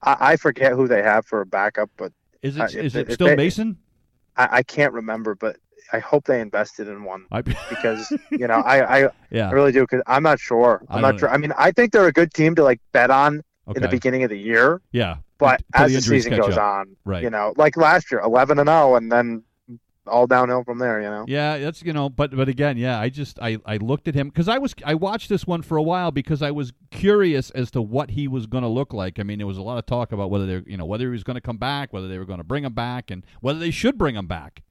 I, 0.03 0.17
I 0.21 0.37
forget 0.37 0.73
who 0.75 0.87
they 0.87 1.03
have 1.03 1.27
for 1.27 1.41
a 1.41 1.47
backup, 1.47 1.91
but 1.97 2.13
Is 2.43 2.59
Uh, 2.59 2.65
it 2.65 2.75
if 2.75 2.85
is 2.87 2.97
it 2.97 3.13
still 3.13 3.29
they- 3.29 3.37
Mason? 3.37 3.77
I, 4.37 4.49
I 4.59 4.63
can't 4.63 4.93
remember. 4.93 5.35
But 5.35 5.57
I 5.93 5.99
hope 5.99 6.25
they 6.27 6.41
invested 6.41 6.89
in 6.89 7.05
one 7.05 7.27
I, 7.33 7.41
because 7.71 8.13
you 8.31 8.47
know 8.47 8.55
I, 8.55 9.05
I, 9.07 9.09
yeah. 9.31 9.49
I 9.49 9.53
really 9.53 9.73
do 9.73 9.83
because 9.83 10.03
I'm 10.07 10.23
not 10.23 10.39
sure. 10.41 10.83
I'm 10.91 11.01
not 11.03 11.19
sure. 11.19 11.29
I 11.31 11.37
mean, 11.37 11.53
I 11.57 11.71
think 11.73 11.93
they're 11.93 12.07
a 12.09 12.13
good 12.13 12.33
team 12.35 12.55
to 12.57 12.63
like 12.65 12.81
bet 12.93 13.11
on 13.11 13.43
in 13.75 13.83
the 13.83 13.89
beginning 13.89 14.23
of 14.23 14.31
the 14.31 14.39
year, 14.39 14.81
Yeah. 14.93 15.17
but 15.39 15.61
as 15.75 15.91
the 15.91 15.97
injuries 15.97 16.25
season 16.25 16.39
goes 16.41 16.57
up. 16.57 16.63
on, 16.63 16.97
Right. 17.05 17.21
you 17.23 17.31
know, 17.31 17.53
like 17.57 17.77
last 17.77 18.13
year, 18.13 18.21
11 18.21 18.61
and 18.61 18.69
0, 18.69 18.95
and 18.95 19.11
then 19.11 19.43
all 20.09 20.27
downhill 20.27 20.65
from 20.65 20.79
there. 20.79 21.01
You 21.01 21.11
know. 21.11 21.25
Yeah, 21.29 21.59
that's 21.59 21.83
you 21.83 21.93
know, 21.93 22.09
but 22.09 22.35
but 22.35 22.49
again, 22.49 22.77
yeah, 22.77 23.01
I 23.01 23.09
just 23.09 23.39
I 23.41 23.59
I 23.67 23.77
looked 23.77 24.09
at 24.09 24.15
him 24.15 24.29
because 24.29 24.49
I 24.49 24.59
was 24.59 24.75
I 24.85 24.95
watched 24.95 25.29
this 25.29 25.47
one 25.47 25.63
for 25.63 25.77
a 25.77 25.83
while 25.83 26.11
because 26.11 26.43
I 26.43 26.51
was 26.51 26.73
curious 26.91 27.51
as 27.51 27.71
to 27.73 27.83
what 27.83 28.11
he 28.11 28.29
was 28.29 28.47
going 28.47 28.63
to 28.63 28.69
look 28.69 28.93
like. 28.93 29.19
I 29.19 29.23
mean, 29.23 29.39
there 29.39 29.47
was 29.47 29.59
a 29.59 29.63
lot 29.63 29.79
of 29.79 29.87
talk 29.87 30.13
about 30.13 30.31
whether 30.31 30.47
they're 30.47 30.65
you 30.67 30.77
know 30.77 30.87
whether 30.87 31.05
he 31.05 31.11
was 31.11 31.25
going 31.25 31.37
to 31.37 31.41
come 31.41 31.59
back, 31.59 31.93
whether 31.93 32.09
they 32.09 32.19
were 32.19 32.25
going 32.25 32.39
to 32.39 32.45
bring 32.45 32.65
him 32.65 32.75
back, 32.75 33.11
and 33.11 33.25
whether 33.41 33.59
they 33.59 33.71
should 33.71 33.99
bring 33.99 34.17
him 34.17 34.27
back. 34.27 34.63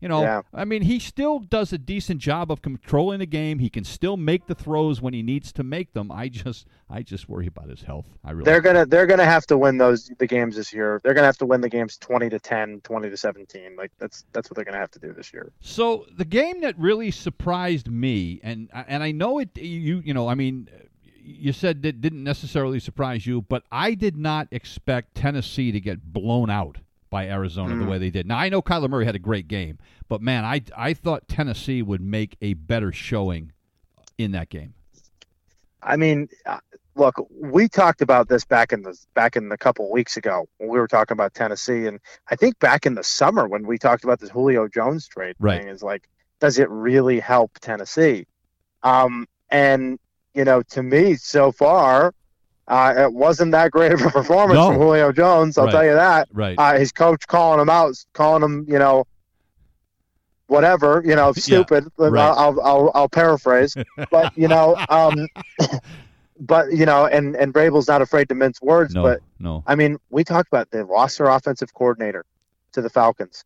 You 0.00 0.08
know, 0.08 0.22
Yeah. 0.22 0.42
I 0.54 0.64
mean, 0.64 0.82
he 0.82 0.98
still 0.98 1.40
does 1.40 1.72
a 1.72 1.78
decent 1.78 2.20
job 2.20 2.50
of 2.50 2.62
controlling 2.62 3.18
the 3.18 3.26
game. 3.26 3.58
He 3.58 3.68
can 3.68 3.84
still 3.84 4.16
make 4.16 4.46
the 4.46 4.54
throws 4.54 5.02
when 5.02 5.12
he 5.12 5.22
needs 5.22 5.52
to 5.52 5.62
make 5.62 5.92
them. 5.92 6.10
I 6.10 6.28
just 6.28 6.66
I 6.88 7.02
just 7.02 7.28
worry 7.28 7.46
about 7.46 7.68
his 7.68 7.82
health. 7.82 8.06
I 8.24 8.30
really 8.30 8.44
They're 8.44 8.62
gonna 8.62 8.86
they're 8.86 9.06
gonna 9.06 9.26
have 9.26 9.46
to 9.48 9.58
win 9.58 9.76
those 9.76 10.10
the 10.18 10.26
games 10.26 10.56
this 10.56 10.72
year. 10.72 11.00
They're 11.04 11.14
gonna 11.14 11.26
have 11.26 11.38
to 11.38 11.46
win 11.46 11.60
the 11.60 11.68
games 11.68 11.98
20 11.98 12.30
to 12.30 12.38
10, 12.38 12.80
20 12.82 13.10
to 13.10 13.16
17. 13.16 13.76
Like 13.76 13.92
that's 13.98 14.24
that's 14.32 14.50
what 14.50 14.56
they're 14.56 14.64
gonna 14.64 14.78
have 14.78 14.90
to 14.92 14.98
do 14.98 15.12
this 15.12 15.32
year. 15.32 15.52
So 15.60 16.06
the 16.16 16.24
game 16.24 16.62
that 16.62 16.78
really 16.78 17.10
surprised 17.10 17.90
me, 17.90 18.40
and 18.42 18.70
and 18.72 19.02
I 19.02 19.12
know 19.12 19.38
it, 19.38 19.50
you 19.56 20.00
you 20.04 20.14
know, 20.14 20.28
I 20.28 20.34
mean, 20.34 20.68
you 21.22 21.52
said 21.52 21.84
it 21.84 22.00
didn't 22.00 22.24
necessarily 22.24 22.80
surprise 22.80 23.26
you, 23.26 23.42
but 23.42 23.64
I 23.70 23.92
did 23.94 24.16
not 24.16 24.48
expect 24.50 25.14
Tennessee 25.14 25.72
to 25.72 25.80
get 25.80 26.12
blown 26.12 26.48
out 26.48 26.78
by 27.10 27.28
Arizona 27.28 27.74
the 27.76 27.84
Mm. 27.84 27.88
way 27.90 27.98
they 27.98 28.10
did. 28.10 28.26
Now 28.26 28.38
I 28.38 28.48
know 28.48 28.62
Kyler 28.62 28.88
Murray 28.88 29.04
had 29.04 29.16
a 29.16 29.20
great 29.20 29.48
game, 29.48 29.78
but 30.08 30.22
man, 30.22 30.44
I 30.44 30.62
I 30.76 30.94
thought 30.94 31.26
Tennessee 31.28 31.82
would 31.82 32.00
make 32.00 32.36
a 32.40 32.54
better 32.54 32.92
showing 32.92 33.52
in 34.16 34.30
that 34.32 34.48
game. 34.48 34.74
I 35.82 35.96
mean, 35.96 36.28
uh, 36.46 36.58
look, 36.94 37.16
we 37.30 37.68
talked 37.68 38.00
about 38.02 38.28
this 38.28 38.44
back 38.44 38.72
in 38.72 38.82
the 38.82 38.96
back 39.14 39.34
in 39.36 39.48
the 39.48 39.58
couple 39.58 39.86
of 39.86 39.90
weeks 39.90 40.16
ago 40.16 40.48
when 40.58 40.68
we 40.70 40.78
were 40.78 40.88
talking 40.88 41.14
about 41.14 41.34
Tennessee, 41.34 41.86
and 41.86 41.98
I 42.30 42.36
think 42.36 42.58
back 42.60 42.86
in 42.86 42.94
the 42.94 43.02
summer 43.04 43.48
when 43.48 43.66
we 43.66 43.76
talked 43.78 44.04
about 44.04 44.20
this 44.20 44.30
Julio 44.30 44.68
Jones 44.68 45.08
trade 45.08 45.34
Right. 45.40 45.58
thing 45.60 45.68
is 45.68 45.82
like, 45.82 46.08
does 46.38 46.58
it 46.58 46.70
really 46.70 47.18
help 47.18 47.58
Tennessee? 47.60 48.26
Um, 48.82 49.26
and 49.50 49.98
you 50.34 50.44
know, 50.44 50.62
to 50.62 50.82
me, 50.82 51.14
so 51.16 51.50
far, 51.50 52.14
uh, 52.70 52.94
it 52.96 53.12
wasn't 53.12 53.52
that 53.52 53.70
great 53.72 53.92
of 53.92 54.00
a 54.00 54.10
performance 54.20 54.56
No. 54.56 54.68
from 54.68 54.76
Julio 54.80 55.12
Jones. 55.12 55.58
I'll 55.58 55.66
Right. 55.66 55.72
tell 55.72 55.84
you 55.84 55.94
that. 55.94 56.28
Right. 56.32 56.54
uh, 56.58 56.78
his 56.78 56.92
coach 56.92 57.26
calling 57.26 57.60
him 57.60 57.68
out, 57.68 57.94
calling 58.14 58.42
him, 58.42 58.64
you 58.68 58.78
know, 58.78 59.04
whatever, 60.46 61.02
you 61.04 61.14
know, 61.14 61.32
stupid. 61.36 61.88
right. 61.98 62.18
I'll, 62.20 62.60
I'll, 62.60 62.90
I'll, 62.94 63.08
paraphrase, 63.08 63.76
but 64.10 64.36
you 64.36 64.48
know, 64.48 64.76
um, 64.88 65.28
but 66.38 66.72
you 66.72 66.86
know, 66.86 67.06
and 67.06 67.36
and 67.36 67.52
Vrabel's 67.52 67.88
not 67.88 68.02
afraid 68.02 68.28
to 68.30 68.34
mince 68.34 68.60
words. 68.62 68.94
no, 68.94 69.02
But 69.02 69.20
no. 69.38 69.62
I 69.66 69.74
mean, 69.74 69.98
we 70.10 70.24
talked 70.24 70.48
about 70.48 70.70
they 70.70 70.82
lost 70.82 71.18
their 71.18 71.28
offensive 71.28 71.72
coordinator 71.74 72.24
to 72.72 72.80
the 72.82 72.90
Falcons, 72.90 73.44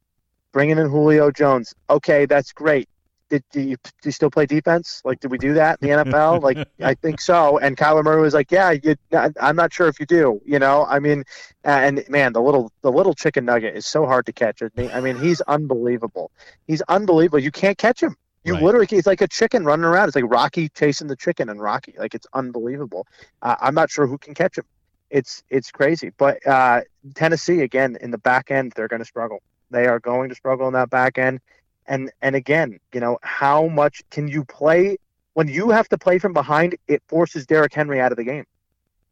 bringing 0.52 0.78
in 0.78 0.88
Julio 0.88 1.30
Jones. 1.30 1.74
Okay, 1.90 2.26
that's 2.26 2.52
great. 2.52 2.88
Did, 3.30 3.42
do, 3.52 3.60
you, 3.60 3.76
do 3.76 3.90
you 4.04 4.12
still 4.12 4.30
play 4.30 4.46
defense? 4.46 5.00
Like, 5.04 5.18
did 5.20 5.30
we 5.30 5.38
do 5.38 5.54
that 5.54 5.78
in 5.80 5.88
the 5.88 6.04
NFL? 6.04 6.42
Like, 6.42 6.68
I 6.82 6.94
think 6.94 7.20
so. 7.20 7.58
And 7.58 7.76
Kyler 7.76 8.04
Murray 8.04 8.20
was 8.20 8.34
like, 8.34 8.52
"Yeah, 8.52 8.72
you, 8.72 8.96
I'm 9.40 9.56
not 9.56 9.72
sure 9.72 9.88
if 9.88 9.98
you 9.98 10.04
do." 10.04 10.40
You 10.44 10.58
know, 10.58 10.84
I 10.84 10.98
mean, 10.98 11.24
and 11.64 12.04
man, 12.08 12.32
the 12.34 12.42
little 12.42 12.70
the 12.82 12.92
little 12.92 13.14
chicken 13.14 13.46
nugget 13.46 13.74
is 13.76 13.86
so 13.86 14.04
hard 14.04 14.26
to 14.26 14.32
catch. 14.32 14.62
I 14.62 15.00
mean, 15.00 15.16
he's 15.16 15.40
unbelievable. 15.42 16.30
He's 16.66 16.82
unbelievable. 16.82 17.38
You 17.38 17.50
can't 17.50 17.78
catch 17.78 18.02
him. 18.02 18.16
You 18.44 18.54
Right. 18.54 18.62
literally, 18.62 18.86
it's 18.90 19.06
like 19.06 19.22
a 19.22 19.28
chicken 19.28 19.64
running 19.64 19.86
around. 19.86 20.08
It's 20.08 20.16
like 20.16 20.30
Rocky 20.30 20.68
chasing 20.68 21.06
the 21.08 21.16
chicken 21.16 21.48
and 21.48 21.60
Rocky. 21.60 21.94
Like 21.98 22.14
it's 22.14 22.26
unbelievable. 22.34 23.06
Uh, 23.40 23.56
I'm 23.58 23.74
not 23.74 23.90
sure 23.90 24.06
who 24.06 24.18
can 24.18 24.34
catch 24.34 24.58
him. 24.58 24.64
It's 25.08 25.42
it's 25.48 25.70
crazy. 25.70 26.10
But 26.18 26.46
uh, 26.46 26.82
Tennessee 27.14 27.62
again 27.62 27.96
in 28.02 28.10
the 28.10 28.18
back 28.18 28.50
end, 28.50 28.72
they're 28.76 28.88
going 28.88 29.00
to 29.00 29.06
struggle. 29.06 29.42
They 29.70 29.86
are 29.86 29.98
going 29.98 30.28
to 30.28 30.34
struggle 30.34 30.66
in 30.68 30.74
that 30.74 30.90
back 30.90 31.16
end. 31.16 31.40
And 31.86 32.10
and 32.22 32.34
again, 32.34 32.78
you 32.92 33.00
know, 33.00 33.18
how 33.22 33.68
much 33.68 34.02
can 34.10 34.28
you 34.28 34.44
play 34.44 34.96
when 35.34 35.48
you 35.48 35.70
have 35.70 35.88
to 35.90 35.98
play 35.98 36.18
from 36.18 36.32
behind? 36.32 36.76
It 36.88 37.02
forces 37.08 37.46
Derrick 37.46 37.74
Henry 37.74 38.00
out 38.00 38.12
of 38.12 38.16
the 38.16 38.24
game. 38.24 38.44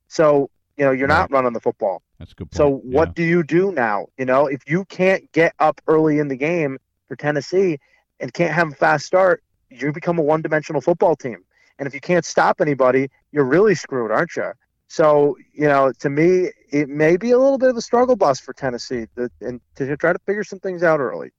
So 0.08 0.50
you 0.76 0.84
know 0.84 0.90
you're 0.90 1.08
not 1.08 1.30
running 1.30 1.52
the 1.52 1.60
football. 1.60 2.02
That's 2.18 2.32
good. 2.34 2.50
Point. 2.50 2.56
So 2.56 2.68
what 2.70 3.08
Yeah. 3.08 3.12
do 3.14 3.22
you 3.24 3.42
do 3.42 3.72
now? 3.72 4.06
You 4.16 4.24
know, 4.24 4.46
if 4.46 4.62
you 4.68 4.84
can't 4.86 5.30
get 5.32 5.54
up 5.58 5.80
early 5.86 6.18
in 6.18 6.28
the 6.28 6.36
game 6.36 6.78
for 7.08 7.16
Tennessee 7.16 7.78
and 8.20 8.32
can't 8.32 8.52
have 8.54 8.72
a 8.72 8.74
fast 8.74 9.04
start, 9.04 9.42
you 9.70 9.92
become 9.92 10.18
a 10.18 10.22
one-dimensional 10.22 10.80
football 10.80 11.16
team. 11.16 11.44
And 11.78 11.86
if 11.86 11.94
you 11.94 12.00
can't 12.00 12.24
stop 12.24 12.60
anybody, 12.60 13.10
you're 13.32 13.44
really 13.44 13.74
screwed, 13.74 14.10
aren't 14.10 14.36
you? 14.36 14.52
So 14.88 15.36
you 15.52 15.66
know, 15.66 15.92
to 15.98 16.08
me, 16.08 16.52
it 16.70 16.88
may 16.88 17.16
be 17.16 17.32
a 17.32 17.38
little 17.38 17.58
bit 17.58 17.68
of 17.68 17.76
a 17.76 17.82
struggle 17.82 18.16
bus 18.16 18.40
for 18.40 18.54
Tennessee, 18.54 19.06
to, 19.16 19.30
and 19.40 19.60
to 19.74 19.96
try 19.96 20.12
to 20.12 20.18
figure 20.20 20.44
some 20.44 20.60
things 20.60 20.82
out 20.82 21.00
early. 21.00 21.32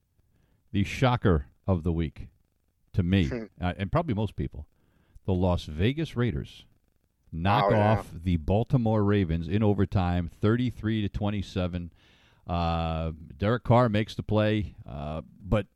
The 0.74 0.84
shocker 0.84 1.46
of 1.68 1.84
the 1.84 1.92
week 1.92 2.26
to 2.92 3.02
me 3.02 3.30
uh, 3.60 3.72
and 3.78 3.90
probably 3.92 4.12
most 4.12 4.34
people 4.36 4.66
the 5.24 5.32
las 5.32 5.64
vegas 5.64 6.16
raiders 6.16 6.64
knock 7.32 7.66
Oh, 7.68 7.70
yeah. 7.70 7.92
off 7.92 8.08
the 8.12 8.36
baltimore 8.38 9.02
ravens 9.04 9.46
in 9.48 9.62
overtime 9.62 10.30
33 10.40 11.02
to 11.02 11.08
27 11.08 11.92
uh, 12.48 13.12
derek 13.38 13.62
carr 13.62 13.88
makes 13.88 14.16
the 14.16 14.22
play 14.24 14.74
uh, 14.88 15.22
but 15.40 15.66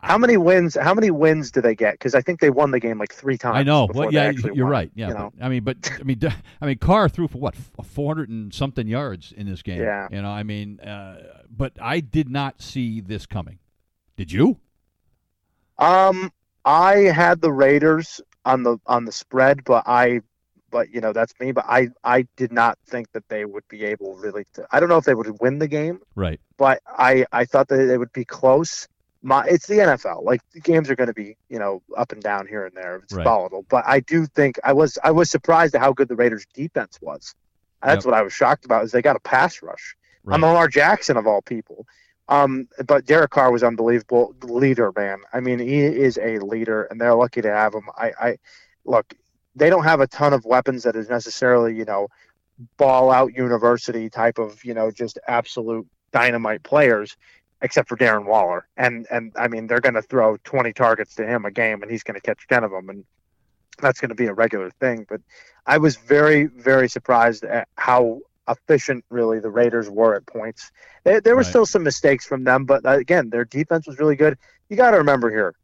How 0.00 0.16
many 0.16 0.36
wins? 0.38 0.76
How 0.80 0.94
many 0.94 1.10
wins 1.10 1.50
do 1.50 1.60
they 1.60 1.74
get? 1.74 1.94
Because 1.94 2.14
I 2.14 2.22
think 2.22 2.40
they 2.40 2.48
won 2.50 2.70
the 2.70 2.80
game 2.80 2.98
like 2.98 3.12
three 3.12 3.36
times. 3.36 3.56
I 3.56 3.62
know. 3.64 3.86
Well, 3.92 4.10
yeah, 4.10 4.30
you're 4.30 4.64
won, 4.64 4.72
right. 4.72 4.90
Yeah, 4.94 5.08
you 5.08 5.14
know? 5.14 5.32
but, 5.36 5.44
I 5.44 5.48
mean, 5.50 5.62
but 5.62 5.76
I 6.00 6.02
mean, 6.04 6.20
I 6.62 6.66
mean, 6.66 6.78
Carr 6.78 7.10
threw 7.10 7.28
for 7.28 7.36
what, 7.36 7.54
four 7.54 8.08
hundred 8.14 8.30
and 8.30 8.54
something 8.54 8.88
yards 8.88 9.32
in 9.36 9.46
this 9.46 9.60
game. 9.60 9.80
Yeah. 9.82 10.08
You 10.10 10.22
know, 10.22 10.30
I 10.30 10.42
mean, 10.42 10.80
uh, 10.80 11.42
but 11.54 11.72
I 11.82 12.00
did 12.00 12.30
not 12.30 12.62
see 12.62 13.02
this 13.02 13.26
coming. 13.26 13.58
Did 14.16 14.32
you? 14.32 14.58
Um, 15.78 16.30
I 16.64 16.96
had 16.96 17.40
the 17.40 17.52
Raiders 17.52 18.20
on 18.44 18.62
the 18.62 18.78
on 18.86 19.04
the 19.04 19.12
spread, 19.12 19.64
but 19.64 19.84
I, 19.86 20.20
but 20.70 20.90
you 20.90 21.00
know 21.00 21.12
that's 21.12 21.34
me. 21.40 21.52
But 21.52 21.64
I 21.68 21.88
I 22.04 22.26
did 22.36 22.52
not 22.52 22.78
think 22.86 23.10
that 23.12 23.24
they 23.28 23.44
would 23.44 23.64
be 23.68 23.84
able 23.84 24.16
really 24.16 24.44
to. 24.54 24.66
I 24.70 24.80
don't 24.80 24.88
know 24.88 24.98
if 24.98 25.04
they 25.04 25.14
would 25.14 25.40
win 25.40 25.58
the 25.58 25.68
game, 25.68 26.00
Right. 26.14 26.40
but 26.58 26.80
I 26.86 27.26
I 27.32 27.44
thought 27.44 27.68
that 27.68 27.76
they 27.86 27.98
would 27.98 28.12
be 28.12 28.24
close. 28.24 28.86
My 29.22 29.44
it's 29.46 29.66
the 29.66 29.80
NFL. 29.80 30.22
Like 30.24 30.40
the 30.52 30.60
games 30.60 30.90
are 30.90 30.96
going 30.96 31.08
to 31.08 31.14
be 31.14 31.36
you 31.48 31.58
know 31.58 31.82
up 31.96 32.12
and 32.12 32.22
down 32.22 32.46
here 32.46 32.66
and 32.66 32.76
there. 32.76 32.96
It's 32.96 33.12
Right. 33.12 33.24
volatile, 33.24 33.64
but 33.68 33.84
I 33.86 34.00
do 34.00 34.26
think 34.26 34.58
I 34.64 34.72
was 34.72 34.96
I 35.02 35.10
was 35.10 35.30
surprised 35.30 35.74
at 35.74 35.80
how 35.80 35.92
good 35.92 36.08
the 36.08 36.16
Raiders 36.16 36.46
defense 36.54 36.98
was. 37.02 37.34
That's 37.82 38.04
Yep. 38.04 38.12
what 38.12 38.14
I 38.14 38.22
was 38.22 38.32
shocked 38.32 38.64
about 38.64 38.84
is 38.84 38.92
they 38.92 39.02
got 39.02 39.16
a 39.16 39.20
pass 39.20 39.60
rush. 39.62 39.96
Right. 40.24 40.34
I'm 40.34 40.40
Lamar 40.42 40.68
Jackson 40.68 41.16
of 41.16 41.26
all 41.26 41.42
people. 41.42 41.86
Um, 42.28 42.68
but 42.86 43.04
Derek 43.04 43.30
Carr 43.30 43.52
was 43.52 43.62
unbelievable 43.62 44.34
leader, 44.42 44.92
man. 44.96 45.18
I 45.32 45.40
mean, 45.40 45.58
he 45.58 45.82
is 45.82 46.18
a 46.18 46.38
leader, 46.38 46.84
and 46.84 47.00
they're 47.00 47.14
lucky 47.14 47.42
to 47.42 47.50
have 47.50 47.74
him. 47.74 47.88
I, 47.96 48.12
I 48.20 48.38
look, 48.84 49.14
they 49.54 49.68
don't 49.68 49.84
have 49.84 50.00
a 50.00 50.06
ton 50.06 50.32
of 50.32 50.44
weapons 50.44 50.84
that 50.84 50.96
is 50.96 51.08
necessarily, 51.08 51.76
you 51.76 51.84
know, 51.84 52.08
ball 52.76 53.10
out 53.10 53.34
university 53.34 54.08
type 54.08 54.38
of, 54.38 54.64
you 54.64 54.72
know, 54.74 54.90
just 54.90 55.18
absolute 55.28 55.86
dynamite 56.12 56.62
players, 56.62 57.16
except 57.60 57.88
for 57.88 57.96
Darren 57.96 58.24
Waller. 58.24 58.66
And 58.76 59.06
and 59.10 59.32
I 59.36 59.48
mean, 59.48 59.66
they're 59.66 59.80
going 59.80 59.94
to 59.94 60.02
throw 60.02 60.38
20 60.44 60.72
targets 60.72 61.14
to 61.16 61.26
him 61.26 61.44
a 61.44 61.50
game, 61.50 61.82
and 61.82 61.90
he's 61.90 62.02
going 62.02 62.14
to 62.14 62.20
catch 62.20 62.46
10 62.48 62.64
of 62.64 62.70
them, 62.70 62.88
and 62.88 63.04
that's 63.80 64.00
going 64.00 64.08
to 64.10 64.14
be 64.14 64.26
a 64.26 64.34
regular 64.34 64.70
thing. 64.70 65.04
But 65.08 65.20
I 65.66 65.78
was 65.78 65.96
very, 65.96 66.44
very 66.44 66.88
surprised 66.88 67.44
at 67.44 67.68
how 67.76 68.20
efficient 68.48 69.04
really 69.10 69.40
the 69.40 69.50
Raiders 69.50 69.88
were 69.90 70.14
at 70.14 70.26
points. 70.26 70.70
There, 71.04 71.20
there 71.20 71.34
were 71.34 71.40
Right. 71.42 71.46
still 71.48 71.66
some 71.66 71.82
mistakes 71.82 72.26
from 72.26 72.44
them, 72.44 72.64
but 72.64 72.84
uh, 72.84 72.90
again, 72.98 73.30
their 73.30 73.44
defense 73.44 73.86
was 73.86 73.98
really 73.98 74.16
good. 74.16 74.36
You 74.68 74.76
got 74.76 74.92
to 74.92 74.98
remember 74.98 75.30
here, 75.30 75.54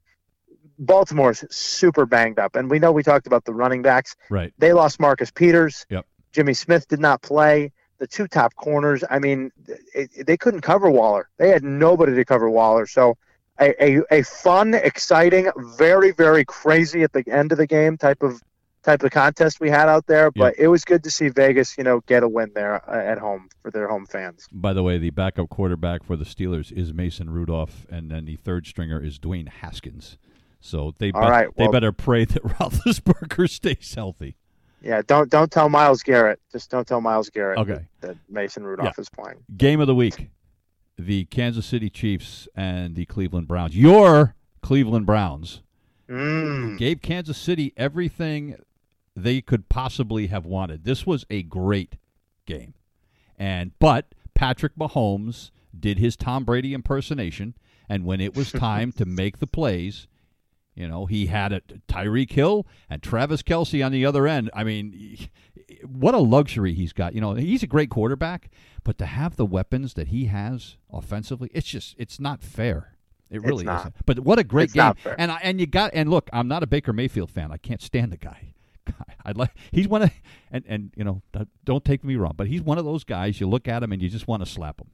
Baltimore's 0.78 1.44
super 1.54 2.06
banged 2.06 2.38
up, 2.38 2.56
and 2.56 2.70
we 2.70 2.78
know 2.78 2.92
we 2.92 3.02
talked 3.02 3.26
about 3.26 3.44
the 3.44 3.52
running 3.54 3.82
backs. 3.82 4.16
Right. 4.30 4.52
They 4.58 4.72
lost 4.72 4.98
Marcus 5.00 5.30
Peters. 5.30 5.84
Yep. 5.90 6.06
Jimmy 6.32 6.54
Smith 6.54 6.88
did 6.88 7.00
not 7.00 7.22
play. 7.22 7.72
The 7.98 8.06
two 8.06 8.26
top 8.26 8.54
corners, 8.56 9.04
I 9.10 9.18
mean, 9.18 9.50
it, 9.94 10.10
it- 10.16 10.26
they 10.26 10.36
couldn't 10.38 10.62
cover 10.62 10.90
Waller. 10.90 11.28
They 11.38 11.50
had 11.50 11.62
nobody 11.64 12.14
to 12.14 12.24
cover 12.24 12.48
Waller. 12.48 12.86
So, 12.86 13.16
a, 13.60 13.74
a, 13.84 14.02
a 14.10 14.22
fun, 14.22 14.72
exciting, 14.72 15.50
very, 15.76 16.12
very 16.12 16.46
crazy 16.46 17.02
at 17.02 17.12
the 17.12 17.22
end 17.30 17.52
of 17.52 17.58
the 17.58 17.66
game 17.66 17.98
type 17.98 18.22
of 18.22 18.40
type 18.82 19.02
of 19.02 19.10
contest 19.10 19.60
we 19.60 19.68
had 19.70 19.88
out 19.88 20.06
there. 20.06 20.30
But 20.30 20.54
it 20.58 20.68
was 20.68 20.84
good 20.84 21.04
to 21.04 21.10
see 21.10 21.28
Vegas, 21.28 21.76
you 21.76 21.84
know, 21.84 22.00
get 22.06 22.22
a 22.22 22.28
win 22.28 22.50
there 22.54 22.88
uh, 22.90 22.96
at 23.12 23.18
home 23.18 23.48
for 23.62 23.70
their 23.70 23.88
home 23.88 24.06
fans. 24.06 24.46
By 24.52 24.72
the 24.72 24.82
way, 24.82 24.98
the 24.98 25.10
backup 25.10 25.48
quarterback 25.50 26.02
for 26.04 26.16
the 26.16 26.24
Steelers 26.24 26.72
is 26.72 26.92
Mason 26.94 27.30
Rudolph, 27.30 27.86
and 27.90 28.10
then 28.10 28.24
the 28.24 28.36
third 28.36 28.66
stringer 28.66 29.02
is 29.02 29.18
Dwayne 29.18 29.48
Haskins. 29.48 30.16
So 30.60 30.94
they 30.98 31.10
bet- 31.10 31.22
right, 31.22 31.48
they 31.56 31.68
better 31.68 31.92
pray 31.92 32.24
that 32.26 32.42
Roethlisberger 32.44 33.48
stays 33.48 33.94
healthy. 33.94 34.36
Yeah, 34.82 35.02
don't 35.06 35.30
don't 35.30 35.50
tell 35.50 35.68
Myles 35.68 36.02
Garrett. 36.02 36.40
Just 36.52 36.70
don't 36.70 36.86
tell 36.86 37.00
Myles 37.02 37.28
Garrett 37.28 37.58
Okay. 37.58 37.86
that, 38.00 38.08
that 38.08 38.16
Mason 38.30 38.64
Rudolph 38.64 38.98
is 38.98 39.08
playing. 39.10 39.38
Game 39.56 39.78
of 39.80 39.86
the 39.86 39.94
week: 39.94 40.30
the 40.98 41.26
Kansas 41.26 41.66
City 41.66 41.90
Chiefs 41.90 42.48
and 42.54 42.94
the 42.94 43.04
Cleveland 43.06 43.46
Browns. 43.46 43.76
Your 43.76 44.34
Cleveland 44.62 45.04
Browns 45.06 45.60
Mm. 46.08 46.76
gave 46.76 47.00
Kansas 47.02 47.38
City 47.38 47.72
everything 47.76 48.56
they 49.22 49.40
could 49.40 49.68
possibly 49.68 50.28
have 50.28 50.46
wanted. 50.46 50.84
This 50.84 51.06
was 51.06 51.24
a 51.30 51.42
great 51.42 51.96
game, 52.46 52.74
and 53.38 53.72
but 53.78 54.14
Patrick 54.34 54.76
Mahomes 54.76 55.50
did 55.78 55.98
his 55.98 56.16
Tom 56.16 56.44
Brady 56.44 56.74
impersonation, 56.74 57.54
and 57.88 58.04
when 58.04 58.20
it 58.20 58.34
was 58.34 58.52
time 58.52 58.92
to 58.92 59.04
make 59.04 59.38
the 59.38 59.46
plays, 59.46 60.06
you 60.74 60.88
know 60.88 61.06
he 61.06 61.26
had 61.26 61.52
a 61.52 61.60
Tyreek 61.88 62.32
Hill 62.32 62.66
and 62.88 63.02
Travis 63.02 63.42
Kelce 63.42 63.84
on 63.84 63.92
the 63.92 64.06
other 64.06 64.26
end. 64.26 64.50
I 64.54 64.64
mean, 64.64 65.28
what 65.86 66.14
a 66.14 66.18
luxury 66.18 66.74
he's 66.74 66.92
got. 66.92 67.14
You 67.14 67.20
know, 67.20 67.34
he's 67.34 67.62
a 67.62 67.66
great 67.68 67.90
quarterback, 67.90 68.50
but 68.84 68.98
to 68.98 69.06
have 69.06 69.36
the 69.36 69.46
weapons 69.46 69.94
that 69.94 70.08
he 70.08 70.26
has 70.26 70.76
offensively, 70.92 71.50
it's 71.52 71.68
just 71.68 71.94
it's 71.98 72.18
not 72.20 72.42
fair. 72.42 72.96
It 73.30 73.42
really 73.42 73.64
isn't. 73.64 73.94
But 74.06 74.20
what 74.20 74.40
a 74.40 74.44
great 74.44 74.64
It's 74.64 74.72
game! 74.74 74.94
And 75.16 75.30
I, 75.30 75.38
and 75.42 75.60
you 75.60 75.66
got 75.66 75.92
and 75.94 76.10
look, 76.10 76.28
I'm 76.32 76.48
not 76.48 76.64
a 76.64 76.66
Baker 76.66 76.92
Mayfield 76.92 77.30
fan. 77.30 77.52
I 77.52 77.58
can't 77.58 77.80
stand 77.80 78.10
the 78.10 78.16
guy. 78.16 78.54
I'd 79.24 79.36
like 79.36 79.50
he's 79.72 79.88
one 79.88 80.02
of 80.02 80.10
and 80.50 80.64
and 80.68 80.92
you 80.96 81.04
know 81.04 81.22
don't 81.64 81.84
take 81.84 82.04
me 82.04 82.16
wrong, 82.16 82.34
but 82.36 82.46
he's 82.46 82.62
one 82.62 82.78
of 82.78 82.84
those 82.84 83.04
guys. 83.04 83.40
You 83.40 83.48
look 83.48 83.68
at 83.68 83.82
him 83.82 83.92
and 83.92 84.00
you 84.02 84.08
just 84.08 84.28
want 84.28 84.44
to 84.44 84.50
slap 84.50 84.80
him. 84.80 84.88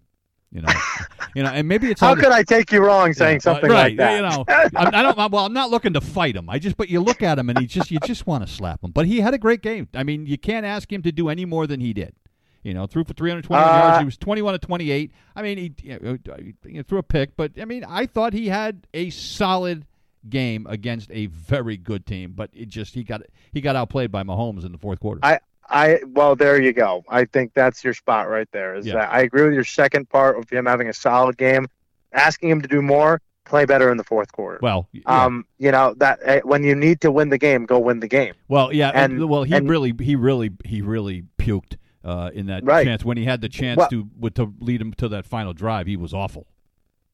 You 0.52 0.62
know, 0.62 0.72
you 1.34 1.42
know, 1.42 1.50
and 1.50 1.66
maybe 1.68 1.90
it's 1.90 2.00
How 2.00 2.14
could 2.14 2.32
I 2.32 2.42
take 2.42 2.72
you 2.72 2.84
wrong 2.84 3.12
saying 3.12 3.40
something 3.40 3.68
right, 3.70 3.88
like 3.88 3.96
that? 3.96 4.16
You 4.16 4.22
know, 4.22 4.44
I'm, 4.76 4.94
I 4.94 5.02
don't. 5.02 5.16
Well, 5.32 5.44
I'm 5.44 5.52
not 5.52 5.70
looking 5.70 5.92
to 5.94 6.00
fight 6.00 6.36
him. 6.36 6.48
I 6.48 6.58
just, 6.58 6.76
but 6.76 6.88
you 6.88 7.00
look 7.00 7.22
at 7.22 7.38
him 7.38 7.50
and 7.50 7.58
he 7.58 7.66
just, 7.66 7.90
you 7.90 7.98
just 8.00 8.26
want 8.26 8.46
to 8.46 8.52
slap 8.52 8.82
him. 8.82 8.92
But 8.92 9.06
he 9.06 9.20
had 9.20 9.34
a 9.34 9.38
great 9.38 9.60
game. 9.60 9.88
I 9.92 10.02
mean, 10.02 10.26
you 10.26 10.38
can't 10.38 10.64
ask 10.64 10.90
him 10.90 11.02
to 11.02 11.12
do 11.12 11.28
any 11.28 11.44
more 11.44 11.66
than 11.66 11.80
he 11.80 11.92
did. 11.92 12.14
You 12.62 12.74
know, 12.74 12.86
threw 12.86 13.04
for 13.04 13.12
321 13.12 13.62
Uh, 13.62 13.78
yards. 13.78 13.98
He 14.00 14.04
was 14.04 14.16
21 14.16 14.54
to 14.54 14.58
28. 14.58 15.12
I 15.36 15.42
mean, 15.42 15.58
he, 15.58 15.74
you 15.82 15.98
know, 16.00 16.18
he 16.64 16.82
threw 16.82 16.98
a 16.98 17.02
pick, 17.02 17.36
but 17.36 17.52
I 17.60 17.64
mean, 17.64 17.84
I 17.84 18.06
thought 18.06 18.32
he 18.32 18.48
had 18.48 18.86
a 18.94 19.10
solid 19.10 19.84
game 20.30 20.66
against 20.68 21.10
a 21.12 21.26
very 21.26 21.76
good 21.76 22.06
team. 22.06 22.32
But 22.34 22.50
it 22.52 22.68
just 22.68 22.94
he 22.94 23.02
got 23.04 23.22
he 23.52 23.60
got 23.60 23.76
outplayed 23.76 24.10
by 24.10 24.22
Mahomes 24.22 24.64
in 24.64 24.72
the 24.72 24.78
fourth 24.78 25.00
quarter. 25.00 25.20
I 25.22 25.40
I 25.68 26.00
well, 26.08 26.36
there 26.36 26.60
you 26.60 26.72
go. 26.72 27.04
I 27.08 27.24
think 27.24 27.52
that's 27.54 27.82
your 27.82 27.94
spot 27.94 28.28
right 28.28 28.48
there. 28.52 28.74
Is 28.74 28.86
Yeah. 28.86 28.94
that 28.94 29.12
I 29.12 29.20
agree 29.22 29.42
with 29.44 29.54
your 29.54 29.64
second 29.64 30.08
part 30.08 30.38
of 30.38 30.48
him 30.50 30.66
having 30.66 30.88
a 30.88 30.92
solid 30.92 31.36
game, 31.36 31.66
asking 32.12 32.50
him 32.50 32.62
to 32.62 32.68
do 32.68 32.80
more, 32.82 33.20
play 33.44 33.64
better 33.64 33.90
in 33.90 33.96
the 33.96 34.04
fourth 34.04 34.30
quarter. 34.32 34.58
well, 34.62 34.88
yeah. 34.92 35.02
Um, 35.06 35.44
you 35.58 35.70
know 35.72 35.94
that 35.98 36.18
eh, 36.24 36.40
when 36.44 36.62
you 36.64 36.74
need 36.74 37.00
to 37.00 37.10
win 37.10 37.28
the 37.30 37.38
game, 37.38 37.64
go 37.66 37.78
win 37.78 38.00
the 38.00 38.08
game. 38.08 38.34
Well, 38.48 38.72
yeah, 38.72 38.90
and, 38.94 39.28
well, 39.28 39.42
he 39.44 39.54
and- 39.54 39.68
really, 39.68 39.92
he 40.00 40.14
really, 40.16 40.50
he 40.64 40.82
really 40.82 41.24
puked 41.38 41.76
uh, 42.04 42.30
in 42.32 42.46
that 42.46 42.64
Right. 42.64 42.84
chance 42.84 43.04
when 43.04 43.16
he 43.16 43.24
had 43.24 43.40
the 43.40 43.48
chance 43.48 43.78
Well- 43.78 43.88
to 43.88 44.30
to 44.34 44.54
lead 44.60 44.80
him 44.80 44.92
to 44.94 45.08
that 45.08 45.26
final 45.26 45.52
drive. 45.52 45.86
He 45.88 45.96
was 45.96 46.14
awful. 46.14 46.46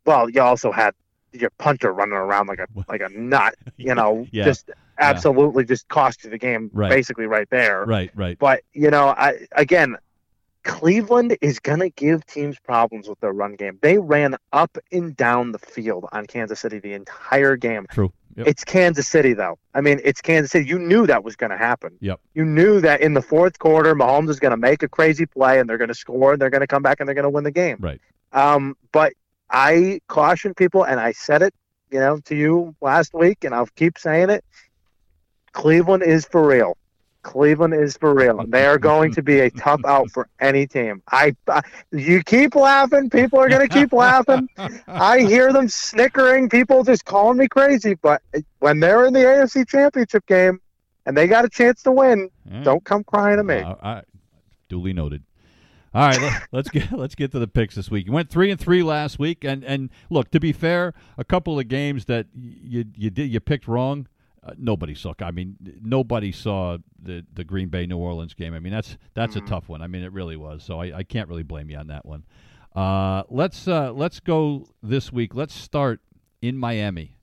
Well, 0.05 0.29
you 0.29 0.43
also 0.43 0.73
had 0.73 0.95
your 1.33 1.51
punter 1.59 1.93
running 1.93 2.15
around 2.15 2.47
like 2.49 2.59
a 2.61 2.67
like 2.89 3.01
a 3.01 3.09
nut. 3.11 3.55
You 3.77 3.95
know, 3.95 4.27
Yeah. 4.33 4.45
just 4.45 4.71
absolutely 4.99 5.65
just 5.65 5.89
cost 5.89 6.23
you 6.25 6.31
the 6.31 6.39
game 6.39 6.71
Right. 6.73 6.91
basically 6.91 7.27
right 7.27 7.49
there. 7.51 7.85
Right, 7.85 8.11
right. 8.15 8.39
But 8.39 8.63
you 8.73 8.91
know, 8.91 9.09
I 9.09 9.47
again, 9.53 9.97
Cleveland 10.65 11.37
is 11.41 11.59
gonna 11.59 11.89
give 11.91 12.25
teams 12.27 12.59
problems 12.61 13.09
with 13.09 13.19
their 13.21 13.33
run 13.33 13.55
game. 13.55 13.79
They 13.83 13.99
ran 13.99 14.37
up 14.53 14.79
and 14.93 15.17
down 15.17 15.51
the 15.53 15.59
field 15.59 16.07
on 16.13 16.27
Kansas 16.27 16.61
City 16.61 16.79
the 16.79 16.93
entire 16.93 17.57
game. 17.57 17.87
True. 17.91 18.13
Yep. 18.37 18.47
It's 18.47 18.65
Kansas 18.65 19.09
City 19.09 19.33
though. 19.35 19.59
I 19.75 19.81
mean, 19.81 20.01
it's 20.05 20.21
Kansas 20.21 20.53
City. 20.53 20.67
You 20.69 20.79
knew 20.79 21.07
that 21.09 21.25
was 21.25 21.35
gonna 21.35 21.59
happen. 21.59 21.97
Yep. 22.01 22.21
You 22.35 22.45
knew 22.45 22.81
that 22.81 23.01
in 23.01 23.15
the 23.15 23.23
fourth 23.23 23.59
quarter, 23.59 23.95
Mahomes 23.97 24.29
is 24.31 24.39
gonna 24.39 24.57
make 24.57 24.83
a 24.85 24.89
crazy 24.89 25.27
play 25.27 25.59
and 25.59 25.69
they're 25.69 25.79
gonna 25.79 25.95
score 25.95 26.33
and 26.33 26.41
they're 26.41 26.51
gonna 26.51 26.67
come 26.69 26.83
back 26.83 27.01
and 27.01 27.09
they're 27.09 27.15
gonna 27.15 27.29
win 27.31 27.45
the 27.45 27.51
game. 27.51 27.79
Right. 27.81 28.01
Um, 28.33 28.77
but 28.93 29.15
I 29.53 30.01
caution 30.09 30.55
people, 30.55 30.85
and 30.85 30.99
I 30.99 31.13
said 31.13 31.43
it, 31.43 31.55
you 31.91 32.01
know, 32.01 32.19
to 32.25 32.35
you 32.35 32.75
last 32.81 33.13
week, 33.15 33.45
and 33.45 33.55
I'll 33.55 33.69
keep 33.77 33.99
saying 33.99 34.31
it. 34.31 34.45
Cleveland 35.53 36.03
is 36.03 36.25
for 36.25 36.47
real. 36.47 36.77
Cleveland 37.23 37.75
is 37.75 37.97
for 37.97 38.15
real. 38.15 38.45
They 38.49 38.67
are 38.67 38.79
going 38.79 39.13
to 39.13 39.23
be 39.23 39.41
a 39.41 39.51
tough 39.51 39.83
out 39.85 40.11
for 40.11 40.27
any 40.41 40.67
team. 40.67 41.03
I, 41.13 41.37
I 41.47 41.61
you 41.93 42.23
keep 42.25 42.57
laughing, 42.57 43.11
people 43.11 43.39
are 43.39 43.49
going 43.49 43.61
to 43.69 43.73
keep 43.73 43.93
laughing. 43.93 44.49
I 44.89 45.21
hear 45.21 45.53
them 45.53 45.69
snickering, 45.69 46.49
people 46.49 46.83
just 46.83 47.05
calling 47.05 47.39
me 47.39 47.47
crazy. 47.47 47.95
But 47.95 48.23
when 48.59 48.81
they're 48.81 49.05
in 49.07 49.13
the 49.13 49.21
AFC 49.21 49.69
Championship 49.69 50.27
game 50.27 50.61
and 51.07 51.17
they 51.17 51.29
got 51.29 51.45
a 51.45 51.49
chance 51.49 51.83
to 51.85 51.93
win, 51.93 52.29
Yeah. 52.51 52.65
don't 52.65 52.85
come 52.85 53.05
crying 53.05 53.37
to 53.37 53.45
me. 53.45 53.59
Uh, 53.59 53.75
I, 53.81 54.03
duly 54.69 54.93
noted. 54.93 55.23
All 55.95 56.07
right, 56.09 56.21
let, 56.21 56.43
let's 56.53 56.69
get 56.71 56.91
let's 56.97 57.15
get 57.15 57.33
to 57.33 57.39
the 57.39 57.47
picks 57.49 57.75
this 57.75 57.91
week. 57.91 58.07
You 58.07 58.13
went 58.13 58.31
three 58.31 58.51
and 58.51 58.59
three 58.59 58.83
last 58.83 59.19
week, 59.19 59.45
and 59.45 59.63
and 59.65 59.91
look 60.11 60.31
to 60.31 60.41
be 60.41 60.53
fair, 60.53 60.95
a 61.19 61.25
couple 61.25 61.59
of 61.59 61.69
games 61.69 62.07
that 62.07 62.27
you 62.35 62.85
you 62.97 63.11
did 63.11 63.27
you 63.31 63.41
picked 63.41 63.69
wrong. 63.69 64.07
Uh, 64.45 64.53
nobody 64.59 64.95
saw. 64.95 65.13
I 65.21 65.31
mean, 65.31 65.57
nobody 65.83 66.33
saw 66.33 66.79
the 67.01 67.25
the 67.33 67.45
Green 67.45 67.69
Bay 67.69 67.87
New 67.87 67.99
Orleans 67.99 68.35
game. 68.35 68.55
I 68.55 68.59
mean, 68.59 68.73
that's 68.73 68.97
that's 69.15 69.35
Mhm. 69.37 69.45
a 69.45 69.49
tough 69.49 69.69
one. 69.69 69.83
I 69.83 69.87
mean, 69.87 70.03
it 70.03 70.13
really 70.13 70.37
was. 70.37 70.65
So 70.65 70.81
I, 70.81 70.99
I 70.99 71.03
can't 71.05 71.29
really 71.29 71.45
blame 71.45 71.71
you 71.71 71.77
on 71.77 71.89
that 71.89 72.05
one. 72.07 72.25
Uh, 72.75 73.23
let's 73.29 73.69
uh, 73.69 73.93
let's 73.93 74.19
go 74.19 74.67
this 74.83 75.13
week. 75.13 75.35
Let's 75.35 75.55
start 75.55 76.01
in 76.41 76.57
Miami, 76.57 77.17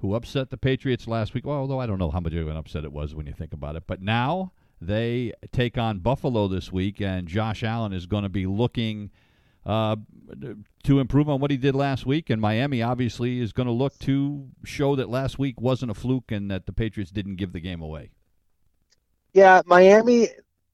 who 0.00 0.14
upset 0.14 0.50
the 0.50 0.58
Patriots 0.58 1.06
last 1.06 1.32
week. 1.32 1.46
Well, 1.46 1.56
although 1.56 1.80
I 1.80 1.86
don't 1.86 1.98
know 1.98 2.10
how 2.10 2.20
much 2.20 2.34
of 2.34 2.48
an 2.48 2.56
upset 2.56 2.84
it 2.84 2.92
was 2.92 3.14
when 3.14 3.26
you 3.26 3.32
think 3.32 3.52
about 3.54 3.76
it, 3.76 3.84
but 3.86 4.02
now 4.02 4.52
they 4.80 5.32
take 5.52 5.76
on 5.76 5.98
Buffalo 5.98 6.48
this 6.48 6.72
week, 6.72 7.00
and 7.00 7.26
Josh 7.26 7.62
Allen 7.62 7.92
is 7.92 8.06
going 8.06 8.22
to 8.22 8.28
be 8.28 8.46
looking 8.46 9.10
uh, 9.66 9.96
to 10.84 11.00
improve 11.00 11.28
on 11.28 11.40
what 11.40 11.50
he 11.50 11.56
did 11.56 11.74
last 11.74 12.06
week. 12.06 12.30
And 12.30 12.40
Miami 12.40 12.82
obviously 12.82 13.40
is 13.40 13.52
going 13.52 13.66
to 13.66 13.72
look 13.72 13.98
to 14.00 14.48
show 14.64 14.96
that 14.96 15.08
last 15.08 15.38
week 15.38 15.60
wasn't 15.60 15.90
a 15.90 15.94
fluke 15.94 16.30
and 16.30 16.50
that 16.50 16.66
the 16.66 16.72
Patriots 16.72 17.10
didn't 17.10 17.36
give 17.36 17.52
the 17.52 17.60
game 17.60 17.82
away. 17.82 18.10
Yeah, 19.34 19.62
Miami 19.66 20.28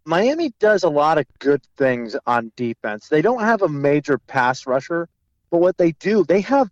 Miami 0.07 0.53
does 0.61 0.83
a 0.83 0.89
lot 0.89 1.19
of 1.19 1.27
good 1.39 1.63
things 1.77 2.15
on 2.27 2.53
defense. 2.57 3.09
They 3.09 3.23
don't 3.23 3.41
have 3.41 3.63
a 3.63 3.69
major 3.69 4.19
pass 4.19 4.67
rusher, 4.67 5.09
but 5.51 5.59
what 5.59 5.79
they 5.79 5.93
do, 5.93 6.25
they 6.25 6.43
have 6.43 6.71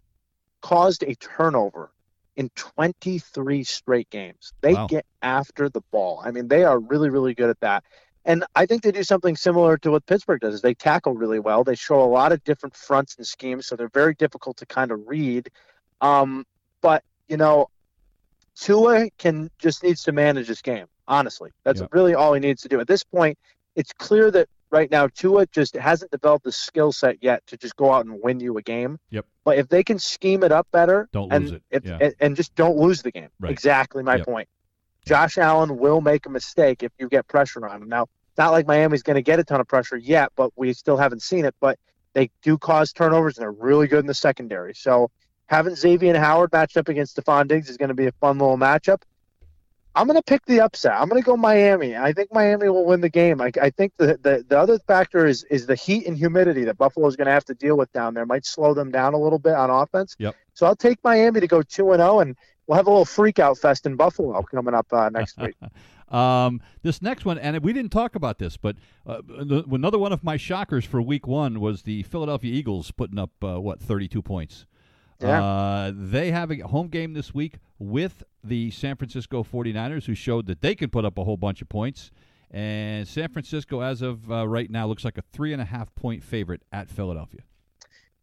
caused 0.61 1.03
a 1.03 1.15
turnover 1.17 1.91
in 2.37 2.51
23 2.55 3.65
straight 3.65 4.09
games. 4.11 4.53
They 4.63 4.75
Wow. 4.75 4.87
get 4.87 5.07
after 5.23 5.69
the 5.69 5.83
ball. 5.91 6.21
I 6.25 6.31
mean, 6.31 6.49
they 6.49 6.65
are 6.65 6.79
really 6.79 7.11
really 7.11 7.35
good 7.35 7.51
at 7.51 7.61
that. 7.61 7.85
And 8.25 8.45
I 8.55 8.67
think 8.67 8.83
they 8.83 8.93
do 8.93 9.03
something 9.03 9.37
similar 9.37 9.77
to 9.79 9.91
what 9.91 10.07
Pittsburgh 10.07 10.41
does. 10.41 10.55
Is 10.55 10.61
they 10.63 10.75
tackle 10.75 11.15
really 11.15 11.41
well. 11.41 11.65
They 11.65 11.75
show 11.75 12.01
a 12.01 12.07
lot 12.07 12.31
of 12.33 12.43
different 12.45 12.77
fronts 12.77 13.17
and 13.17 13.27
schemes, 13.27 13.67
so 13.67 13.75
they're 13.77 13.89
very 13.89 14.15
difficult 14.15 14.57
to 14.59 14.67
kind 14.67 14.93
of 14.93 15.01
read. 15.07 15.51
Um, 16.01 16.47
but 16.81 17.03
you 17.29 17.37
know, 17.37 17.69
Tua 18.57 19.11
can 19.19 19.51
just 19.59 19.83
needs 19.83 20.03
to 20.05 20.13
manage 20.13 20.49
this 20.49 20.63
game. 20.63 20.87
Honestly, 21.09 21.51
that's 21.65 21.81
Yeah. 21.81 21.89
really 21.91 22.15
all 22.15 22.33
he 22.33 22.41
needs 22.41 22.63
to 22.63 22.69
do. 22.69 22.81
At 22.81 22.87
this 22.87 23.03
point, 23.03 23.39
it's 23.75 23.93
clear 23.93 24.31
that 24.31 24.49
right 24.73 24.91
now 24.91 25.07
Tua 25.07 25.47
just 25.47 25.77
hasn't 25.77 26.11
developed 26.11 26.45
the 26.45 26.53
skill 26.53 26.91
set 26.93 27.19
yet 27.23 27.47
to 27.47 27.57
just 27.57 27.77
go 27.77 27.93
out 27.93 28.07
and 28.07 28.21
win 28.23 28.41
you 28.41 28.57
a 28.59 28.63
game. 28.63 28.99
Yep. 29.11 29.27
But 29.45 29.59
if 29.59 29.69
they 29.69 29.85
can 29.85 29.99
scheme 29.99 30.43
it 30.43 30.51
up 30.53 30.67
better, 30.73 31.09
Don't 31.13 31.33
and 31.33 31.45
lose 31.45 31.53
it. 31.53 31.63
if, 31.71 31.85
Yeah. 31.85 31.99
and, 32.01 32.15
and 32.21 32.37
just 32.37 32.55
don't 32.55 32.77
lose 32.79 33.03
the 33.03 33.13
game. 33.13 33.29
Right. 33.39 33.53
Exactly 33.53 34.03
my 34.03 34.17
Yep. 34.17 34.27
point. 34.27 34.49
Josh 35.05 35.37
Allen 35.37 35.79
will 35.79 36.01
make 36.01 36.27
a 36.27 36.31
mistake 36.31 36.83
if 36.83 36.93
you 36.99 37.09
get 37.09 37.27
pressure 37.29 37.67
on 37.67 37.83
him. 37.83 37.89
Now, 37.89 38.07
not 38.39 38.53
like 38.53 38.67
Miami's 38.67 39.03
going 39.03 39.17
to 39.17 39.23
get 39.23 39.39
a 39.39 39.45
ton 39.45 39.61
of 39.61 39.69
pressure 39.69 39.97
yet, 39.97 40.31
but 40.37 40.51
we 40.57 40.73
still 40.73 40.97
haven't 40.97 41.23
seen 41.23 41.45
it. 41.45 41.55
But 41.61 41.79
they 42.15 42.31
do 42.43 42.57
cause 42.57 42.93
turnovers, 42.93 43.37
and 43.37 43.43
they're 43.43 43.51
really 43.53 43.89
good 43.89 44.01
in 44.01 44.07
the 44.07 44.15
secondary. 44.15 44.75
So 44.75 45.11
having 45.47 45.75
Xavien 45.75 46.17
Howard 46.17 46.53
matched 46.53 46.77
up 46.77 46.89
against 46.89 47.17
Stefon 47.17 47.49
Diggs 47.49 47.69
is 47.69 47.77
going 47.77 47.89
to 47.89 47.95
be 47.95 48.07
a 48.07 48.13
fun 48.13 48.39
little 48.39 48.57
matchup. 48.57 49.03
I'm 49.95 50.07
going 50.07 50.19
to 50.19 50.23
pick 50.23 50.47
the 50.47 50.61
upset. 50.61 50.93
I'm 50.93 51.09
going 51.09 51.21
to 51.21 51.27
go 51.27 51.37
Miami. 51.37 51.97
I 51.97 52.13
think 52.13 52.33
Miami 52.33 52.69
will 52.69 52.85
win 52.87 53.03
the 53.03 53.11
game. 53.11 53.41
I, 53.41 53.53
I 53.61 53.71
think 53.71 53.93
the, 53.99 54.19
the, 54.23 54.45
the 54.49 54.59
other 54.59 54.79
factor 54.79 55.27
is 55.27 55.45
is 55.45 55.67
the 55.67 55.75
heat 55.75 56.07
and 56.07 56.17
humidity 56.17 56.65
that 56.65 56.79
Buffalo 56.79 57.07
is 57.09 57.17
going 57.17 57.27
to 57.27 57.33
have 57.33 57.45
to 57.47 57.55
deal 57.55 57.77
with 57.77 57.93
down 57.93 58.15
there. 58.15 58.25
Might 58.25 58.47
slow 58.47 58.73
them 58.75 58.91
down 58.91 59.13
a 59.15 59.19
little 59.19 59.39
bit 59.39 59.55
on 59.55 59.71
offense. 59.71 60.17
Yep. 60.19 60.35
So 60.55 60.67
I'll 60.67 60.77
take 60.77 60.99
Miami 61.05 61.41
to 61.41 61.47
go 61.47 61.63
two 61.63 61.93
and 61.93 62.01
zero, 62.01 62.21
and 62.21 62.37
we'll 62.67 62.77
have 62.77 62.87
a 62.87 62.91
little 62.91 63.05
freak 63.05 63.39
out 63.39 63.59
fest 63.59 63.85
in 63.85 63.97
Buffalo 63.97 64.41
coming 64.43 64.75
up 64.75 64.87
uh, 64.93 65.09
next 65.11 65.39
week. 65.39 65.55
Um, 66.13 66.61
this 66.83 67.01
next 67.01 67.25
one, 67.25 67.39
and 67.39 67.59
we 67.61 67.73
didn't 67.73 67.91
talk 67.91 68.15
about 68.15 68.39
this, 68.39 68.59
but 68.59 68.77
uh, 69.07 69.23
the- 69.27 69.65
another 69.73 69.99
one 69.99 70.13
of 70.13 70.23
my 70.23 70.37
shockers 70.37 70.85
for 70.85 71.01
Week 71.01 71.27
One 71.27 71.59
was 71.59 71.85
the 71.85 72.03
Philadelphia 72.03 72.53
Eagles 72.53 72.91
putting 72.91 73.19
up 73.19 73.31
uh, 73.43 73.59
what 73.59 73.81
thirty-two 73.81 74.21
points. 74.21 74.67
Yeah. 75.23 75.43
Uh, 75.43 75.93
they 75.95 76.31
have 76.31 76.51
a 76.51 76.59
home 76.59 76.89
game 76.89 77.15
this 77.15 77.33
week 77.33 77.55
with 77.83 78.23
the 78.45 78.71
San 78.71 78.97
Francisco 78.97 79.43
49ers, 79.43 80.05
who 80.05 80.15
showed 80.15 80.47
that 80.47 80.61
they 80.61 80.75
can 80.75 80.91
put 80.91 81.05
up 81.05 81.19
a 81.19 81.25
whole 81.25 81.37
bunch 81.37 81.63
of 81.63 81.69
points. 81.69 82.11
And 82.51 83.09
San 83.09 83.29
Francisco, 83.29 83.81
as 83.81 84.03
of 84.03 84.31
uh, 84.31 84.47
right 84.47 84.71
now, 84.71 84.87
looks 84.87 85.05
like 85.05 85.19
a 85.19 85.23
three 85.33 85.53
and 85.53 85.63
a 85.63 85.65
half 85.65 85.95
point 85.95 86.23
favorite 86.23 86.63
at 86.73 86.91
Philadelphia. 86.91 87.41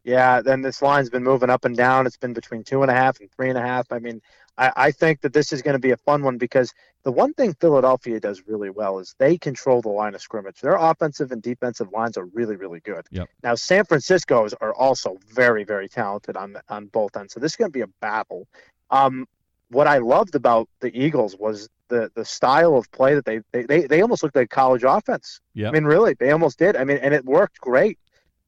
Yeah, 0.04 0.40
then 0.40 0.62
this 0.62 0.80
line's 0.80 1.10
been 1.10 1.24
moving 1.24 1.50
up 1.50 1.64
and 1.64 1.76
down. 1.76 2.06
It's 2.06 2.16
been 2.16 2.32
between 2.32 2.64
two 2.64 2.80
and 2.82 2.90
a 2.90 2.94
half 2.94 3.20
and 3.20 3.30
three 3.32 3.50
and 3.50 3.58
a 3.58 3.60
half. 3.60 3.92
I 3.92 3.98
mean, 3.98 4.22
I, 4.56 4.72
I 4.76 4.90
think 4.92 5.20
that 5.20 5.34
this 5.34 5.52
is 5.52 5.60
going 5.60 5.74
to 5.74 5.80
be 5.80 5.90
a 5.90 5.96
fun 5.98 6.22
one 6.22 6.38
because 6.38 6.72
the 7.02 7.12
one 7.12 7.34
thing 7.34 7.54
Philadelphia 7.54 8.18
does 8.18 8.42
really 8.46 8.70
well 8.70 8.98
is 8.98 9.14
they 9.18 9.36
control 9.36 9.82
the 9.82 9.90
line 9.90 10.14
of 10.14 10.22
scrimmage. 10.22 10.60
Their 10.60 10.76
offensive 10.76 11.32
and 11.32 11.42
defensive 11.42 11.88
lines 11.92 12.16
are 12.16 12.24
really, 12.26 12.56
really 12.56 12.80
good. 12.80 13.06
Yep. 13.10 13.28
Now, 13.42 13.56
San 13.56 13.84
Francisco's 13.84 14.54
are 14.54 14.74
also 14.74 15.18
very, 15.28 15.64
very 15.64 15.88
talented 15.88 16.36
on 16.36 16.56
on 16.68 16.86
both 16.86 17.16
ends. 17.16 17.34
So 17.34 17.40
this 17.40 17.52
is 17.52 17.56
going 17.56 17.70
to 17.70 17.76
be 17.76 17.82
a 17.82 17.90
battle. 18.00 18.46
Um, 18.90 19.26
what 19.70 19.86
I 19.86 19.98
loved 19.98 20.34
about 20.34 20.68
the 20.80 20.96
Eagles 20.96 21.36
was 21.36 21.68
the 21.88 22.10
the 22.14 22.24
style 22.24 22.76
of 22.76 22.90
play 22.92 23.14
that 23.14 23.24
they 23.24 23.40
they, 23.52 23.64
they, 23.64 23.86
they 23.86 24.02
almost 24.02 24.22
looked 24.22 24.36
like 24.36 24.50
college 24.50 24.84
offense. 24.86 25.40
Yeah. 25.54 25.68
I 25.68 25.72
mean, 25.72 25.84
really, 25.84 26.14
they 26.14 26.30
almost 26.30 26.58
did. 26.58 26.76
I 26.76 26.84
mean, 26.84 26.98
and 26.98 27.14
it 27.14 27.24
worked 27.24 27.60
great. 27.60 27.98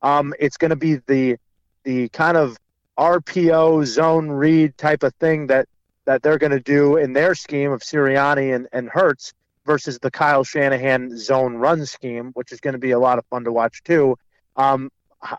Um, 0.02 0.34
it's 0.38 0.56
going 0.56 0.70
to 0.70 0.76
be 0.76 0.96
the 1.06 1.36
the 1.84 2.08
kind 2.10 2.36
of 2.36 2.56
RPO 2.98 3.86
zone 3.86 4.28
read 4.30 4.76
type 4.76 5.02
of 5.02 5.14
thing 5.14 5.46
that 5.48 5.68
that 6.04 6.22
they're 6.22 6.38
going 6.38 6.52
to 6.52 6.60
do 6.60 6.96
in 6.96 7.12
their 7.12 7.34
scheme 7.34 7.70
of 7.70 7.80
Sirianni 7.80 8.54
and, 8.54 8.68
and 8.72 8.88
Hurts 8.88 9.32
versus 9.64 9.98
the 10.00 10.10
Kyle 10.10 10.42
Shanahan 10.42 11.16
zone 11.16 11.54
run 11.54 11.86
scheme, 11.86 12.32
which 12.34 12.50
is 12.50 12.60
going 12.60 12.72
to 12.72 12.78
be 12.78 12.90
a 12.90 12.98
lot 12.98 13.18
of 13.18 13.26
fun 13.26 13.44
to 13.44 13.52
watch 13.52 13.82
too. 13.84 14.16
Um, 14.56 14.90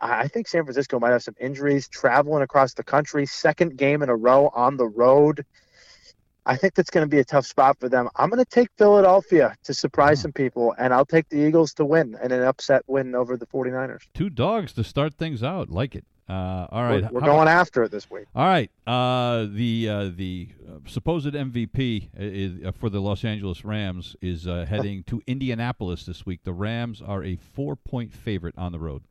I 0.01 0.29
think 0.29 0.47
San 0.47 0.63
Francisco 0.63 0.99
might 0.99 1.11
have 1.11 1.23
some 1.23 1.35
injuries 1.39 1.89
traveling 1.89 2.41
across 2.41 2.73
the 2.73 2.83
country, 2.83 3.25
second 3.25 3.77
game 3.77 4.01
in 4.01 4.07
a 4.07 4.15
row 4.15 4.49
on 4.55 4.77
the 4.77 4.87
road. 4.87 5.45
I 6.45 6.57
think 6.57 6.75
that's 6.75 6.89
going 6.89 7.05
to 7.05 7.09
be 7.09 7.19
a 7.19 7.25
tough 7.25 7.45
spot 7.45 7.79
for 7.79 7.87
them. 7.89 8.09
I'm 8.15 8.29
going 8.29 8.43
to 8.43 8.49
take 8.49 8.69
Philadelphia 8.77 9.55
to 9.63 9.73
surprise 9.73 10.21
some 10.21 10.33
people, 10.33 10.75
and 10.77 10.93
I'll 10.93 11.05
take 11.05 11.29
the 11.29 11.37
Eagles 11.37 11.73
to 11.75 11.85
win 11.85 12.17
and 12.21 12.33
an 12.33 12.43
upset 12.43 12.83
win 12.87 13.15
over 13.15 13.37
the 13.37 13.45
49ers. 13.45 14.01
Two 14.13 14.29
dogs 14.29 14.73
to 14.73 14.83
start 14.83 15.13
things 15.13 15.41
out. 15.43 15.69
Like 15.69 15.95
it. 15.95 16.05
Uh, 16.29 16.67
all 16.71 16.83
right. 16.83 17.03
We're, 17.03 17.09
we're 17.19 17.21
going 17.21 17.43
about- 17.43 17.47
after 17.59 17.83
it 17.83 17.91
this 17.91 18.09
week. 18.09 18.25
All 18.33 18.45
right. 18.45 18.71
Uh, 18.87 19.45
the 19.49 19.89
uh, 19.89 20.11
the 20.15 20.49
uh, 20.67 20.77
supposed 20.87 21.27
MVP 21.27 22.09
is, 22.17 22.65
uh, 22.65 22.71
for 22.71 22.89
the 22.89 23.01
Los 23.01 23.25
Angeles 23.25 23.65
Rams 23.65 24.15
is 24.21 24.47
uh, 24.47 24.65
heading 24.67 25.03
to 25.03 25.21
Indianapolis 25.27 26.05
this 26.05 26.25
week. 26.25 26.41
The 26.43 26.53
Rams 26.53 27.01
are 27.01 27.23
a 27.23 27.35
four 27.35 27.75
point 27.75 28.13
favorite 28.13 28.55
on 28.57 28.71
the 28.71 28.79
road. 28.79 29.03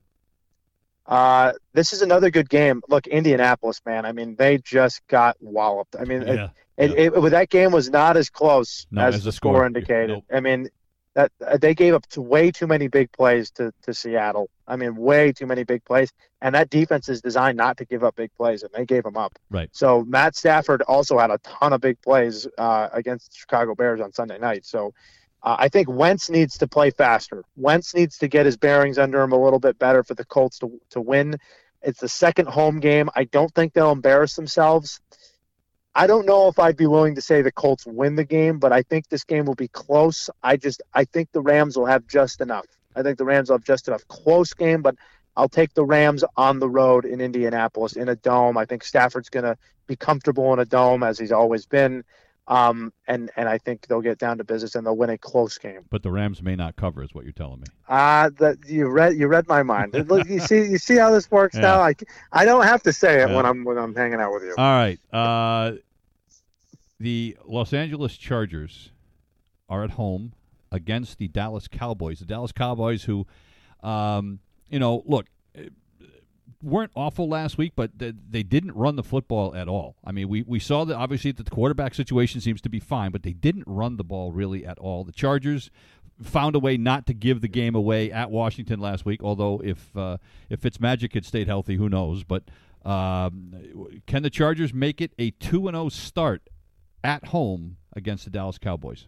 Uh, 1.06 1.52
this 1.72 1.92
is 1.92 2.02
another 2.02 2.30
good 2.30 2.48
game. 2.48 2.80
Look, 2.88 3.06
Indianapolis, 3.06 3.80
man. 3.84 4.06
I 4.06 4.12
mean, 4.12 4.36
they 4.36 4.58
just 4.58 5.06
got 5.08 5.36
walloped. 5.40 5.96
I 5.98 6.04
mean, 6.04 6.22
it, 6.22 6.34
Yeah. 6.36 6.48
it, 6.76 7.14
it, 7.14 7.30
that 7.30 7.50
game 7.50 7.72
was 7.72 7.90
not 7.90 8.16
as 8.16 8.30
close 8.30 8.86
No, 8.90 9.02
as, 9.02 9.16
as 9.16 9.24
the 9.24 9.28
the 9.28 9.32
score, 9.32 9.54
score. 9.56 9.66
indicated. 9.66 10.08
Nope. 10.10 10.24
I 10.32 10.40
mean, 10.40 10.68
that 11.14 11.30
uh, 11.46 11.58
they 11.58 11.74
gave 11.74 11.92
up 11.92 12.06
to 12.08 12.22
way 12.22 12.50
too 12.50 12.66
many 12.66 12.88
big 12.88 13.12
plays 13.12 13.50
to, 13.52 13.72
to 13.82 13.92
Seattle. 13.92 14.48
I 14.66 14.76
mean, 14.76 14.96
way 14.96 15.32
too 15.32 15.44
many 15.46 15.64
big 15.64 15.84
plays, 15.84 16.10
and 16.40 16.54
that 16.54 16.70
defense 16.70 17.08
is 17.10 17.20
designed 17.20 17.58
not 17.58 17.76
to 17.78 17.84
give 17.84 18.02
up 18.02 18.16
big 18.16 18.32
plays, 18.34 18.62
and 18.62 18.72
they 18.72 18.86
gave 18.86 19.02
them 19.02 19.16
up. 19.18 19.38
Right. 19.50 19.68
So 19.72 20.04
Matt 20.04 20.36
Stafford 20.36 20.80
also 20.82 21.18
had 21.18 21.30
a 21.30 21.38
ton 21.38 21.74
of 21.74 21.80
big 21.82 22.00
plays 22.00 22.46
uh, 22.56 22.88
against 22.92 23.32
the 23.32 23.36
Chicago 23.38 23.74
Bears 23.74 24.00
on 24.00 24.12
Sunday 24.12 24.38
night. 24.38 24.64
So. 24.64 24.94
Uh, 25.42 25.56
I 25.58 25.68
think 25.68 25.88
Wentz 25.88 26.30
needs 26.30 26.58
to 26.58 26.68
play 26.68 26.90
faster. 26.90 27.44
Wentz 27.56 27.94
needs 27.94 28.18
to 28.18 28.28
get 28.28 28.46
his 28.46 28.56
bearings 28.56 28.98
under 28.98 29.22
him 29.22 29.32
a 29.32 29.42
little 29.42 29.58
bit 29.58 29.78
better 29.78 30.02
for 30.04 30.14
the 30.14 30.24
Colts 30.24 30.58
to, 30.60 30.80
to 30.90 31.00
win. 31.00 31.36
It's 31.82 32.00
the 32.00 32.08
second 32.08 32.48
home 32.48 32.78
game. 32.78 33.10
I 33.16 33.24
don't 33.24 33.52
think 33.54 33.72
they'll 33.72 33.90
embarrass 33.90 34.36
themselves. 34.36 35.00
I 35.94 36.06
don't 36.06 36.26
know 36.26 36.48
if 36.48 36.58
I'd 36.58 36.76
be 36.76 36.86
willing 36.86 37.16
to 37.16 37.20
say 37.20 37.42
the 37.42 37.52
Colts 37.52 37.86
win 37.86 38.14
the 38.14 38.24
game, 38.24 38.58
but 38.58 38.72
I 38.72 38.82
think 38.82 39.08
this 39.08 39.24
game 39.24 39.44
will 39.44 39.54
be 39.54 39.68
close. 39.68 40.30
I 40.42 40.56
just 40.56 40.80
I 40.94 41.04
think 41.04 41.32
the 41.32 41.42
Rams 41.42 41.76
will 41.76 41.86
have 41.86 42.06
just 42.06 42.40
enough. 42.40 42.66
I 42.96 43.02
think 43.02 43.18
the 43.18 43.24
Rams 43.24 43.50
will 43.50 43.58
have 43.58 43.64
just 43.64 43.88
enough 43.88 44.06
close 44.08 44.54
game, 44.54 44.80
but 44.80 44.94
I'll 45.36 45.48
take 45.48 45.74
the 45.74 45.84
Rams 45.84 46.24
on 46.36 46.60
the 46.60 46.68
road 46.68 47.04
in 47.04 47.20
Indianapolis 47.20 47.94
in 47.94 48.08
a 48.08 48.16
dome. 48.16 48.56
I 48.56 48.64
think 48.64 48.84
Stafford's 48.84 49.28
going 49.28 49.44
to 49.44 49.56
be 49.86 49.96
comfortable 49.96 50.52
in 50.52 50.58
a 50.58 50.64
dome 50.64 51.02
as 51.02 51.18
he's 51.18 51.32
always 51.32 51.66
been. 51.66 52.04
Um, 52.48 52.92
and 53.06 53.30
and 53.36 53.48
I 53.48 53.58
think 53.58 53.86
they'll 53.86 54.00
get 54.00 54.18
down 54.18 54.38
to 54.38 54.44
business 54.44 54.74
and 54.74 54.84
they'll 54.84 54.96
win 54.96 55.10
a 55.10 55.18
close 55.18 55.58
game. 55.58 55.84
But 55.90 56.02
the 56.02 56.10
Rams 56.10 56.42
may 56.42 56.56
not 56.56 56.74
cover, 56.74 57.02
is 57.02 57.14
what 57.14 57.22
you're 57.24 57.32
telling 57.32 57.60
me. 57.60 57.66
Ah, 57.88 58.30
that 58.38 58.58
you 58.66 58.88
read 58.88 59.14
you 59.16 59.28
read 59.28 59.46
my 59.46 59.62
mind. 59.62 59.94
Look, 60.08 60.28
you 60.28 60.40
see 60.40 60.56
you 60.68 60.78
see 60.78 60.96
how 60.96 61.10
this 61.12 61.30
works 61.30 61.54
Yeah. 61.56 61.60
now. 61.62 61.80
I, 61.80 61.94
I 62.32 62.44
don't 62.44 62.64
have 62.64 62.82
to 62.82 62.92
say 62.92 63.22
it 63.22 63.28
Yeah. 63.28 63.36
when 63.36 63.46
I'm 63.46 63.64
when 63.64 63.78
I'm 63.78 63.94
hanging 63.94 64.20
out 64.20 64.32
with 64.32 64.42
you. 64.42 64.54
All 64.58 64.64
right. 64.64 64.98
Uh, 65.12 65.72
the 66.98 67.36
Los 67.44 67.72
Angeles 67.72 68.16
Chargers 68.16 68.90
are 69.68 69.84
at 69.84 69.90
home 69.92 70.32
against 70.70 71.18
the 71.18 71.28
Dallas 71.28 71.68
Cowboys. 71.68 72.18
The 72.20 72.26
Dallas 72.26 72.52
Cowboys, 72.52 73.04
who, 73.04 73.26
um, 73.82 74.40
you 74.68 74.78
know, 74.78 75.02
look, 75.06 75.26
weren't 76.62 76.92
awful 76.94 77.28
last 77.28 77.58
week, 77.58 77.72
but 77.74 77.98
they, 77.98 78.12
they 78.30 78.42
didn't 78.42 78.72
run 78.72 78.96
the 78.96 79.02
football 79.02 79.54
at 79.54 79.68
all. 79.68 79.96
I 80.04 80.12
mean, 80.12 80.28
we, 80.28 80.42
we 80.42 80.58
saw 80.58 80.84
that 80.84 80.96
obviously 80.96 81.32
that 81.32 81.44
the 81.44 81.50
quarterback 81.50 81.94
situation 81.94 82.40
seems 82.40 82.60
to 82.62 82.68
be 82.68 82.80
fine, 82.80 83.10
but 83.10 83.22
they 83.22 83.32
didn't 83.32 83.64
run 83.66 83.96
the 83.96 84.04
ball 84.04 84.32
really 84.32 84.64
at 84.64 84.78
all. 84.78 85.04
The 85.04 85.12
Chargers 85.12 85.70
found 86.22 86.54
a 86.54 86.58
way 86.58 86.76
not 86.76 87.06
to 87.06 87.14
give 87.14 87.40
the 87.40 87.48
game 87.48 87.74
away 87.74 88.12
at 88.12 88.30
Washington 88.30 88.80
last 88.80 89.04
week. 89.04 89.22
Although 89.22 89.60
if 89.64 89.96
uh, 89.96 90.18
if 90.48 90.60
Fitzmagic 90.60 91.14
had 91.14 91.24
stayed 91.24 91.48
healthy, 91.48 91.76
who 91.76 91.88
knows? 91.88 92.24
But 92.24 92.44
um, 92.84 94.00
can 94.06 94.22
the 94.22 94.30
Chargers 94.30 94.72
make 94.72 95.00
it 95.00 95.12
a 95.18 95.30
two 95.32 95.68
and 95.68 95.74
zero 95.74 95.88
start 95.88 96.48
at 97.02 97.26
home 97.26 97.76
against 97.94 98.24
the 98.24 98.30
Dallas 98.30 98.58
Cowboys? 98.58 99.06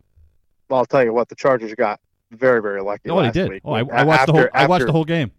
Well, 0.68 0.80
I'll 0.80 0.86
tell 0.86 1.04
you 1.04 1.12
what, 1.12 1.28
the 1.28 1.34
Chargers 1.36 1.74
got 1.74 2.00
very 2.30 2.60
very 2.60 2.82
lucky. 2.82 3.08
No, 3.08 3.22
they 3.22 3.30
did. 3.30 3.48
Week. 3.50 3.62
Oh, 3.64 3.72
I, 3.72 3.80
I 3.80 4.04
watched 4.04 4.26
the 4.26 4.32
whole. 4.32 4.40
after- 4.42 4.56
I 4.56 4.66
watched 4.66 4.86
the 4.86 4.92
whole 4.92 5.04
game. 5.04 5.30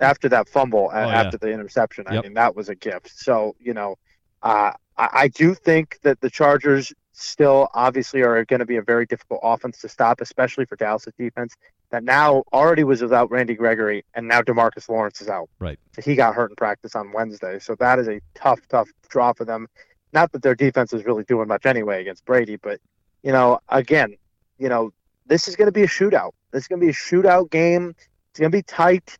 After 0.00 0.28
that 0.28 0.48
fumble, 0.48 0.90
Oh, 0.92 0.98
yeah. 1.08 1.20
after 1.22 1.38
the 1.38 1.50
interception. 1.50 2.04
I 2.06 2.14
Yep. 2.14 2.24
mean, 2.24 2.34
that 2.34 2.54
was 2.54 2.68
a 2.68 2.74
gift. 2.74 3.10
So, 3.18 3.54
you 3.58 3.74
know, 3.74 3.96
uh, 4.42 4.72
I, 4.96 5.08
I 5.12 5.28
do 5.28 5.54
think 5.54 5.98
that 6.02 6.20
the 6.20 6.30
Chargers 6.30 6.92
still 7.12 7.68
obviously 7.74 8.22
are 8.22 8.44
going 8.44 8.60
to 8.60 8.66
be 8.66 8.76
a 8.76 8.82
very 8.82 9.06
difficult 9.06 9.40
offense 9.42 9.78
to 9.80 9.88
stop, 9.88 10.20
especially 10.20 10.66
for 10.66 10.76
Dallas' 10.76 11.08
defense 11.18 11.54
that 11.90 12.04
now 12.04 12.42
already 12.52 12.84
was 12.84 13.00
without 13.00 13.30
Randy 13.30 13.54
Gregory 13.54 14.04
and 14.14 14.28
now 14.28 14.42
Demarcus 14.42 14.88
Lawrence 14.88 15.20
is 15.20 15.28
out. 15.28 15.48
Right. 15.60 15.78
So 15.94 16.02
he 16.02 16.14
got 16.14 16.34
hurt 16.34 16.50
in 16.50 16.56
practice 16.56 16.94
on 16.94 17.12
Wednesday. 17.12 17.58
So 17.58 17.74
that 17.76 17.98
is 17.98 18.08
a 18.08 18.20
tough, 18.34 18.60
tough 18.68 18.88
draw 19.08 19.32
for 19.32 19.44
them. 19.44 19.66
Not 20.12 20.32
that 20.32 20.42
their 20.42 20.54
defense 20.54 20.92
is 20.92 21.04
really 21.04 21.24
doing 21.24 21.48
much 21.48 21.64
anyway 21.64 22.00
against 22.00 22.24
Brady, 22.24 22.56
but, 22.56 22.80
you 23.22 23.32
know, 23.32 23.60
again, 23.68 24.16
you 24.58 24.68
know, 24.68 24.90
this 25.26 25.48
is 25.48 25.56
going 25.56 25.66
to 25.66 25.72
be 25.72 25.82
a 25.82 25.88
shootout. 25.88 26.30
This 26.52 26.64
is 26.64 26.68
going 26.68 26.80
to 26.80 26.86
be 26.86 26.90
a 26.90 26.94
shootout 26.94 27.50
game. 27.50 27.94
It's 28.30 28.40
going 28.40 28.50
to 28.52 28.56
be 28.58 28.62
tight. 28.62 29.16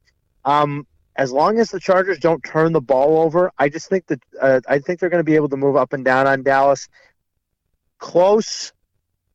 Um, 0.46 0.86
as 1.16 1.32
long 1.32 1.58
as 1.58 1.70
the 1.70 1.80
Chargers 1.80 2.18
don't 2.18 2.42
turn 2.42 2.72
the 2.72 2.80
ball 2.80 3.22
over, 3.22 3.50
I 3.58 3.68
just 3.68 3.88
think 3.88 4.06
that 4.06 4.22
uh, 4.40 4.60
I 4.68 4.78
think 4.78 5.00
they're 5.00 5.10
going 5.10 5.20
to 5.20 5.24
be 5.24 5.34
able 5.34 5.48
to 5.48 5.56
move 5.56 5.76
up 5.76 5.92
and 5.92 6.04
down 6.04 6.26
on 6.26 6.42
Dallas. 6.42 6.88
Close, 7.98 8.72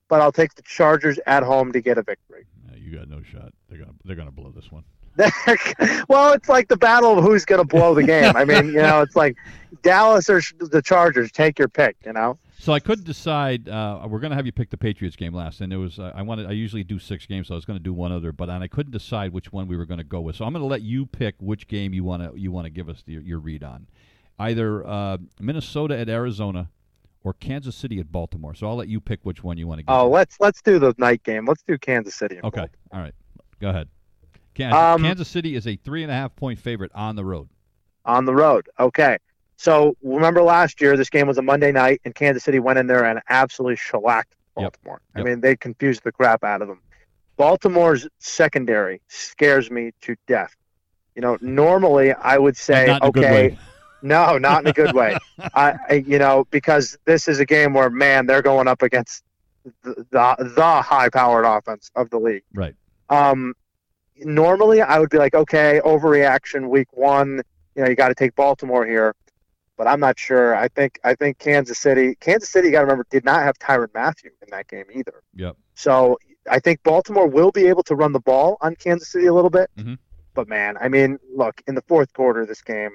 but 0.08 0.22
I'll 0.22 0.32
take 0.32 0.56
the 0.56 0.62
Chargers 0.62 1.20
at 1.26 1.44
home 1.44 1.72
to 1.74 1.82
get 1.82 1.98
a 1.98 2.04
victory. 2.04 2.46
Uh, 2.70 2.76
you 2.78 2.96
got 2.98 3.10
no 3.10 3.22
shot. 3.24 3.52
They're 3.70 3.80
gonna 3.80 3.94
they're 4.06 4.16
gonna 4.16 4.32
blow 4.32 4.52
this 4.56 4.72
one. 4.72 4.84
well, 6.08 6.34
it's 6.34 6.48
like 6.48 6.70
the 6.70 6.78
battle 6.78 7.18
of 7.18 7.24
who's 7.24 7.44
going 7.44 7.60
to 7.60 7.68
blow 7.68 7.94
the 7.94 8.04
game. 8.04 8.34
I 8.36 8.46
mean, 8.46 8.68
you 8.68 8.82
know, 8.82 9.02
it's 9.02 9.16
like 9.16 9.36
Dallas 9.82 10.30
or 10.30 10.42
the 10.60 10.82
Chargers. 10.82 11.32
Take 11.32 11.60
your 11.60 11.68
pick. 11.68 11.98
You 12.06 12.14
know. 12.14 12.38
So 12.62 12.74
I 12.74 12.80
couldn't 12.80 13.06
decide. 13.06 13.68
Uh, 13.68 14.06
we're 14.08 14.20
going 14.20 14.30
to 14.30 14.36
have 14.36 14.46
you 14.46 14.52
pick 14.52 14.70
the 14.70 14.78
Patriots 14.78 15.16
game 15.16 15.34
last, 15.34 15.62
and 15.62 15.74
it 15.74 15.78
was 15.78 15.98
uh, 15.98 16.12
I 16.14 16.22
wanted. 16.22 16.46
I 16.46 16.52
usually 16.52 16.84
do 16.84 17.00
six 17.00 17.26
games, 17.26 17.48
so 17.48 17.56
I 17.56 17.58
was 17.58 17.66
going 17.66 17.80
to 17.80 17.84
do 17.84 17.92
one 17.92 18.12
other, 18.12 18.32
but 18.32 18.50
and 18.50 18.64
I 18.64 18.68
couldn't 18.68 18.92
decide 18.92 19.34
which 19.34 19.52
one 19.52 19.68
we 19.68 19.76
were 19.76 19.86
going 19.86 19.98
to 19.98 20.04
go 20.04 20.22
with. 20.22 20.36
So 20.36 20.46
I'm 20.46 20.54
going 20.54 20.62
to 20.62 20.68
let 20.68 20.84
you 20.84 21.08
pick 21.08 21.34
which 21.40 21.68
game 21.68 21.92
you 21.92 22.04
want 22.04 22.22
to 22.22 22.40
you 22.40 22.52
want 22.52 22.66
to 22.66 22.70
give 22.70 22.88
us 22.88 23.02
your, 23.08 23.24
your 23.24 23.40
read 23.40 23.64
on, 23.64 23.88
either 24.38 24.86
uh, 24.86 25.18
Minnesota 25.40 25.98
at 25.98 26.08
Arizona, 26.08 26.70
or 27.24 27.34
Kansas 27.34 27.76
City 27.76 28.00
at 28.00 28.12
Baltimore. 28.12 28.54
So 28.54 28.68
I'll 28.68 28.76
let 28.76 28.90
you 28.90 29.02
pick 29.02 29.22
which 29.24 29.44
one 29.44 29.58
you 29.58 29.66
want 29.66 29.80
to 29.80 29.84
give. 29.84 29.96
Oh, 29.96 30.08
let's 30.08 30.38
let's 30.40 30.62
do 30.62 30.78
the 30.78 30.94
night 31.00 31.24
game. 31.24 31.46
Let's 31.48 31.64
do 31.64 31.80
Kansas 31.80 32.14
City. 32.14 32.36
okay, 32.36 32.42
Baltimore. 32.44 32.70
all 32.94 33.00
right, 33.02 33.16
go 33.60 33.70
ahead. 33.70 33.90
Kansas, 34.54 34.78
Um, 34.78 35.02
Kansas 35.02 35.28
City 35.28 35.56
is 35.56 35.66
a 35.66 35.78
three 35.78 36.04
and 36.04 36.12
a 36.12 36.16
half 36.16 36.36
point 36.36 36.60
favorite 36.60 36.92
on 36.94 37.16
the 37.16 37.26
road. 37.26 37.50
on 38.06 38.26
the 38.26 38.36
road. 38.36 38.70
Okay. 38.80 39.18
So 39.62 39.96
remember 40.02 40.42
last 40.42 40.82
year, 40.82 40.98
this 40.98 41.12
game 41.12 41.28
was 41.28 41.38
a 41.38 41.44
Monday 41.44 41.72
night, 41.72 42.02
and 42.04 42.16
Kansas 42.16 42.44
City 42.44 42.58
went 42.58 42.80
in 42.80 42.88
there 42.88 43.06
and 43.06 43.20
absolutely 43.30 43.76
shellacked 43.76 44.36
Baltimore. 44.56 45.02
Yep. 45.16 45.24
I 45.24 45.30
mean, 45.30 45.40
they 45.40 45.56
confused 45.56 46.02
the 46.04 46.12
crap 46.12 46.44
out 46.44 46.64
of 46.64 46.68
them. 46.68 46.82
Baltimore's 47.38 48.08
secondary 48.18 49.04
scares 49.08 49.70
me 49.70 49.92
to 50.02 50.16
death. 50.26 50.56
You 51.14 51.22
know, 51.22 51.38
normally 51.42 52.12
I 52.12 52.40
would 52.40 52.58
say, 52.58 52.88
Not 52.88 53.04
in 53.04 53.08
a 53.08 53.12
good 53.12 53.24
okay, 53.24 53.58
no, 54.02 54.40
not 54.40 54.64
in 54.64 54.68
a 54.68 54.74
good 54.74 54.96
way. 54.96 55.16
I, 55.54 55.76
I, 55.88 55.94
you 56.08 56.18
know, 56.18 56.48
because 56.50 56.98
this 57.06 57.28
is 57.28 57.40
a 57.40 57.46
game 57.46 57.76
where 57.76 57.92
man, 57.92 58.26
they're 58.26 58.42
going 58.42 58.68
up 58.68 58.82
against 58.82 59.24
the 59.84 60.08
the, 60.10 60.54
the 60.56 60.82
high-powered 60.82 61.46
offense 61.46 61.92
of 61.96 62.10
the 62.10 62.18
league. 62.18 62.44
Right. 62.56 62.74
Um, 63.12 63.54
normally, 64.18 64.82
I 64.82 64.98
would 64.98 65.12
be 65.12 65.20
like, 65.20 65.36
okay, 65.36 65.80
overreaction, 65.86 66.68
week 66.68 66.88
one. 66.94 67.44
You 67.76 67.84
know, 67.84 67.90
you 67.90 67.96
got 67.96 68.08
to 68.08 68.16
take 68.16 68.36
Baltimore 68.36 68.88
here, 68.88 69.14
but 69.82 69.88
I'm 69.88 70.00
not 70.00 70.20
sure. 70.20 70.56
I 70.56 70.68
think 70.68 71.00
I 71.04 71.16
think 71.16 71.40
Kansas 71.40 71.80
City, 71.80 72.14
Kansas 72.20 72.52
City, 72.52 72.68
you 72.68 72.72
got 72.72 72.82
to 72.82 72.86
remember, 72.86 73.08
did 73.10 73.26
not 73.26 73.42
have 73.42 73.58
Tyrann 73.58 73.92
Mathieu 73.96 74.30
in 74.44 74.48
that 74.52 74.68
game 74.68 74.86
either. 74.94 75.24
Yep. 75.34 75.58
So 75.74 76.20
I 76.48 76.60
think 76.60 76.84
Baltimore 76.84 77.26
will 77.26 77.52
be 77.52 77.66
able 77.66 77.82
to 77.84 77.96
run 77.96 78.12
the 78.12 78.20
ball 78.20 78.60
on 78.62 78.76
Kansas 78.76 79.12
City 79.12 79.26
a 79.26 79.34
little 79.34 79.50
bit. 79.50 79.72
Mhm. 79.80 79.98
But 80.36 80.48
man, 80.48 80.78
I 80.80 80.88
mean, 80.88 81.18
look, 81.36 81.64
in 81.66 81.74
the 81.74 81.82
fourth 81.82 82.14
quarter 82.14 82.42
of 82.42 82.48
this 82.48 82.62
game, 82.62 82.92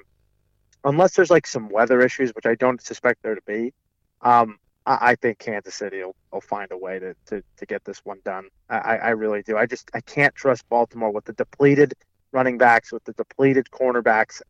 unless 0.84 1.16
there's 1.16 1.28
like 1.28 1.48
some 1.48 1.68
weather 1.70 2.02
issues, 2.02 2.30
which 2.36 2.46
I 2.46 2.54
don't 2.54 2.80
suspect 2.80 3.20
there 3.24 3.34
to 3.34 3.42
be, 3.48 3.72
um, 4.20 4.56
I, 4.86 4.98
I 5.10 5.14
think 5.16 5.40
Kansas 5.40 5.74
City 5.74 6.04
will, 6.04 6.14
will 6.30 6.40
find 6.40 6.70
a 6.70 6.78
way 6.78 7.00
to, 7.00 7.16
to, 7.26 7.42
to 7.56 7.66
get 7.66 7.84
this 7.84 7.98
one 8.04 8.20
done. 8.24 8.44
I, 8.70 8.98
I 8.98 9.08
really 9.08 9.42
do. 9.42 9.56
I 9.56 9.66
just 9.66 9.90
I 9.92 10.02
can't 10.02 10.36
trust 10.36 10.68
Baltimore 10.68 11.10
with 11.10 11.24
the 11.24 11.32
depleted 11.32 11.94
running 12.30 12.58
backs, 12.58 12.92
with 12.92 13.02
the 13.02 13.12
depleted 13.14 13.70
cornerbacks. 13.72 14.40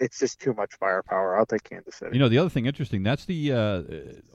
It's 0.00 0.18
just 0.18 0.40
too 0.40 0.54
much 0.54 0.74
firepower. 0.78 1.38
I'll 1.38 1.46
take 1.46 1.64
Kansas 1.64 1.96
City. 1.96 2.16
You 2.16 2.20
know, 2.20 2.28
the 2.28 2.38
other 2.38 2.50
thing 2.50 2.66
interesting, 2.66 3.02
that's 3.02 3.24
the 3.24 3.52
uh, 3.52 3.82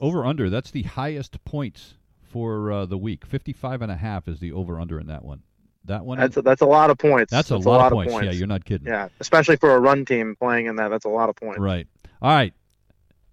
over 0.00 0.24
under, 0.24 0.50
that's 0.50 0.70
the 0.70 0.82
highest 0.82 1.42
points 1.44 1.94
for 2.22 2.72
uh, 2.72 2.86
the 2.86 2.98
week. 2.98 3.24
55 3.24 3.82
and 3.82 3.92
a 3.92 3.96
half 3.96 4.28
is 4.28 4.40
the 4.40 4.52
over 4.52 4.80
under 4.80 4.98
in 4.98 5.06
that 5.06 5.24
one. 5.24 5.42
That 5.86 6.04
one 6.04 6.18
that's 6.18 6.36
a, 6.36 6.42
that's 6.42 6.62
a 6.62 6.66
lot 6.66 6.88
of 6.90 6.96
points. 6.96 7.30
That's, 7.30 7.50
a, 7.50 7.54
That's 7.54 7.66
lot, 7.66 7.76
lot 7.76 7.86
of 7.86 7.92
of 7.92 7.96
points. 7.96 8.12
points. 8.12 8.26
Yeah, 8.26 8.32
you're 8.32 8.46
not 8.46 8.64
kidding. 8.64 8.86
Yeah, 8.86 9.08
especially 9.20 9.56
for 9.56 9.74
a 9.74 9.78
run 9.80 10.04
team 10.06 10.34
playing 10.40 10.66
in 10.66 10.76
that. 10.76 10.88
That's 10.88 11.04
a 11.04 11.10
lot 11.10 11.28
of 11.28 11.36
points. 11.36 11.58
Right. 11.58 11.86
All 12.22 12.30
right. 12.34 12.54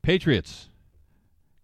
Patriots 0.01 0.69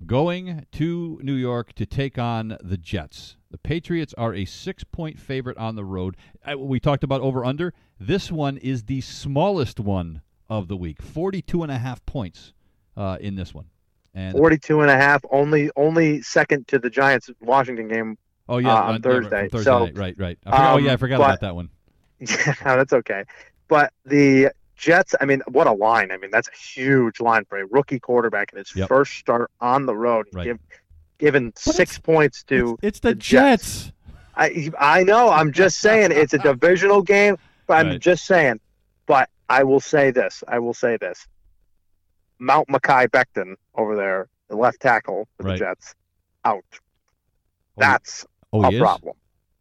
going 0.05 0.65
to 0.73 1.19
New 1.23 1.33
York 1.33 1.73
to 1.73 1.85
take 1.85 2.17
on 2.17 2.57
the 2.61 2.77
Jets. 2.77 3.35
The 3.51 3.57
Patriots 3.57 4.13
are 4.17 4.33
a 4.33 4.45
six 4.45 4.83
point 4.83 5.19
favorite 5.19 5.57
on 5.57 5.75
the 5.75 5.83
road. 5.85 6.15
Uh, 6.49 6.57
We 6.57 6.79
talked 6.79 7.03
about 7.03 7.21
over 7.21 7.43
under. 7.43 7.73
This 7.99 8.31
one 8.31 8.57
is 8.57 8.83
the 8.83 9.01
smallest 9.01 9.79
one 9.79 10.21
of 10.49 10.67
the 10.67 10.75
week 10.77 11.01
42 11.01 11.63
and 11.63 11.71
a 11.71 11.77
half 11.77 12.05
points 12.05 12.53
uh, 12.95 13.17
in 13.19 13.35
this 13.35 13.53
one. 13.53 13.65
And 14.13 14.35
42 14.37 14.81
and 14.81 14.89
a 14.89 14.95
half, 14.95 15.21
only 15.31 15.69
only 15.75 16.21
second 16.21 16.67
to 16.69 16.79
the 16.79 16.89
Giants 16.89 17.29
Washington 17.39 17.87
game. 17.87 18.17
oh 18.49 18.57
yeah, 18.57 18.73
uh, 18.73 18.81
on 18.81 18.89
uh, 18.89 18.91
yeah, 18.93 18.97
Thursday. 18.99 19.49
Thursday 19.49 19.63
So, 19.63 19.85
night. 19.85 19.97
right, 19.97 20.15
right. 20.17 20.37
Forgot, 20.43 20.73
oh 20.73 20.77
um, 20.77 20.85
yeah, 20.85 20.93
I 20.93 20.97
forgot 20.97 21.17
but- 21.19 21.25
about 21.25 21.41
that 21.41 21.55
one. 21.55 21.69
Yeah, 22.19 22.53
that's 22.63 22.93
okay. 22.93 23.25
But 23.67 23.93
the 24.05 24.49
Jets, 24.75 25.13
I 25.21 25.25
mean, 25.25 25.41
what 25.47 25.67
a 25.67 25.71
line. 25.71 26.11
I 26.11 26.17
mean, 26.17 26.31
that's 26.31 26.47
a 26.47 26.57
huge 26.57 27.19
line 27.19 27.45
for 27.45 27.59
a 27.59 27.65
rookie 27.67 27.99
quarterback 27.99 28.51
in 28.53 28.57
his 28.59 28.75
Yep. 28.75 28.87
first 28.87 29.13
start 29.19 29.51
on 29.61 29.85
the 29.85 29.95
road. 29.95 30.25
Right. 30.33 30.45
Give, 30.45 30.59
given 31.19 31.49
But 31.51 31.59
six 31.75 31.99
points 31.99 32.43
to 32.45 32.73
It's, 32.81 32.97
it's 32.97 32.99
the, 33.01 33.09
the 33.09 33.15
Jets. 33.15 33.83
Jets. 33.85 33.91
I 34.35 34.71
I 34.79 35.03
know. 35.03 35.29
I'm 35.29 35.51
just 35.51 35.79
saying 35.79 36.11
it's 36.11 36.33
a 36.33 36.37
divisional 36.51 37.01
game, 37.03 37.37
but 37.67 37.77
I'm 37.77 37.87
Right. 37.89 37.99
just 37.99 38.25
saying. 38.25 38.59
But 39.05 39.29
I 39.49 39.63
will 39.63 39.79
say 39.79 40.11
this. 40.11 40.43
I 40.47 40.59
will 40.59 40.73
say 40.73 40.97
this. 40.97 41.27
Mount 42.39 42.67
Mekhi 42.67 43.07
Becton 43.09 43.55
over 43.75 43.95
there, 43.95 44.29
the 44.49 44.55
left 44.55 44.79
tackle 44.81 45.27
for 45.37 45.43
Right. 45.47 45.53
the 45.53 45.65
Jets, 45.65 45.95
out. 46.45 46.63
Oh, 46.71 46.77
That's 47.77 48.25
oh, 48.53 48.63
a 48.63 48.69
is? 48.71 48.79
problem. 48.79 49.15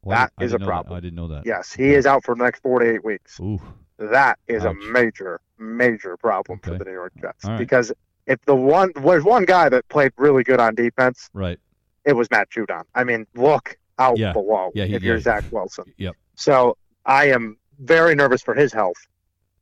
Oh, 0.05 0.11
I 0.11 0.14
That 0.14 0.32
I 0.39 0.45
is 0.45 0.53
a 0.53 0.59
know 0.59 0.66
that. 0.66 0.70
problem. 0.70 0.97
I 0.97 1.01
didn't 1.01 1.16
know 1.16 1.28
that. 1.28 1.47
Yes, 1.47 1.72
he 1.72 1.95
is 1.95 2.07
out 2.07 2.24
for 2.24 2.34
the 2.34 2.45
next 2.45 2.61
four 2.61 2.80
to 2.80 2.95
eight 2.95 3.05
weeks. 3.05 3.39
Ooh. 3.41 3.61
That 3.99 4.39
is 4.47 4.64
Ouch. 4.64 4.76
a 4.76 4.93
major, 4.93 5.41
major 5.59 6.16
problem 6.18 6.59
Okay. 6.59 6.72
for 6.72 6.78
the 6.78 6.84
New 6.84 6.93
York 6.93 7.12
Jets 7.20 7.45
right. 7.45 7.59
because 7.59 7.93
if 8.26 8.39
the 8.45 8.55
one 8.55 8.93
there's 8.97 9.24
one 9.24 9.45
guy 9.47 9.68
that 9.70 9.89
played 9.89 10.12
really 10.18 10.43
good 10.45 10.61
on 10.61 10.74
defense, 10.74 11.30
Right. 11.32 11.59
it 12.05 12.12
was 12.12 12.30
Matt 12.30 12.51
Judon. 12.51 12.82
I 12.95 13.05
mean, 13.05 13.26
look 13.34 13.78
out 13.99 14.18
Yeah. 14.18 14.32
below 14.32 14.70
Yeah, 14.74 14.84
he- 14.84 14.95
if 14.97 15.03
you're. 15.03 15.18
Zach 15.18 15.45
Wilson. 15.51 15.84
Yep. 15.97 16.14
So 16.34 16.76
I 17.07 17.26
am 17.30 17.57
very 17.78 18.14
nervous 18.14 18.43
for 18.43 18.53
his 18.55 18.72
health, 18.72 18.97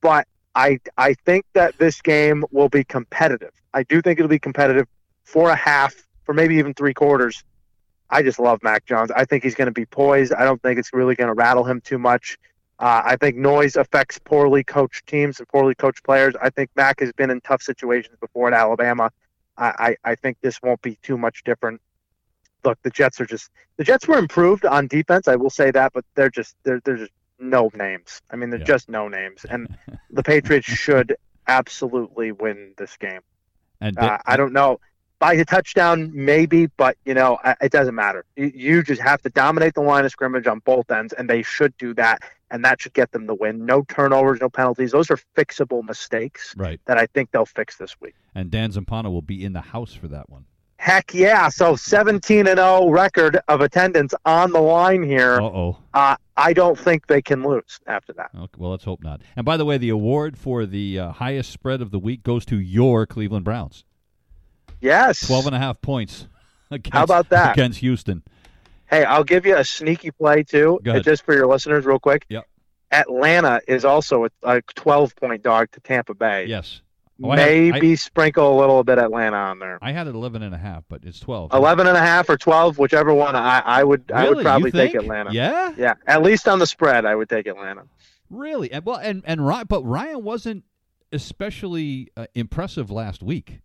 but 0.04 0.28
I 0.54 0.78
I 0.98 1.14
think 1.24 1.46
that 1.54 1.78
this 1.78 2.02
game 2.02 2.44
will 2.52 2.68
be 2.68 2.84
competitive. 2.84 3.52
I 3.72 3.84
do 3.84 4.02
think 4.02 4.20
it'll 4.20 4.28
be 4.28 4.38
competitive 4.38 4.86
for 5.24 5.48
a 5.48 5.56
half, 5.56 5.94
for 6.24 6.34
maybe 6.34 6.56
even 6.56 6.74
three 6.74 6.92
quarters. 6.92 7.42
I 8.10 8.22
just 8.22 8.38
love 8.38 8.62
Mac 8.62 8.84
Jones. 8.84 9.10
I 9.10 9.24
think 9.24 9.42
he's 9.42 9.54
going 9.54 9.66
to 9.66 9.72
be 9.72 9.86
poised. 9.86 10.34
I 10.34 10.44
don't 10.44 10.60
think 10.60 10.78
it's 10.78 10.92
really 10.92 11.14
going 11.14 11.28
to 11.28 11.34
rattle 11.34 11.64
him 11.64 11.80
too 11.80 11.98
much. 11.98 12.36
Uh, 12.78 13.00
I 13.02 13.16
think 13.16 13.36
noise 13.36 13.76
affects 13.76 14.18
poorly 14.18 14.62
coached 14.62 15.06
teams 15.06 15.38
and 15.38 15.48
poorly 15.48 15.74
coached 15.74 16.04
players. 16.04 16.34
I 16.40 16.50
think 16.50 16.68
Mac 16.76 17.00
has 17.00 17.10
been 17.12 17.30
in 17.30 17.40
tough 17.40 17.62
situations 17.62 18.16
before 18.20 18.48
at 18.48 18.54
Alabama. 18.54 19.10
I, 19.56 19.96
I, 20.04 20.10
I 20.10 20.14
think 20.16 20.36
this 20.42 20.60
won't 20.62 20.82
be 20.82 20.98
too 21.02 21.16
much 21.16 21.44
different. 21.44 21.80
Look, 22.62 22.78
the 22.82 22.90
Jets 22.90 23.22
are 23.22 23.26
just 23.26 23.50
the 23.78 23.84
Jets 23.84 24.06
were 24.06 24.18
improved 24.18 24.66
on 24.66 24.86
defense. 24.86 25.28
I 25.28 25.36
will 25.36 25.50
say 25.50 25.70
that, 25.70 25.94
but 25.94 26.04
they're 26.14 26.30
just 26.30 26.56
they're 26.64 26.80
they're 26.84 26.98
just 26.98 27.12
no 27.38 27.70
names. 27.74 28.22
I 28.30 28.36
mean, 28.36 28.50
they're 28.50 28.60
Yeah. 28.60 28.64
just 28.66 28.88
no 28.88 29.08
names, 29.08 29.44
and 29.48 29.76
the 30.10 30.22
Patriots 30.22 30.66
should 30.66 31.16
absolutely 31.46 32.32
win 32.32 32.74
this 32.76 32.96
game. 32.96 33.20
And 33.80 33.98
Uh, 33.98 34.18
I 34.26 34.36
don't 34.36 34.52
know 34.52 34.80
by 35.20 35.34
a 35.34 35.44
touchdown, 35.44 36.10
maybe, 36.12 36.66
but 36.76 36.96
you 37.04 37.14
know 37.14 37.38
it 37.60 37.72
doesn't 37.72 37.94
matter. 37.94 38.24
You, 38.36 38.82
just 38.82 39.00
have 39.00 39.22
to 39.22 39.30
dominate 39.30 39.74
the 39.74 39.80
line 39.80 40.04
of 40.04 40.10
scrimmage 40.10 40.46
on 40.46 40.58
both 40.60 40.90
ends, 40.90 41.12
and 41.12 41.30
they 41.30 41.42
should 41.42 41.76
do 41.78 41.94
that, 41.94 42.20
and 42.50 42.64
that 42.64 42.80
should 42.82 42.92
get 42.92 43.12
them 43.12 43.26
the 43.26 43.34
win. 43.34 43.64
No 43.64 43.82
turnovers, 43.88 44.40
no 44.40 44.50
penalties. 44.50 44.92
Those 44.92 45.10
are 45.10 45.18
fixable 45.36 45.82
mistakes 45.82 46.54
right. 46.56 46.80
that 46.86 46.98
I 46.98 47.06
think 47.06 47.30
they'll 47.30 47.46
fix 47.46 47.76
this 47.76 47.98
week. 48.00 48.14
And 48.34 48.50
Dan 48.50 48.70
Zampano 48.70 49.10
will 49.12 49.22
be 49.22 49.44
in 49.44 49.52
the 49.54 49.60
house 49.60 49.94
for 49.94 50.08
that 50.08 50.28
one. 50.28 50.44
Heck 50.84 51.14
yeah! 51.14 51.48
So 51.48 51.76
17 51.76 52.46
and 52.46 52.58
0 52.58 52.90
record 52.90 53.40
of 53.48 53.62
attendance 53.62 54.12
on 54.26 54.52
the 54.52 54.60
line 54.60 55.02
here. 55.02 55.40
Uh 55.40 55.44
oh. 55.44 55.78
Uh, 55.94 56.16
I 56.36 56.52
don't 56.52 56.78
think 56.78 57.06
they 57.06 57.22
can 57.22 57.42
lose 57.42 57.80
after 57.86 58.12
that. 58.12 58.30
Okay, 58.36 58.52
well, 58.58 58.72
let's 58.72 58.84
hope 58.84 59.02
not. 59.02 59.22
And 59.34 59.46
by 59.46 59.56
the 59.56 59.64
way, 59.64 59.78
the 59.78 59.88
award 59.88 60.36
for 60.36 60.66
the 60.66 60.98
uh, 60.98 61.12
highest 61.12 61.52
spread 61.52 61.80
of 61.80 61.90
the 61.90 61.98
week 61.98 62.22
goes 62.22 62.44
to 62.46 62.60
your 62.60 63.06
Cleveland 63.06 63.46
Browns. 63.46 63.84
Yes. 64.78 65.26
12 65.26 65.46
and 65.46 65.56
a 65.56 65.58
half 65.58 65.80
points 65.80 66.28
against, 66.70 66.92
How 66.92 67.04
about 67.04 67.30
that? 67.30 67.54
against 67.54 67.78
Houston. 67.78 68.22
Hey, 68.84 69.04
I'll 69.04 69.24
give 69.24 69.46
you 69.46 69.56
a 69.56 69.64
sneaky 69.64 70.10
play 70.10 70.42
too, 70.42 70.80
just 71.00 71.24
for 71.24 71.34
your 71.34 71.46
listeners, 71.46 71.86
real 71.86 71.98
quick. 71.98 72.26
Yep. 72.28 72.46
Atlanta 72.90 73.62
is 73.66 73.86
also 73.86 74.26
a, 74.26 74.30
a 74.42 74.60
12 74.74 75.16
point 75.16 75.42
dog 75.42 75.70
to 75.72 75.80
Tampa 75.80 76.12
Bay. 76.12 76.44
Yes. 76.44 76.82
Oh, 77.22 77.30
I 77.30 77.36
Maybe 77.36 77.94
sprinkle 77.94 78.56
a 78.56 78.58
little 78.58 78.82
bit 78.82 78.98
Atlanta 78.98 79.36
on 79.36 79.60
there. 79.60 79.78
I 79.80 79.92
had 79.92 80.08
it 80.08 80.14
11 80.16 80.42
and 80.42 80.54
a 80.54 80.58
half, 80.58 80.82
but 80.88 81.04
it's 81.04 81.20
12. 81.20 81.52
11 81.52 81.86
and 81.86 81.96
a 81.96 82.00
half 82.00 82.28
or 82.28 82.36
12, 82.36 82.78
whichever 82.78 83.14
one. 83.14 83.36
I, 83.36 83.60
I 83.60 83.84
would 83.84 84.10
I 84.12 84.28
would 84.28 84.42
probably 84.42 84.72
take 84.72 84.94
Atlanta. 84.94 85.32
Yeah? 85.32 85.72
Yeah, 85.76 85.94
at 86.06 86.22
least 86.22 86.48
on 86.48 86.58
the 86.58 86.66
spread, 86.66 87.04
I 87.04 87.14
would 87.14 87.28
take 87.28 87.46
Atlanta. 87.46 87.84
Really? 88.30 88.72
And, 88.72 88.84
well, 88.84 88.96
and, 88.96 89.22
and 89.26 89.46
Ryan, 89.46 89.66
but 89.68 89.82
Ryan 89.84 90.24
wasn't 90.24 90.64
especially 91.12 92.08
uh, 92.16 92.26
impressive 92.34 92.90
last 92.90 93.22
week. 93.22 93.60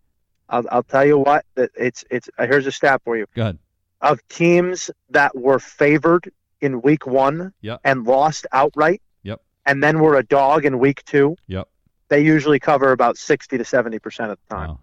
I'll, 0.47 0.66
I'll 0.72 0.84
tell 0.84 1.06
you 1.06 1.18
what. 1.18 1.45
That 1.56 1.72
it's 1.78 2.04
it's 2.10 2.30
uh, 2.38 2.45
here's 2.45 2.68
a 2.68 2.72
stat 2.72 3.02
for 3.04 3.18
you. 3.18 3.26
Go 3.36 3.41
ahead. 3.43 3.60
Of 4.02 4.26
teams 4.28 4.89
that 5.10 5.36
were 5.38 5.60
favored 5.60 6.32
in 6.62 6.82
week 6.82 7.06
one 7.08 7.54
Yep. 7.62 7.82
and 7.84 8.06
lost 8.06 8.45
outright, 8.52 9.02
Yep. 9.24 9.41
and 9.66 9.82
then 9.84 10.00
were 10.00 10.16
a 10.18 10.24
dog 10.24 10.66
in 10.66 10.78
week 10.80 11.04
two, 11.06 11.36
Yep. 11.47 11.68
They 12.10 12.22
usually 12.22 12.60
cover 12.60 12.91
about 12.91 13.18
60 13.18 13.57
to 13.57 13.66
70 13.66 13.99
percent 13.99 14.32
of 14.32 14.38
the 14.47 14.55
time. 14.55 14.70
Wow. 14.70 14.80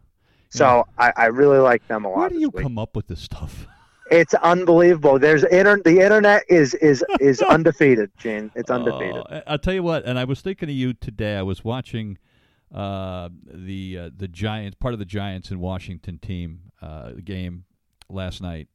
So 0.49 0.87
I, 0.99 1.13
I 1.17 1.27
really 1.27 1.59
like 1.59 1.87
them 1.89 2.05
a 2.05 2.09
lot. 2.09 2.19
Where 2.19 2.29
do 2.31 2.39
you 2.39 2.49
week. 2.51 2.63
come 2.63 2.79
up 2.79 2.97
with 2.97 3.09
this 3.09 3.21
stuff? 3.21 3.67
It's 4.09 4.35
unbelievable. 4.35 5.19
There's 5.19 5.43
inter- 5.43 5.83
the 5.83 5.99
internet 6.01 6.45
is 6.49 6.75
is 6.75 7.05
is 7.19 7.43
undefeated, 7.51 8.13
Gene. 8.19 8.53
It's 8.55 8.71
undefeated. 8.71 9.17
Oh, 9.17 9.35
I- 9.35 9.43
I'll 9.49 9.59
tell 9.59 9.75
you 9.75 9.83
what, 9.83 10.05
and 10.05 10.17
I 10.17 10.23
was 10.23 10.41
thinking 10.43 10.69
of 10.69 10.77
you 10.77 10.93
today. 10.95 11.37
I 11.37 11.43
was 11.43 11.65
watching 11.65 12.17
uh, 12.73 13.31
the 13.53 13.99
uh, 13.99 14.11
the 14.17 14.29
Giants, 14.29 14.77
part 14.79 14.95
of 14.95 15.01
the 15.01 15.05
Giants 15.07 15.51
in 15.51 15.59
Washington 15.59 16.19
team 16.19 16.71
uh, 16.81 17.15
game 17.25 17.65
last 18.09 18.41
night, 18.41 18.69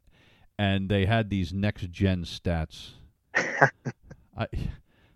and 0.59 0.89
they 0.89 1.05
had 1.05 1.29
these 1.29 1.53
next 1.53 1.89
gen 1.91 2.25
stats. 2.25 2.89
I, 3.35 4.47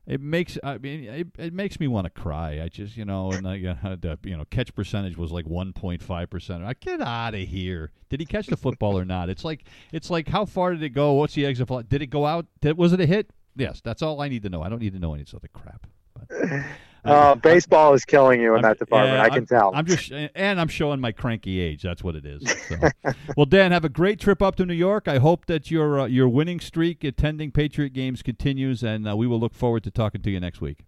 it 0.08 0.22
makes 0.22 0.58
I 0.64 0.78
mean 0.78 1.04
it, 1.06 1.28
it 1.38 1.54
makes 1.54 1.80
me 1.80 1.88
want 1.88 2.06
to 2.06 2.10
cry. 2.10 2.62
I 2.62 2.70
just 2.70 2.98
you 2.98 3.06
know 3.06 3.32
and 3.32 3.48
I, 3.48 3.58
the 4.02 4.18
you 4.24 4.38
know 4.38 4.46
catch 4.46 4.74
percentage 4.76 5.18
was 5.18 5.32
like 5.32 5.46
one 5.46 5.74
point 5.74 6.02
five 6.02 6.30
percent. 6.30 6.64
I 6.64 6.74
get 6.74 7.02
out 7.02 7.34
of 7.34 7.42
here. 7.42 7.92
Did 8.10 8.20
he 8.20 8.26
catch 8.26 8.48
the 8.48 8.58
football 8.58 8.98
or 8.98 9.06
not? 9.06 9.30
It's 9.30 9.44
like 9.44 9.66
it's 9.92 10.10
like 10.10 10.28
how 10.28 10.46
far 10.46 10.74
did 10.74 10.84
it 10.84 10.90
go? 10.90 11.14
What's 11.14 11.34
the 11.34 11.46
exit? 11.46 11.68
velocity? 11.68 11.90
Did 11.90 12.02
it 12.02 12.08
go 12.08 12.26
out? 12.26 12.46
Did, 12.62 12.78
was 12.78 12.94
it 12.94 13.02
a 13.02 13.06
hit? 13.06 13.32
Yes, 13.56 13.82
that's 13.82 14.02
all 14.02 14.22
I 14.22 14.28
need 14.28 14.44
to 14.44 14.50
know. 14.50 14.62
I 14.62 14.70
don't 14.70 14.82
need 14.82 14.94
to 14.94 15.00
know 15.00 15.14
any 15.14 15.26
other 15.34 15.48
crap. 15.54 15.88
But, 16.14 16.28
Uh, 17.06 17.36
baseball 17.52 17.94
is 17.94 18.04
killing 18.06 18.42
you 18.42 18.56
in 18.56 18.64
I'm- 18.66 18.72
that 18.72 18.80
department. 18.80 19.18
yeah, 19.18 19.24
I 19.24 19.30
can 19.30 19.46
tell. 19.46 19.72
I'm 19.74 19.86
just, 19.86 20.12
and 20.12 20.60
I'm 20.60 20.68
showing 20.68 21.00
my 21.00 21.12
cranky 21.12 21.60
age. 21.60 21.84
That's 21.84 22.04
what 22.04 22.16
it 22.16 22.26
is. 22.26 22.44
So. 22.68 22.78
well, 23.38 23.46
Dan, 23.46 23.72
have 23.72 23.86
a 23.86 23.90
great 23.90 24.20
trip 24.20 24.42
up 24.42 24.56
to 24.58 24.66
New 24.66 24.74
York. 24.74 25.08
I 25.08 25.18
hope 25.18 25.46
that 25.46 25.70
your 25.72 26.00
uh, 26.02 26.06
your 26.08 26.28
winning 26.28 26.60
streak 26.60 27.04
attending 27.04 27.52
Patriot 27.52 27.94
games 27.94 28.22
continues, 28.22 28.84
and 28.84 29.08
uh, 29.08 29.16
we 29.16 29.28
will 29.28 29.40
look 29.40 29.54
forward 29.54 29.84
to 29.84 29.92
talking 29.92 30.22
to 30.22 30.30
you 30.32 30.40
next 30.40 30.62
week. 30.62 30.86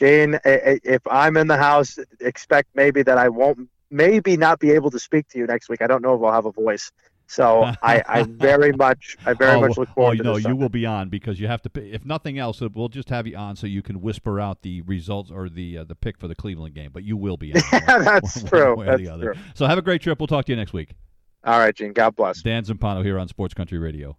I- 0.00 0.80
if 0.84 1.02
I'm 1.10 1.36
in 1.36 1.48
the 1.48 1.56
house, 1.56 1.98
expect 2.20 2.68
maybe 2.74 3.02
that 3.02 3.18
I 3.18 3.28
won't, 3.28 3.68
maybe 3.90 4.36
not 4.36 4.60
be 4.60 4.70
able 4.70 4.90
to 4.90 4.98
speak 4.98 5.28
to 5.30 5.38
you 5.38 5.46
next 5.46 5.68
week. 5.68 5.82
I 5.82 5.86
don't 5.86 6.02
know 6.02 6.14
if 6.14 6.22
I'll 6.22 6.32
have 6.32 6.46
a 6.46 6.52
voice. 6.52 6.92
So 7.30 7.62
I, 7.82 8.02
I 8.08 8.22
very 8.22 8.72
much, 8.72 9.16
I 9.26 9.34
very 9.34 9.56
oh, 9.56 9.60
much 9.60 9.76
look 9.76 9.90
forward 9.90 10.16
to. 10.16 10.22
oh, 10.22 10.24
to 10.24 10.28
no, 10.30 10.36
you 10.36 10.42
Sunday. 10.44 10.58
will 10.62 10.68
be 10.70 10.86
on 10.86 11.10
because 11.10 11.38
you 11.38 11.46
have 11.46 11.60
to. 11.62 11.70
If 11.94 12.04
nothing 12.06 12.38
else, 12.38 12.60
we'll 12.60 12.88
just 12.88 13.10
have 13.10 13.26
you 13.26 13.36
on 13.36 13.54
so 13.54 13.66
you 13.66 13.82
can 13.82 14.00
whisper 14.00 14.40
out 14.40 14.62
the 14.62 14.80
results 14.82 15.30
or 15.30 15.50
the 15.50 15.78
uh, 15.78 15.84
the 15.84 15.94
pick 15.94 16.16
for 16.18 16.26
the 16.26 16.34
Cleveland 16.34 16.74
game. 16.74 16.90
But 16.92 17.04
you 17.04 17.18
will 17.18 17.36
be 17.36 17.54
on. 17.54 17.60
one- 17.60 17.82
That's 18.04 18.36
one 18.42 18.46
true. 18.46 18.76
way 18.76 18.86
or 18.86 18.90
That's 18.92 19.02
the 19.02 19.08
other. 19.10 19.34
true. 19.34 19.42
So 19.54 19.66
have 19.66 19.76
a 19.78 19.82
great 19.82 20.00
trip. 20.00 20.18
We'll 20.18 20.26
talk 20.26 20.46
to 20.46 20.52
you 20.52 20.56
next 20.56 20.72
week. 20.72 20.94
All 21.44 21.58
right, 21.58 21.74
Gene. 21.74 21.92
God 21.92 22.16
bless. 22.16 22.40
Dan 22.42 22.64
Zampano 22.64 23.04
here 23.04 23.18
on 23.18 23.28
Sports 23.28 23.52
Country 23.54 23.78
Radio. 23.78 24.16